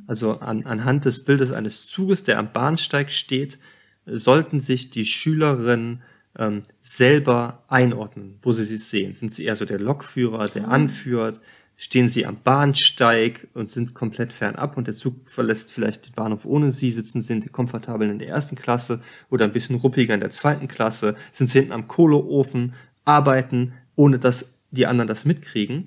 Also 0.07 0.39
an, 0.39 0.65
anhand 0.65 1.05
des 1.05 1.25
Bildes 1.25 1.53
eines 1.53 1.87
Zuges, 1.87 2.25
der 2.25 2.39
am 2.39 2.53
Bahnsteig 2.53 3.11
steht, 3.11 3.59
sollten 4.07 4.61
sich 4.61 4.91
die 4.91 5.05
Schülerinnen 5.05 6.03
ähm, 6.39 6.63
selber 6.81 7.65
einordnen, 7.69 8.39
wo 8.43 8.53
sie 8.53 8.65
sich 8.65 8.85
sehen. 8.85 9.13
Sind 9.13 9.35
sie 9.35 9.45
eher 9.45 9.57
so 9.57 9.65
der 9.65 9.81
Lokführer, 9.81 10.47
der 10.47 10.69
anführt? 10.69 11.43
Stehen 11.77 12.09
sie 12.09 12.27
am 12.27 12.37
Bahnsteig 12.43 13.49
und 13.55 13.71
sind 13.71 13.95
komplett 13.95 14.33
fernab 14.33 14.77
und 14.77 14.87
der 14.87 14.95
Zug 14.95 15.29
verlässt 15.29 15.73
vielleicht 15.73 16.07
den 16.07 16.15
Bahnhof 16.15 16.45
ohne 16.45 16.73
sie? 16.73 16.91
Sitzen 16.91 17.23
sie 17.23 17.41
komfortabel 17.49 18.09
in 18.11 18.19
der 18.19 18.29
ersten 18.29 18.55
Klasse 18.55 19.01
oder 19.31 19.45
ein 19.47 19.53
bisschen 19.53 19.77
ruppiger 19.77 20.15
in 20.15 20.21
der 20.21 20.31
zweiten 20.31 20.69
Klasse? 20.69 21.17
Sind 21.33 21.49
sie 21.49 21.61
hinten 21.61 21.73
am 21.73 21.89
Kohleofen, 21.89 22.75
arbeiten, 23.05 23.73
ohne 24.01 24.19
dass 24.19 24.55
die 24.71 24.87
anderen 24.87 25.09
das 25.09 25.27
mitkriegen? 25.27 25.87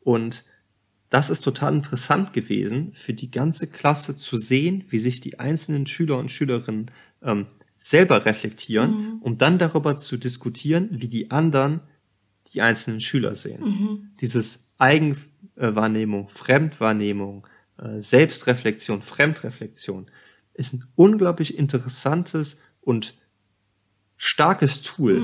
Und 0.00 0.44
das 1.08 1.30
ist 1.30 1.40
total 1.40 1.74
interessant 1.74 2.34
gewesen, 2.34 2.92
für 2.92 3.14
die 3.14 3.30
ganze 3.30 3.68
Klasse 3.70 4.14
zu 4.16 4.36
sehen, 4.36 4.84
wie 4.90 4.98
sich 4.98 5.20
die 5.20 5.38
einzelnen 5.38 5.86
Schüler 5.86 6.18
und 6.18 6.30
Schülerinnen 6.30 6.90
ähm, 7.22 7.46
selber 7.74 8.26
reflektieren, 8.26 9.18
um 9.22 9.38
dann 9.38 9.56
darüber 9.58 9.96
zu 9.96 10.18
diskutieren, 10.18 10.90
wie 10.92 11.08
die 11.08 11.30
anderen 11.30 11.80
die 12.52 12.60
einzelnen 12.60 13.00
Schüler 13.00 13.34
sehen. 13.34 13.62
Dieses 14.20 14.74
Eigenwahrnehmung, 14.76 16.28
Fremdwahrnehmung, 16.28 17.46
äh, 17.78 17.98
Selbstreflexion, 17.98 19.00
Fremdreflexion 19.00 20.06
ist 20.52 20.74
ein 20.74 20.84
unglaublich 20.96 21.56
interessantes 21.56 22.60
und 22.82 23.14
starkes 24.16 24.82
Tool, 24.82 25.16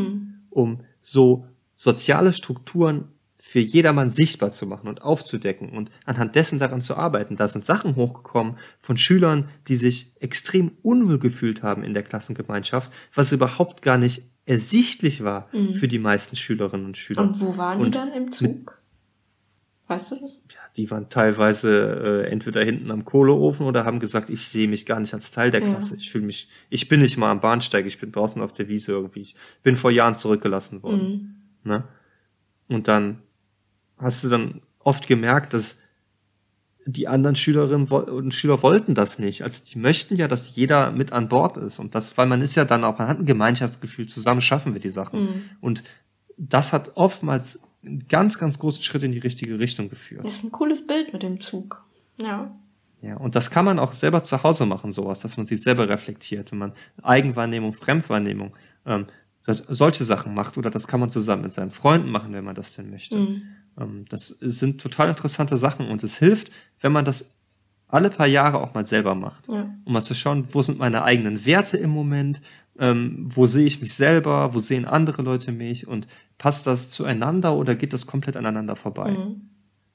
um 0.49 0.80
so 1.01 1.47
soziale 1.80 2.34
Strukturen 2.34 3.08
für 3.36 3.58
jedermann 3.58 4.10
sichtbar 4.10 4.50
zu 4.50 4.66
machen 4.66 4.86
und 4.86 5.00
aufzudecken 5.00 5.70
und 5.70 5.90
anhand 6.04 6.34
dessen 6.36 6.58
daran 6.58 6.82
zu 6.82 6.94
arbeiten. 6.94 7.36
Da 7.36 7.48
sind 7.48 7.64
Sachen 7.64 7.96
hochgekommen 7.96 8.58
von 8.80 8.98
Schülern, 8.98 9.48
die 9.66 9.76
sich 9.76 10.12
extrem 10.20 10.72
unwohl 10.82 11.18
gefühlt 11.18 11.62
haben 11.62 11.82
in 11.82 11.94
der 11.94 12.02
Klassengemeinschaft, 12.02 12.92
was 13.14 13.32
überhaupt 13.32 13.80
gar 13.80 13.96
nicht 13.96 14.24
ersichtlich 14.44 15.24
war 15.24 15.48
für 15.72 15.88
die 15.88 15.98
meisten 15.98 16.36
Schülerinnen 16.36 16.84
und 16.84 16.98
Schüler. 16.98 17.22
Und 17.22 17.40
wo 17.40 17.56
waren 17.56 17.78
die 17.78 17.86
Und 17.86 17.94
dann 17.94 18.12
im 18.12 18.30
Zug? 18.30 18.78
Weißt 19.88 20.10
du 20.10 20.16
das? 20.20 20.44
ja, 20.50 20.60
die 20.76 20.90
waren 20.90 21.08
teilweise 21.08 22.24
äh, 22.26 22.30
entweder 22.30 22.62
hinten 22.62 22.90
am 22.90 23.06
Kohleofen 23.06 23.64
oder 23.66 23.86
haben 23.86 24.00
gesagt, 24.00 24.28
ich 24.28 24.46
sehe 24.46 24.68
mich 24.68 24.84
gar 24.84 25.00
nicht 25.00 25.14
als 25.14 25.30
Teil 25.30 25.50
der 25.50 25.62
Ja. 25.62 25.70
Klasse. 25.70 25.96
Ich 25.96 26.10
fühle 26.10 26.26
mich, 26.26 26.50
ich 26.68 26.88
bin 26.88 27.00
nicht 27.00 27.16
mal 27.16 27.30
am 27.30 27.40
Bahnsteig, 27.40 27.86
ich 27.86 27.98
bin 27.98 28.12
draußen 28.12 28.42
auf 28.42 28.52
der 28.52 28.68
Wiese 28.68 28.92
irgendwie. 28.92 29.20
Ich 29.22 29.36
bin 29.62 29.76
vor 29.76 29.90
Jahren 29.90 30.14
zurückgelassen 30.14 30.82
worden. 30.82 31.39
Ne? 31.64 31.84
Und 32.68 32.88
dann 32.88 33.22
hast 33.98 34.24
du 34.24 34.28
dann 34.28 34.62
oft 34.78 35.06
gemerkt, 35.06 35.54
dass 35.54 35.80
die 36.86 37.08
anderen 37.08 37.36
Schülerinnen 37.36 37.86
und 37.86 38.34
Schüler 38.34 38.62
wollten 38.62 38.94
das 38.94 39.18
nicht. 39.18 39.42
Also 39.42 39.62
die 39.64 39.78
möchten 39.78 40.16
ja, 40.16 40.28
dass 40.28 40.56
jeder 40.56 40.90
mit 40.92 41.12
an 41.12 41.28
Bord 41.28 41.56
ist. 41.56 41.78
Und 41.78 41.94
das, 41.94 42.16
weil 42.16 42.26
man 42.26 42.40
ist 42.40 42.56
ja 42.56 42.64
dann 42.64 42.84
auch, 42.84 42.98
man 42.98 43.08
hat 43.08 43.18
ein 43.18 43.26
Gemeinschaftsgefühl, 43.26 44.06
zusammen 44.06 44.40
schaffen 44.40 44.72
wir 44.72 44.80
die 44.80 44.88
Sachen. 44.88 45.50
Und 45.61 45.84
das 46.36 46.72
hat 46.72 46.92
oftmals 46.96 47.61
einen 47.84 48.06
ganz, 48.08 48.38
ganz 48.38 48.58
großen 48.58 48.82
Schritt 48.82 49.02
in 49.02 49.12
die 49.12 49.18
richtige 49.18 49.58
Richtung 49.58 49.88
geführt. 49.88 50.24
Das 50.24 50.32
ist 50.32 50.44
ein 50.44 50.50
cooles 50.50 50.86
Bild 50.86 51.12
mit 51.12 51.22
dem 51.22 51.40
Zug. 51.40 51.84
Ja. 52.16 52.50
Ja, 53.02 53.16
und 53.16 53.34
das 53.34 53.50
kann 53.50 53.64
man 53.64 53.78
auch 53.78 53.94
selber 53.94 54.22
zu 54.22 54.42
Hause 54.42 54.66
machen, 54.66 54.92
sowas, 54.92 55.20
dass 55.20 55.36
man 55.38 55.46
sich 55.46 55.62
selber 55.62 55.88
reflektiert, 55.88 56.52
wenn 56.52 56.58
man 56.58 56.72
Eigenwahrnehmung, 57.02 57.72
Fremdwahrnehmung, 57.72 58.54
ähm, 58.84 59.06
solche 59.68 60.05
Sachen 60.05 60.34
macht, 60.34 60.59
oder 60.59 60.70
das 60.70 60.86
kann 60.86 61.01
man 61.01 61.11
zusammen 61.11 61.43
mit 61.43 61.53
seinen 61.53 61.70
Freunden 61.70 62.11
machen, 62.11 62.32
wenn 62.32 62.45
man 62.45 62.55
das 62.55 62.74
denn 62.76 62.91
möchte. 62.91 63.16
Ähm, 63.78 64.05
das 64.09 64.28
sind 64.28 64.80
total 64.80 65.09
interessante 65.09 65.57
Sachen 65.57 65.88
und 65.88 66.03
es 66.03 66.18
hilft, 66.18 66.53
wenn 66.80 66.93
man 66.93 67.05
das 67.05 67.34
alle 67.88 68.11
paar 68.11 68.26
Jahre 68.28 68.61
auch 68.61 68.74
mal 68.74 68.84
selber 68.84 69.14
macht, 69.16 69.49
Ja. 69.49 69.74
um 69.84 69.93
mal 69.93 70.03
zu 70.03 70.14
schauen, 70.14 70.45
wo 70.55 70.62
sind 70.62 70.78
meine 70.78 71.03
eigenen 71.03 71.45
Werte 71.45 71.76
im 71.76 71.91
Moment, 71.91 72.41
ähm, 72.78 73.16
wo 73.18 73.47
sehe 73.47 73.66
ich 73.66 73.80
mich 73.80 73.95
selber, 73.95 74.55
wo 74.55 74.61
sehen 74.61 74.84
andere 74.84 75.22
Leute 75.22 75.51
mich 75.51 75.88
und 75.88 76.07
passt 76.38 76.66
das 76.68 76.91
zueinander 76.91 77.57
oder 77.57 77.74
geht 77.74 77.93
das 77.93 78.07
komplett 78.07 78.36
aneinander 78.36 78.76
vorbei? 78.76 79.16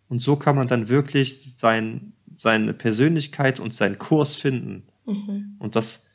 Und 0.09 0.19
so 0.19 0.35
kann 0.35 0.55
man 0.57 0.67
dann 0.67 0.89
wirklich 0.89 1.55
sein, 1.55 2.13
seine 2.33 2.73
Persönlichkeit 2.73 3.59
und 3.61 3.73
seinen 3.73 3.97
Kurs 3.97 4.35
finden. 4.35 4.83
Und 5.59 5.75
das 5.75 6.05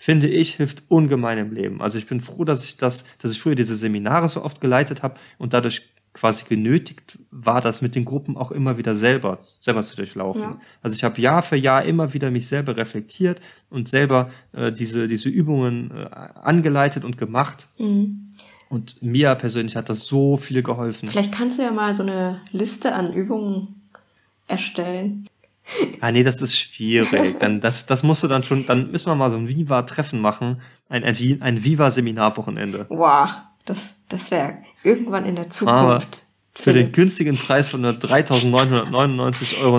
finde 0.00 0.28
ich 0.28 0.54
hilft 0.54 0.84
ungemein 0.86 1.38
im 1.38 1.52
Leben. 1.52 1.82
Also 1.82 1.98
ich 1.98 2.06
bin 2.06 2.20
froh, 2.20 2.44
dass 2.44 2.64
ich 2.64 2.76
das, 2.76 3.04
dass 3.20 3.32
ich 3.32 3.40
früher 3.40 3.56
diese 3.56 3.74
Seminare 3.74 4.28
so 4.28 4.44
oft 4.44 4.60
geleitet 4.60 5.02
habe 5.02 5.18
und 5.38 5.54
dadurch 5.54 5.82
quasi 6.12 6.44
genötigt 6.48 7.18
war, 7.32 7.60
das 7.60 7.82
mit 7.82 7.96
den 7.96 8.04
Gruppen 8.04 8.36
auch 8.36 8.52
immer 8.52 8.78
wieder 8.78 8.94
selber, 8.94 9.40
selber 9.58 9.82
zu 9.82 9.96
durchlaufen. 9.96 10.42
Ja. 10.42 10.60
Also 10.82 10.94
ich 10.94 11.02
habe 11.02 11.20
Jahr 11.20 11.42
für 11.42 11.56
Jahr 11.56 11.84
immer 11.84 12.14
wieder 12.14 12.30
mich 12.30 12.46
selber 12.46 12.76
reflektiert 12.76 13.40
und 13.70 13.88
selber 13.88 14.30
äh, 14.52 14.70
diese, 14.70 15.08
diese 15.08 15.30
Übungen 15.30 15.90
äh, 15.90 16.04
angeleitet 16.44 17.04
und 17.04 17.18
gemacht. 17.18 17.66
Und 18.68 19.02
mir 19.02 19.34
persönlich 19.34 19.74
hat 19.74 19.88
das 19.88 20.06
so 20.06 20.36
viel 20.36 20.62
geholfen. 20.62 21.08
Vielleicht 21.08 21.32
kannst 21.32 21.58
du 21.58 21.64
ja 21.64 21.72
mal 21.72 21.92
so 21.92 22.04
eine 22.04 22.40
Liste 22.52 22.94
an 22.94 23.12
Übungen 23.12 23.82
erstellen. 24.46 25.26
Ah, 26.00 26.12
nee, 26.12 26.22
das 26.22 26.40
ist 26.40 26.58
schwierig. 26.58 27.38
Dann, 27.40 27.60
das, 27.60 27.86
das 27.86 28.02
musst 28.02 28.22
du 28.22 28.28
dann 28.28 28.44
schon, 28.44 28.66
dann 28.66 28.90
müssen 28.90 29.06
wir 29.06 29.14
mal 29.14 29.30
so 29.30 29.36
ein 29.36 29.48
Viva-Treffen 29.48 30.20
machen. 30.20 30.60
Ein, 30.88 31.04
ein, 31.04 31.16
ein 31.40 31.64
Viva-Seminarwochenende. 31.64 32.86
Wow, 32.88 33.30
das, 33.64 33.94
das 34.08 34.30
wäre 34.30 34.58
irgendwann 34.82 35.26
in 35.26 35.34
der 35.36 35.44
Aber 35.44 35.52
Zukunft. 35.52 36.22
für 36.54 36.72
den 36.72 36.92
günstigen 36.92 37.36
Preis 37.36 37.68
von 37.68 37.82
nur 37.82 37.90
3.999,99 37.90 39.62
Euro 39.62 39.78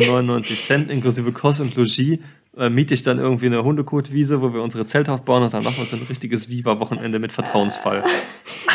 inklusive 0.92 1.32
Kost 1.32 1.62
und 1.62 1.76
Logis 1.76 2.20
äh, 2.58 2.70
miete 2.70 2.94
ich 2.94 3.02
dann 3.02 3.20
irgendwie 3.20 3.48
eine 3.48 3.64
Hundekotwiese, 3.64 4.42
wo 4.42 4.54
wir 4.54 4.62
unsere 4.62 4.86
Zelte 4.86 5.12
aufbauen 5.12 5.44
und 5.44 5.54
dann 5.54 5.64
machen 5.64 5.78
wir 5.78 5.86
so 5.86 5.96
ein 5.96 6.04
richtiges 6.04 6.50
Viva-Wochenende 6.50 7.20
mit 7.20 7.32
Vertrauensfall. 7.32 8.04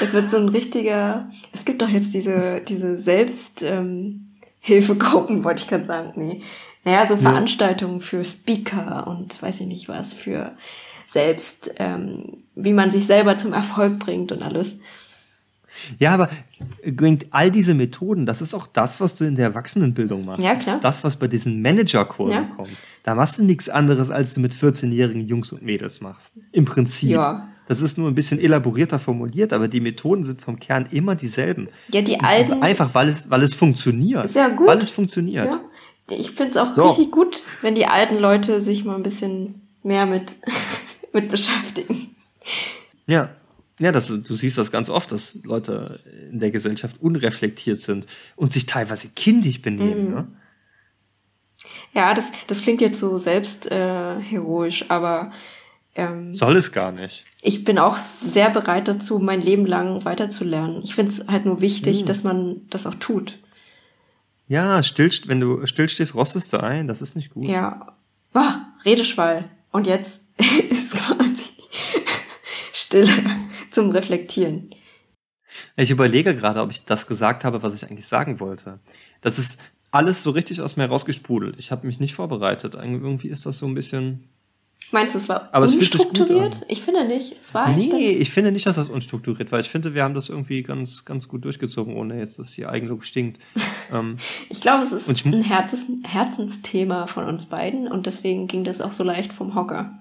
Es 0.02 0.12
wird 0.12 0.28
so 0.28 0.38
ein 0.38 0.48
richtiger. 0.48 1.30
Es 1.52 1.64
gibt 1.64 1.80
doch 1.80 1.88
jetzt 1.88 2.12
diese, 2.12 2.60
diese 2.60 2.96
Selbst, 2.96 3.62
ähm, 3.62 4.34
Hilfegruppen, 4.58 5.44
wollte 5.44 5.62
ich 5.62 5.68
gerade 5.68 5.84
sagen. 5.84 6.12
Nee. 6.16 6.42
Naja, 6.84 7.06
so 7.08 7.16
Veranstaltungen 7.16 8.00
für 8.00 8.24
Speaker 8.24 9.06
und 9.06 9.40
weiß 9.42 9.60
ich 9.60 9.66
nicht 9.66 9.88
was, 9.88 10.12
für 10.12 10.52
selbst, 11.06 11.74
ähm, 11.78 12.38
wie 12.54 12.72
man 12.72 12.90
sich 12.90 13.06
selber 13.06 13.36
zum 13.36 13.52
Erfolg 13.52 13.98
bringt 13.98 14.32
und 14.32 14.42
alles. 14.42 14.78
Ja, 15.98 16.12
aber 16.14 16.28
bringt 16.86 17.26
all 17.30 17.50
diese 17.50 17.74
Methoden, 17.74 18.26
das 18.26 18.40
ist 18.40 18.54
auch 18.54 18.66
das, 18.66 19.00
was 19.00 19.16
du 19.16 19.24
in 19.24 19.34
der 19.34 19.46
Erwachsenenbildung 19.46 20.24
machst. 20.24 20.42
Ja, 20.42 20.54
Das 20.54 20.62
klar. 20.62 20.74
ist 20.76 20.84
das, 20.84 21.04
was 21.04 21.16
bei 21.16 21.26
diesen 21.28 21.62
Managerkursen 21.62 22.34
Ja. 22.44 22.48
kommt. 22.54 22.70
Da 23.02 23.14
machst 23.14 23.38
du 23.38 23.44
nichts 23.44 23.68
anderes, 23.68 24.10
als 24.10 24.32
du 24.34 24.40
mit 24.40 24.54
14-jährigen 24.54 25.26
Jungs 25.26 25.52
und 25.52 25.62
Mädels 25.62 26.00
machst. 26.00 26.38
Im 26.52 26.64
Prinzip. 26.64 27.10
Ja. 27.10 27.48
Das 27.68 27.80
ist 27.82 27.98
nur 27.98 28.08
ein 28.08 28.14
bisschen 28.14 28.38
elaborierter 28.38 28.98
formuliert, 28.98 29.52
aber 29.52 29.68
die 29.68 29.80
Methoden 29.80 30.24
sind 30.24 30.40
vom 30.42 30.58
Kern 30.58 30.86
immer 30.90 31.14
dieselben. 31.14 31.68
Ja, 31.92 32.02
die 32.02 32.20
alten. 32.20 32.62
Einfach, 32.62 32.94
weil 32.94 33.08
es, 33.08 33.28
weil 33.30 33.42
es 33.42 33.54
funktioniert. 33.54 34.24
Ist 34.26 34.36
ja 34.36 34.48
gut. 34.48 34.66
Weil 34.66 34.78
es 34.78 34.90
funktioniert. 34.90 35.52
Ja. 35.52 35.60
Ich 36.10 36.32
finde 36.32 36.52
es 36.52 36.56
auch 36.58 36.74
So. 36.74 36.86
richtig 36.88 37.10
gut, 37.10 37.42
wenn 37.62 37.74
die 37.74 37.86
alten 37.86 38.18
Leute 38.18 38.60
sich 38.60 38.84
mal 38.84 38.94
ein 38.96 39.02
bisschen 39.02 39.68
mehr 39.82 40.06
mit, 40.06 40.32
mit 41.12 41.28
beschäftigen. 41.28 42.14
Ja. 43.06 43.30
Ja, 43.80 43.90
das, 43.90 44.06
du 44.06 44.34
siehst 44.36 44.56
das 44.56 44.70
ganz 44.70 44.88
oft, 44.88 45.10
dass 45.10 45.42
Leute 45.44 45.98
in 46.30 46.38
der 46.38 46.52
Gesellschaft 46.52 47.00
unreflektiert 47.00 47.80
sind 47.80 48.06
und 48.36 48.52
sich 48.52 48.66
teilweise 48.66 49.08
kindisch 49.16 49.60
benehmen. 49.62 50.08
Mhm. 50.08 50.14
Ne? 50.14 50.26
Ja, 51.92 52.14
das, 52.14 52.24
das 52.46 52.60
klingt 52.62 52.80
jetzt 52.80 53.00
so 53.00 53.16
selbst 53.18 53.70
äh, 53.72 54.20
heroisch, 54.20 54.84
aber 54.90 55.32
ähm, 55.96 56.34
Soll 56.34 56.56
es 56.56 56.72
gar 56.72 56.92
nicht. 56.92 57.24
ich 57.42 57.64
bin 57.64 57.78
auch 57.78 57.96
sehr 58.22 58.50
bereit 58.50 58.88
dazu, 58.88 59.18
mein 59.20 59.40
Leben 59.40 59.66
lang 59.66 60.04
weiterzulernen. 60.04 60.80
Ich 60.84 60.94
finde 60.94 61.12
es 61.12 61.26
halt 61.28 61.44
nur 61.44 61.60
wichtig, 61.60 62.02
Mhm. 62.02 62.06
dass 62.06 62.22
man 62.24 62.62
das 62.70 62.86
auch 62.86 62.94
tut. 62.96 63.38
Ja, 64.46 64.82
still, 64.82 65.10
wenn 65.26 65.40
du 65.40 65.66
stillstehst, 65.66 66.14
rostest 66.14 66.52
du 66.52 66.58
ein. 66.58 66.86
Das 66.86 67.00
ist 67.00 67.16
nicht 67.16 67.30
gut. 67.30 67.48
Ja. 67.48 67.96
Boah, 68.32 68.66
Redeschwall. 68.84 69.50
Und 69.70 69.86
jetzt 69.86 70.22
ist 70.70 70.92
quasi 70.92 71.44
Stille 72.72 73.08
zum 73.70 73.90
Reflektieren. 73.90 74.70
Ich 75.76 75.90
überlege 75.90 76.34
gerade, 76.34 76.60
ob 76.60 76.70
ich 76.70 76.84
das 76.84 77.06
gesagt 77.06 77.44
habe, 77.44 77.62
was 77.62 77.74
ich 77.74 77.84
eigentlich 77.84 78.06
sagen 78.06 78.40
wollte. 78.40 78.80
Das 79.20 79.38
ist 79.38 79.60
alles 79.90 80.22
so 80.22 80.30
richtig 80.30 80.60
aus 80.60 80.76
mir 80.76 80.86
rausgesprudelt. 80.86 81.56
Ich 81.58 81.70
habe 81.70 81.86
mich 81.86 82.00
nicht 82.00 82.14
vorbereitet. 82.14 82.74
Irgendwie 82.74 83.28
ist 83.28 83.46
das 83.46 83.58
so 83.58 83.66
ein 83.66 83.74
bisschen. 83.74 84.28
Meinst 84.94 85.14
du, 85.14 85.18
es 85.18 85.28
war 85.28 85.48
Aber 85.52 85.66
es 85.66 85.74
unstrukturiert? 85.74 86.56
an. 86.56 86.62
ich 86.68 86.80
finde 86.82 87.04
nicht. 87.06 87.36
Es 87.42 87.52
war 87.52 87.70
Nee, 87.72 87.88
ganz, 87.88 88.02
ich 88.02 88.30
finde 88.30 88.52
nicht, 88.52 88.64
dass 88.66 88.76
das 88.76 88.88
unstrukturiert 88.88 89.50
war. 89.52 89.58
Ich 89.60 89.68
finde, 89.68 89.92
wir 89.92 90.04
haben 90.04 90.14
das 90.14 90.28
irgendwie 90.28 90.62
ganz, 90.62 91.04
ganz 91.04 91.26
gut 91.28 91.44
durchgezogen, 91.44 91.96
ohne 91.96 92.18
jetzt, 92.18 92.38
dass 92.38 92.52
die 92.52 92.64
Eigenlob 92.66 93.04
stinkt. 93.04 93.40
ähm, 93.92 94.16
ich 94.48 94.60
glaube, 94.60 94.84
es 94.84 94.92
ist 94.92 95.10
ich- 95.10 95.24
ein 95.26 95.42
Herzens 95.42 95.86
Herzensthema 96.04 97.06
von 97.08 97.24
uns 97.26 97.44
beiden 97.46 97.88
und 97.88 98.06
deswegen 98.06 98.46
ging 98.46 98.64
das 98.64 98.80
auch 98.80 98.92
so 98.92 99.04
leicht 99.04 99.32
vom 99.32 99.54
Hocker. 99.54 99.98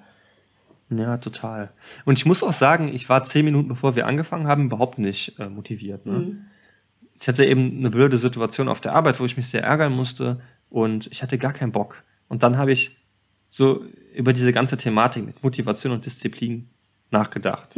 ja, 0.89 1.17
total. 1.17 1.71
Und 2.05 2.19
ich 2.19 2.25
muss 2.25 2.43
auch 2.43 2.53
sagen, 2.53 2.93
ich 2.93 3.09
war 3.09 3.23
zehn 3.23 3.45
Minuten, 3.45 3.69
bevor 3.69 3.95
wir 3.95 4.05
angefangen 4.07 4.47
haben, 4.47 4.65
überhaupt 4.65 4.99
nicht 4.99 5.39
äh, 5.39 5.49
motiviert. 5.49 6.05
Ne? 6.05 6.37
Ich 7.19 7.27
hatte 7.27 7.45
eben 7.45 7.77
eine 7.79 7.89
blöde 7.89 8.17
Situation 8.17 8.67
auf 8.67 8.79
der 8.81 8.93
Arbeit, 8.93 9.19
wo 9.19 9.25
ich 9.25 9.37
mich 9.37 9.47
sehr 9.47 9.63
ärgern 9.63 9.91
musste 9.93 10.39
und 10.69 11.07
ich 11.07 11.23
hatte 11.23 11.37
gar 11.37 11.53
keinen 11.53 11.71
Bock. 11.71 12.03
Und 12.27 12.43
dann 12.43 12.57
habe 12.57 12.71
ich 12.71 12.95
so 13.53 13.85
über 14.15 14.33
diese 14.33 14.51
ganze 14.51 14.77
Thematik 14.77 15.23
mit 15.27 15.43
Motivation 15.43 15.93
und 15.93 16.03
Disziplin 16.03 16.69
nachgedacht. 17.11 17.75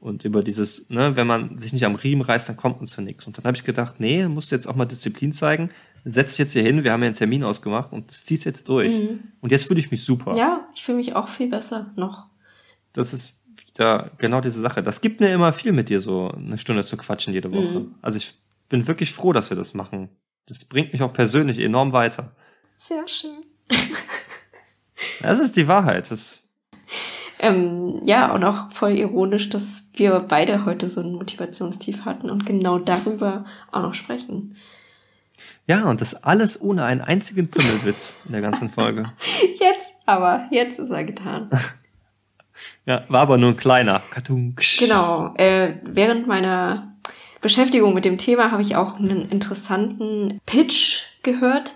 Und 0.00 0.24
über 0.24 0.42
dieses, 0.42 0.90
ne, 0.90 1.14
wenn 1.14 1.28
man 1.28 1.56
sich 1.56 1.72
nicht 1.72 1.86
am 1.86 1.94
Riemen 1.94 2.22
reißt, 2.22 2.48
dann 2.48 2.56
kommt 2.56 2.78
man 2.78 2.88
zu 2.88 3.00
nichts. 3.00 3.24
Und 3.24 3.38
dann 3.38 3.44
habe 3.44 3.56
ich 3.56 3.62
gedacht, 3.62 4.00
nee, 4.00 4.24
du 4.24 4.28
musst 4.28 4.50
jetzt 4.50 4.66
auch 4.66 4.74
mal 4.74 4.86
Disziplin 4.86 5.30
zeigen. 5.30 5.70
Setz 6.04 6.30
dich 6.30 6.38
jetzt 6.38 6.52
hier 6.52 6.64
hin, 6.64 6.82
wir 6.82 6.90
haben 6.90 7.00
ja 7.02 7.06
einen 7.06 7.14
Termin 7.14 7.44
ausgemacht 7.44 7.92
und 7.92 8.10
ziehst 8.10 8.44
jetzt 8.44 8.68
durch. 8.68 8.92
Und 9.40 9.52
jetzt 9.52 9.68
fühle 9.68 9.78
ich 9.78 9.92
mich 9.92 10.04
super. 10.04 10.36
Ja, 10.36 10.68
ich 10.74 10.82
fühle 10.82 10.98
mich 10.98 11.14
auch 11.14 11.28
viel 11.28 11.48
besser 11.48 11.92
noch. 11.94 12.26
Das 12.92 13.12
ist 13.14 13.44
wieder 13.68 14.10
genau 14.18 14.40
diese 14.40 14.60
Sache. 14.60 14.82
Das 14.82 15.00
gibt 15.00 15.20
mir 15.20 15.32
immer 15.32 15.52
viel 15.52 15.70
mit 15.70 15.90
dir, 15.90 16.00
so 16.00 16.32
eine 16.32 16.58
Stunde 16.58 16.84
zu 16.84 16.96
quatschen 16.96 17.32
jede 17.32 17.52
Woche. 17.52 17.86
Also 18.02 18.18
ich 18.18 18.34
bin 18.68 18.88
wirklich 18.88 19.12
froh, 19.12 19.32
dass 19.32 19.48
wir 19.48 19.56
das 19.56 19.74
machen. 19.74 20.08
Das 20.46 20.64
bringt 20.64 20.92
mich 20.92 21.02
auch 21.02 21.12
persönlich 21.12 21.60
enorm 21.60 21.92
weiter. 21.92 22.34
Sehr 22.78 23.06
schön. 23.06 23.44
Das 25.22 25.40
ist 25.40 25.56
die 25.56 25.68
Wahrheit. 25.68 26.10
Das, 26.10 26.42
Ähm, 27.38 28.00
ja, 28.04 28.32
und 28.32 28.44
auch 28.44 28.70
voll 28.70 28.92
ironisch, 28.92 29.48
dass 29.50 29.88
wir 29.94 30.20
beide 30.20 30.64
heute 30.64 30.88
so 30.88 31.00
ein 31.00 31.12
Motivationstief 31.12 32.04
hatten 32.04 32.30
und 32.30 32.46
genau 32.46 32.78
darüber 32.78 33.44
auch 33.72 33.82
noch 33.82 33.94
sprechen. 33.94 34.56
ja, 35.66 35.84
und 35.84 36.00
das 36.00 36.22
alles 36.24 36.60
ohne 36.60 36.84
einen 36.84 37.00
einzigen 37.00 37.50
Pimmelwitz 37.50 38.14
in 38.26 38.32
der 38.32 38.40
ganzen 38.40 38.70
Folge. 38.70 39.04
Jetzt 39.60 39.94
aber, 40.06 40.46
jetzt 40.50 40.78
ist 40.78 40.90
er 40.90 41.04
getan. 41.04 41.50
Ja, 42.86 43.04
war 43.08 43.22
aber 43.22 43.36
nur 43.36 43.50
ein 43.50 43.56
kleiner. 43.56 44.02
Kartunsch. 44.10 44.78
Genau. 44.78 45.34
Äh, 45.36 45.76
während 45.82 46.26
meiner 46.28 46.94
Beschäftigung 47.40 47.94
mit 47.94 48.04
dem 48.04 48.16
Thema 48.16 48.52
habe 48.52 48.62
ich 48.62 48.76
auch 48.76 48.98
einen 48.98 49.28
interessanten 49.28 50.40
Pitch 50.46 51.00
gehört 51.22 51.74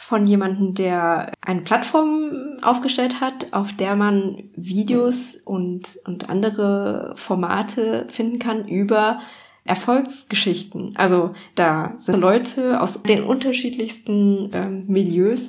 von 0.00 0.26
jemandem, 0.26 0.74
der 0.74 1.32
eine 1.40 1.62
Plattform 1.62 2.56
aufgestellt 2.62 3.20
hat, 3.20 3.52
auf 3.52 3.72
der 3.72 3.96
man 3.96 4.44
Videos 4.54 5.34
und, 5.44 5.98
und 6.06 6.30
andere 6.30 7.14
Formate 7.16 8.06
finden 8.08 8.38
kann 8.38 8.68
über 8.68 9.18
Erfolgsgeschichten. 9.64 10.94
Also 10.96 11.34
da 11.56 11.94
sind 11.96 12.20
Leute 12.20 12.80
aus 12.80 13.02
den 13.02 13.24
unterschiedlichsten 13.24 14.50
ähm, 14.54 14.84
Milieus 14.86 15.48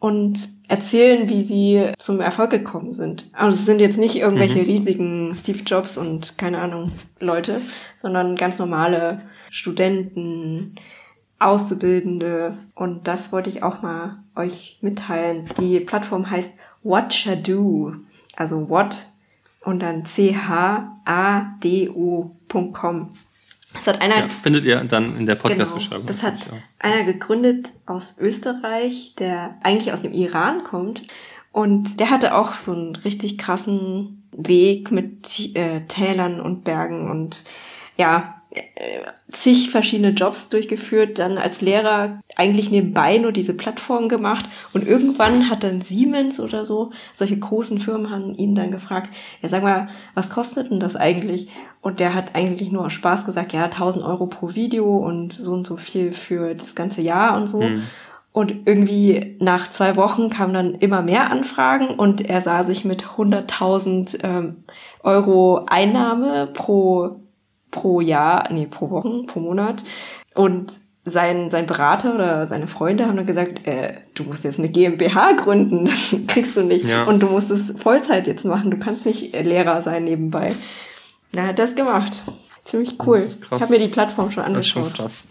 und 0.00 0.48
erzählen, 0.66 1.28
wie 1.28 1.44
sie 1.44 1.92
zum 1.96 2.20
Erfolg 2.20 2.50
gekommen 2.50 2.92
sind. 2.92 3.30
Also 3.32 3.56
es 3.56 3.66
sind 3.66 3.80
jetzt 3.80 3.98
nicht 3.98 4.16
irgendwelche 4.16 4.66
riesigen 4.66 5.32
Steve 5.32 5.60
Jobs 5.64 5.96
und 5.96 6.36
keine 6.38 6.58
Ahnung 6.58 6.90
Leute, 7.20 7.60
sondern 7.96 8.34
ganz 8.34 8.58
normale 8.58 9.20
Studenten, 9.48 10.74
Auszubildende 11.40 12.56
und 12.74 13.08
das 13.08 13.32
wollte 13.32 13.50
ich 13.50 13.62
auch 13.62 13.82
mal 13.82 14.18
euch 14.36 14.78
mitteilen. 14.82 15.46
Die 15.58 15.80
Plattform 15.80 16.30
heißt 16.30 16.52
Watchado, 16.82 17.94
also 18.36 18.68
What 18.68 19.06
und 19.62 19.80
dann 19.80 20.06
C-H-A-D-O.com. 21.60 23.10
Das 23.74 23.86
hat 23.86 24.00
einer 24.00 24.18
Ja, 24.20 24.28
findet 24.28 24.64
ihr 24.64 24.82
dann 24.84 25.16
in 25.16 25.26
der 25.26 25.36
Genau. 25.36 25.48
Podcast-Beschreibung. 25.48 26.06
Das 26.06 26.22
hat 26.22 26.50
einer 26.80 27.04
gegründet 27.04 27.68
aus 27.86 28.16
Österreich, 28.18 29.14
der 29.18 29.56
eigentlich 29.62 29.92
aus 29.92 30.02
dem 30.02 30.12
Iran 30.12 30.64
kommt. 30.64 31.06
Und 31.52 32.00
der 32.00 32.10
hatte 32.10 32.34
auch 32.34 32.54
so 32.54 32.72
einen 32.72 32.96
richtig 32.96 33.38
krassen 33.38 34.28
Weg 34.32 34.90
mit 34.90 35.54
äh, 35.56 35.82
Tälern 35.86 36.40
und 36.40 36.64
Bergen 36.64 37.10
und 37.10 37.44
ja, 37.96 38.39
zig 39.28 39.70
verschiedene 39.70 40.10
Jobs 40.10 40.48
durchgeführt, 40.48 41.18
dann 41.18 41.38
als 41.38 41.60
Lehrer 41.60 42.20
eigentlich 42.34 42.70
nebenbei 42.70 43.18
nur 43.18 43.32
diese 43.32 43.54
Plattform 43.54 44.08
gemacht 44.08 44.44
und 44.72 44.86
irgendwann 44.86 45.48
hat 45.48 45.62
dann 45.62 45.82
Siemens 45.82 46.40
oder 46.40 46.64
so, 46.64 46.90
solche 47.12 47.38
großen 47.38 47.80
Firmen 47.80 48.10
haben 48.10 48.34
ihn 48.34 48.54
dann 48.54 48.72
gefragt, 48.72 49.12
ja 49.40 49.48
sag 49.48 49.62
mal, 49.62 49.88
was 50.14 50.30
kostet 50.30 50.70
denn 50.70 50.80
das 50.80 50.96
eigentlich? 50.96 51.48
Und 51.80 52.00
der 52.00 52.12
hat 52.14 52.34
eigentlich 52.34 52.72
nur 52.72 52.86
aus 52.86 52.92
Spaß 52.92 53.24
gesagt, 53.24 53.52
ja 53.52 53.64
1000 53.64 54.04
Euro 54.04 54.26
pro 54.26 54.54
Video 54.54 54.96
und 54.96 55.32
so 55.32 55.52
und 55.52 55.66
so 55.66 55.76
viel 55.76 56.12
für 56.12 56.54
das 56.54 56.74
ganze 56.74 57.02
Jahr 57.02 57.36
und 57.36 57.46
so. 57.46 57.60
Und 58.32 58.54
irgendwie 58.66 59.36
nach 59.40 59.68
zwei 59.68 59.96
Wochen 59.96 60.30
kamen 60.30 60.54
dann 60.54 60.74
immer 60.74 61.02
mehr 61.02 61.30
Anfragen 61.30 61.88
und 61.88 62.20
er 62.28 62.40
sah 62.40 62.62
sich 62.64 62.84
mit 62.84 63.04
100.000 63.04 64.22
ähm, 64.22 64.64
Euro 65.02 65.64
Einnahme 65.66 66.48
pro 66.52 67.20
pro 67.70 68.00
Jahr, 68.00 68.50
nee, 68.52 68.66
pro 68.66 68.90
Wochen, 68.90 69.26
pro 69.26 69.40
Monat. 69.40 69.84
Und 70.34 70.72
sein, 71.04 71.50
sein 71.50 71.66
Berater 71.66 72.14
oder 72.14 72.46
seine 72.46 72.66
Freunde 72.66 73.06
haben 73.06 73.16
dann 73.16 73.26
gesagt, 73.26 73.66
äh, 73.66 73.94
du 74.14 74.24
musst 74.24 74.44
jetzt 74.44 74.58
eine 74.58 74.68
GmbH 74.68 75.32
gründen, 75.32 75.84
das 75.86 76.14
kriegst 76.26 76.56
du 76.56 76.62
nicht. 76.62 76.84
Ja. 76.84 77.04
Und 77.04 77.20
du 77.20 77.26
musst 77.26 77.50
es 77.50 77.72
Vollzeit 77.80 78.26
jetzt 78.26 78.44
machen, 78.44 78.70
du 78.70 78.78
kannst 78.78 79.06
nicht 79.06 79.32
Lehrer 79.32 79.82
sein 79.82 80.04
nebenbei. 80.04 80.54
Na, 81.32 81.48
hat 81.48 81.58
das 81.58 81.74
gemacht. 81.74 82.22
Ziemlich 82.64 82.96
cool. 83.06 83.26
Ich 83.26 83.50
habe 83.50 83.72
mir 83.72 83.78
die 83.78 83.88
Plattform 83.88 84.30
schon 84.30 84.44
Das 84.44 84.60
ist 84.60 84.68
schon 84.68 84.82
angeschaut. 84.82 85.04
krass. 85.04 85.24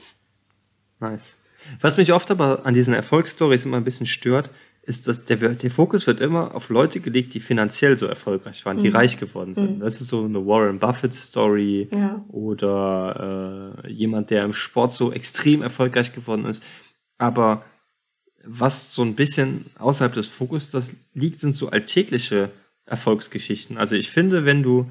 Nice. 1.00 1.38
Was 1.82 1.98
mich 1.98 2.14
oft 2.14 2.32
aber 2.32 2.66
an 2.66 2.74
diesen 2.74 2.94
Erfolgsstories 2.94 3.66
immer 3.66 3.78
ein 3.78 3.84
bisschen 3.84 4.06
stört, 4.06 4.50
ist, 4.84 5.08
dass 5.08 5.26
der, 5.26 5.38
der 5.38 5.72
Fokus 5.72 6.08
wird 6.08 6.20
immer 6.20 6.56
auf 6.56 6.70
Leute 6.70 7.00
gelegt, 7.00 7.34
die 7.34 7.40
finanziell 7.40 7.96
so 7.98 8.08
erfolgreich 8.08 8.66
waren, 8.66 8.80
die 8.80 8.90
reich 8.90 9.20
geworden 9.20 9.54
sind. 9.54 9.80
Das 9.82 10.02
ist 10.02 10.08
so 10.08 10.24
eine 10.24 10.46
Warren 10.46 10.80
Buffett 10.80 11.14
Story 11.14 11.88
Ja. 11.92 12.24
oder 12.30 13.84
äh, 13.86 13.92
jemand, 13.92 14.32
der 14.32 14.46
im 14.46 14.54
Sport 14.54 14.94
so 14.94 15.12
extrem 15.12 15.62
erfolgreich 15.62 16.14
geworden 16.14 16.46
ist. 16.46 16.64
Aber 17.18 17.64
was 18.44 18.94
so 18.94 19.04
ein 19.04 19.16
bisschen 19.16 19.66
außerhalb 19.78 20.14
des 20.14 20.30
Fokus 20.30 20.72
das 20.72 20.96
liegt, 21.14 21.40
sind 21.40 21.54
so 21.54 21.70
alltägliche 21.70 22.50
Erfolgsgeschichten. 22.86 23.78
Also 23.78 23.96
ich 23.96 24.10
finde, 24.10 24.46
wenn 24.46 24.64
du 24.64 24.90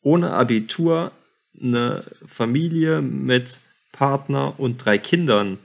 ohne 0.00 0.30
Abitur 0.30 1.12
eine 1.60 2.04
Familie 2.24 3.02
mit 3.02 3.60
Partner 3.92 4.54
und 4.58 4.84
drei 4.84 4.96
Kindern 4.96 5.58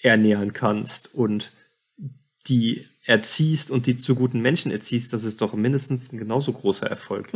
ernähren 0.00 0.52
kannst 0.52 1.14
und 1.14 1.50
die 2.48 2.84
erziehst 3.04 3.70
und 3.70 3.86
die 3.86 3.96
zu 3.96 4.14
guten 4.16 4.40
Menschen 4.40 4.72
erziehst, 4.72 5.12
das 5.12 5.24
ist 5.24 5.40
doch 5.40 5.54
mindestens 5.54 6.12
ein 6.12 6.18
genauso 6.18 6.52
großer 6.52 6.86
Erfolg. 6.88 7.28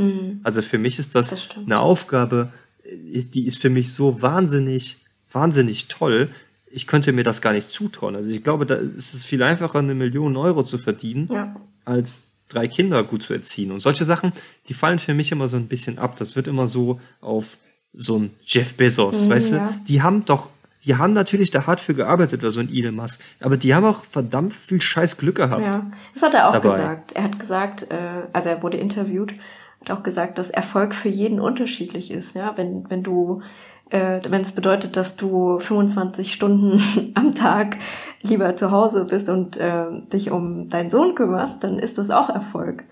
Also 0.42 0.62
für 0.62 0.78
mich 0.78 0.98
ist 0.98 1.14
das, 1.14 1.30
Das 1.30 1.48
eine 1.64 1.78
Aufgabe, 1.78 2.52
äh, 2.84 3.22
die 3.22 3.46
ist 3.46 3.58
für 3.58 3.70
mich 3.70 3.92
so 3.92 4.20
wahnsinnig, 4.20 4.96
wahnsinnig 5.32 5.86
toll. 5.88 6.28
Ich 6.72 6.86
könnte 6.86 7.12
mir 7.12 7.24
das 7.24 7.40
gar 7.40 7.52
nicht 7.52 7.70
zutrauen. 7.70 8.16
Also 8.16 8.28
ich 8.30 8.42
glaube, 8.42 8.66
da 8.66 8.74
ist 8.76 9.14
es 9.14 9.24
viel 9.24 9.42
einfacher, 9.42 9.78
eine 9.78 9.94
Million 9.94 10.36
Euro 10.36 10.62
zu 10.64 10.76
verdienen, 10.78 11.26
Ja. 11.30 11.54
als 11.84 12.22
drei 12.48 12.66
Kinder 12.66 13.04
gut 13.04 13.22
zu 13.22 13.32
erziehen. 13.32 13.70
Und 13.70 13.78
solche 13.80 14.04
Sachen, 14.04 14.32
die 14.68 14.74
fallen 14.74 14.98
für 14.98 15.14
mich 15.14 15.30
immer 15.30 15.46
so 15.48 15.56
ein 15.56 15.68
bisschen 15.68 15.98
ab. 15.98 16.16
Das 16.18 16.34
wird 16.34 16.48
immer 16.48 16.66
so 16.66 17.00
auf 17.20 17.56
so 17.92 18.18
ein 18.18 18.30
Jeff 18.44 18.74
Bezos, 18.74 19.28
weißt 19.28 19.52
Mhm, 19.52 19.56
ja. 19.56 19.68
du? 19.78 19.84
Die 19.86 20.02
haben 20.02 20.24
doch, 20.24 20.48
die 20.84 20.96
haben 20.96 21.12
natürlich 21.12 21.50
da 21.50 21.66
hart 21.66 21.80
für 21.80 21.94
gearbeitet 21.94 22.40
oder 22.40 22.50
so 22.50 22.60
ein 22.60 22.70
Elon 22.72 22.94
Musk, 22.94 23.20
aber 23.40 23.56
die 23.56 23.74
haben 23.74 23.84
auch 23.84 24.04
verdammt 24.04 24.54
viel 24.54 24.80
scheiß 24.80 25.18
Glück 25.18 25.36
gehabt. 25.36 25.62
Ja, 25.62 25.90
das 26.14 26.22
hat 26.22 26.34
er 26.34 26.48
auch 26.48 26.52
dabei. 26.52 26.76
gesagt. 26.76 27.12
Er 27.12 27.24
hat 27.24 27.38
gesagt, 27.38 27.90
äh, 27.90 28.24
also 28.32 28.48
er 28.48 28.62
wurde 28.62 28.78
interviewt, 28.78 29.34
hat 29.80 29.90
auch 29.90 30.02
gesagt, 30.02 30.38
dass 30.38 30.50
Erfolg 30.50 30.94
für 30.94 31.08
jeden 31.08 31.40
unterschiedlich 31.40 32.10
ist. 32.10 32.34
Ja, 32.34 32.56
wenn 32.56 32.88
wenn 32.88 33.02
du 33.02 33.42
äh, 33.90 34.20
wenn 34.28 34.40
es 34.40 34.52
bedeutet, 34.52 34.96
dass 34.96 35.16
du 35.16 35.58
25 35.58 36.32
Stunden 36.32 37.12
am 37.14 37.34
Tag 37.34 37.76
lieber 38.22 38.56
zu 38.56 38.70
Hause 38.70 39.04
bist 39.04 39.28
und 39.28 39.56
äh, 39.56 39.86
dich 40.12 40.30
um 40.30 40.68
deinen 40.68 40.90
Sohn 40.90 41.14
kümmerst, 41.14 41.62
dann 41.62 41.78
ist 41.78 41.98
das 41.98 42.10
auch 42.10 42.28
Erfolg. 42.30 42.84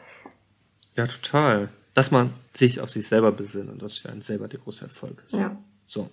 Ja, 0.96 1.06
total. 1.06 1.68
Dass 1.94 2.10
man 2.10 2.30
sich 2.52 2.80
auf 2.80 2.90
sich 2.90 3.08
selber 3.08 3.32
besinnt 3.32 3.70
und 3.70 3.80
das 3.80 3.98
für 3.98 4.10
einen 4.10 4.20
selber 4.22 4.48
der 4.48 4.58
große 4.58 4.84
Erfolg 4.84 5.22
ist. 5.26 5.34
Ja, 5.34 5.56
So. 5.86 6.10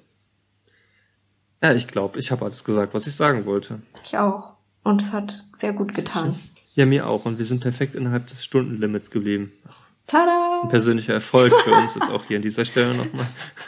Ja, 1.64 1.74
ich 1.74 1.88
glaube, 1.88 2.20
ich 2.20 2.32
habe 2.32 2.46
alles 2.46 2.64
gesagt, 2.64 2.94
was 2.94 3.08
ich 3.08 3.16
sagen 3.16 3.46
wollte. 3.46 3.82
ich 4.04 4.18
auch. 4.18 4.54
Und 4.84 5.02
es 5.02 5.12
hat 5.12 5.46
sehr 5.56 5.74
gut 5.74 5.96
getan. 5.96 6.36
Ja, 6.76 6.86
mir 6.86 7.08
auch. 7.08 7.26
Und 7.26 7.40
wir 7.40 7.46
sind 7.46 7.62
perfekt 7.62 7.96
innerhalb 7.96 8.28
des 8.28 8.44
Stundenlimits 8.44 9.10
geblieben. 9.10 9.52
Ach, 9.68 9.88
Tada! 10.06 10.62
ein 10.64 10.70
persönlicher 10.70 11.14
Erfolg 11.16 11.52
für 11.64 11.72
uns 11.72 11.96
jetzt 11.96 12.12
auch 12.12 12.26
hier 12.26 12.38
an 12.38 12.44
dieser 12.44 12.66
Stelle 12.66 12.94
nochmal. 12.96 13.26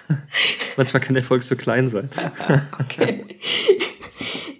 Manchmal 0.77 1.01
kann 1.01 1.15
der 1.15 1.23
Erfolg 1.23 1.41
so 1.41 1.55
klein 1.55 1.89
sein. 1.89 2.09
Okay. 2.79 3.25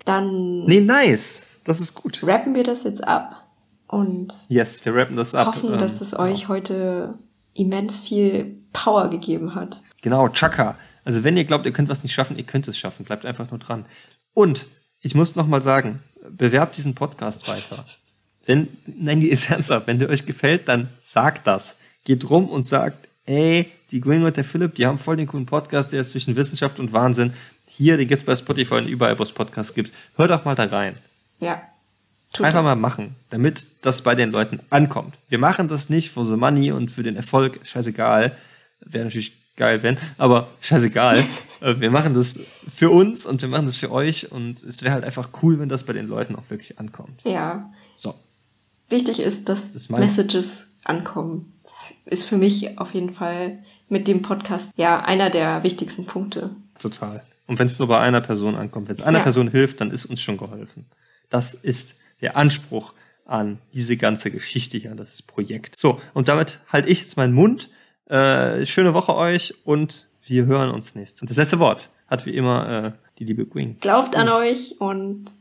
Dann 0.05 0.65
Nee, 0.65 0.79
nice. 0.79 1.45
Das 1.65 1.79
ist 1.79 1.93
gut. 1.95 2.21
rappen 2.23 2.55
wir 2.55 2.63
das 2.63 2.83
jetzt 2.83 3.05
ab. 3.07 3.43
Und 3.87 4.33
yes, 4.49 4.83
wir 4.85 4.95
rappen 4.95 5.15
das 5.15 5.35
ab. 5.35 5.47
hoffen, 5.47 5.77
dass 5.77 5.91
Ähm, 5.93 5.97
das 5.99 6.17
euch 6.17 6.47
heute 6.47 7.13
immens 7.53 7.99
viel 8.01 8.57
Power 8.73 9.09
gegeben 9.09 9.53
hat. 9.55 9.81
Genau, 10.01 10.29
Chaka. 10.29 10.75
Also 11.07 11.23
wenn 11.23 11.37
ihr 11.37 11.45
glaubt, 11.45 11.65
ihr 11.65 11.71
könnt 11.71 11.87
was 11.87 12.03
nicht 12.03 12.11
schaffen, 12.11 12.37
ihr 12.37 12.43
könnt 12.43 12.67
es 12.67 12.77
schaffen. 12.77 13.05
Bleibt 13.05 13.25
einfach 13.25 13.49
nur 13.49 13.61
dran. 13.61 13.85
Und 14.33 14.67
ich 14.99 15.15
muss 15.15 15.37
noch 15.37 15.47
mal 15.47 15.61
sagen, 15.61 16.01
bewerbt 16.29 16.75
diesen 16.75 16.95
Podcast 16.95 17.47
weiter. 17.47 17.85
Wenn, 18.45 18.67
nein, 18.85 19.21
die 19.21 19.29
ist 19.29 19.49
ernsthaft. 19.49 19.87
Wenn 19.87 19.99
der 19.99 20.09
euch 20.09 20.25
gefällt, 20.25 20.67
dann 20.67 20.89
sagt 21.01 21.47
das. 21.47 21.77
Geht 22.03 22.29
rum 22.29 22.49
und 22.49 22.67
sagt, 22.67 23.07
ey, 23.25 23.71
die 23.91 24.01
und 24.01 24.35
der 24.35 24.43
Philipp, 24.43 24.75
die 24.75 24.85
haben 24.85 24.99
voll 24.99 25.15
den 25.15 25.27
coolen 25.27 25.45
Podcast, 25.45 25.93
der 25.93 26.01
ist 26.01 26.11
zwischen 26.11 26.35
Wissenschaft 26.35 26.77
und 26.77 26.91
Wahnsinn. 26.91 27.31
Hier, 27.67 27.95
den 27.95 28.09
gibt's 28.09 28.25
bei 28.25 28.35
Spotify 28.35 28.73
und 28.73 28.87
überall, 28.87 29.17
wo 29.17 29.23
es 29.23 29.31
Podcasts 29.31 29.73
gibt. 29.73 29.93
Hört 30.17 30.31
doch 30.31 30.43
mal 30.43 30.55
da 30.55 30.65
rein. 30.65 30.97
Ja. 31.39 31.61
Tut 32.33 32.47
Einfach 32.47 32.59
das. 32.59 32.65
mal 32.65 32.75
machen, 32.75 33.15
damit 33.29 33.65
das 33.81 34.01
bei 34.01 34.13
den 34.13 34.31
Leuten 34.31 34.59
ankommt. 34.71 35.15
Wir 35.29 35.39
machen 35.39 35.69
das 35.69 35.87
nicht 35.87 36.11
for 36.11 36.25
the 36.25 36.35
money 36.35 36.73
und 36.73 36.91
für 36.91 37.03
den 37.03 37.15
Erfolg, 37.15 37.61
scheißegal. 37.63 38.35
Wäre 38.81 39.05
natürlich 39.05 39.46
geil, 39.57 39.83
wenn, 39.83 39.97
aber 40.17 40.47
scheißegal. 40.61 41.23
Äh, 41.59 41.79
wir 41.79 41.89
machen 41.89 42.13
das 42.13 42.39
für 42.71 42.91
uns 42.91 43.25
und 43.25 43.41
wir 43.41 43.49
machen 43.49 43.65
das 43.65 43.77
für 43.77 43.91
euch 43.91 44.31
und 44.31 44.61
es 44.61 44.83
wäre 44.83 44.93
halt 44.93 45.03
einfach 45.03 45.29
cool, 45.41 45.57
wenn 45.59 45.69
das 45.69 45.81
bei 45.85 45.93
den 45.93 46.07
Leuten 46.07 46.35
auch 46.35 46.47
wirklich 46.49 46.77
ankommt. 46.77 47.23
Ja. 47.23 47.73
So, 47.95 48.13
Wichtig 48.89 49.19
ist, 49.19 49.49
dass 49.49 49.71
Das 49.71 49.89
Messages 49.89 50.67
ankommen. 50.83 51.53
Ist 52.05 52.25
für 52.25 52.37
mich 52.37 52.77
auf 52.77 52.93
jeden 52.93 53.09
Fall 53.09 53.57
mit 53.89 54.07
dem 54.07 54.21
Podcast 54.21 54.69
ja 54.77 54.99
einer 55.03 55.31
der 55.31 55.63
wichtigsten 55.63 56.05
Punkte. 56.05 56.51
total. 56.77 57.23
Und 57.47 57.57
wenn 57.57 57.65
es 57.65 57.79
nur 57.79 57.87
bei 57.87 57.99
einer 58.01 58.21
Person 58.21 58.53
ankommt, 58.55 58.87
wenn 58.87 58.93
es 58.93 59.01
einer 59.01 59.17
Ja. 59.17 59.23
Person 59.23 59.49
hilft, 59.49 59.81
dann 59.81 59.89
ist 59.89 60.05
uns 60.05 60.21
schon 60.21 60.37
geholfen. 60.37 60.85
Das 61.31 61.55
ist 61.55 61.95
der 62.21 62.37
Anspruch 62.37 62.93
an 63.25 63.57
diese 63.73 63.97
ganze 63.97 64.29
Geschichte 64.29 64.77
hier, 64.77 64.91
an 64.91 64.97
das 64.97 65.23
Projekt. 65.23 65.73
So, 65.79 65.99
und 66.13 66.27
damit 66.27 66.59
halte 66.67 66.87
ich 66.89 66.99
jetzt 67.01 67.17
meinen 67.17 67.33
Mund. 67.33 67.69
Äh, 68.09 68.65
schöne 68.65 68.93
Woche 68.93 69.15
euch 69.15 69.53
und 69.65 70.07
wir 70.25 70.45
hören 70.45 70.71
uns 70.71 70.95
nächstes. 70.95 71.21
Und 71.21 71.29
das 71.29 71.37
letzte 71.37 71.59
Wort 71.59 71.89
hat 72.07 72.25
wie 72.25 72.35
immer 72.35 72.85
äh, 72.85 72.91
die 73.19 73.25
liebe 73.25 73.45
Queen. 73.45 73.77
Glaubt 73.79 74.15
an 74.15 74.29
euch 74.29 74.79
und 74.79 75.31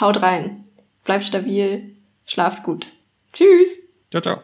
haut 0.00 0.22
rein. 0.22 0.64
Bleibt 1.04 1.24
stabil, 1.24 1.96
schlaft 2.24 2.62
gut. 2.62 2.88
Tschüss! 3.32 3.68
Ciao, 4.10 4.22
ciao. 4.22 4.42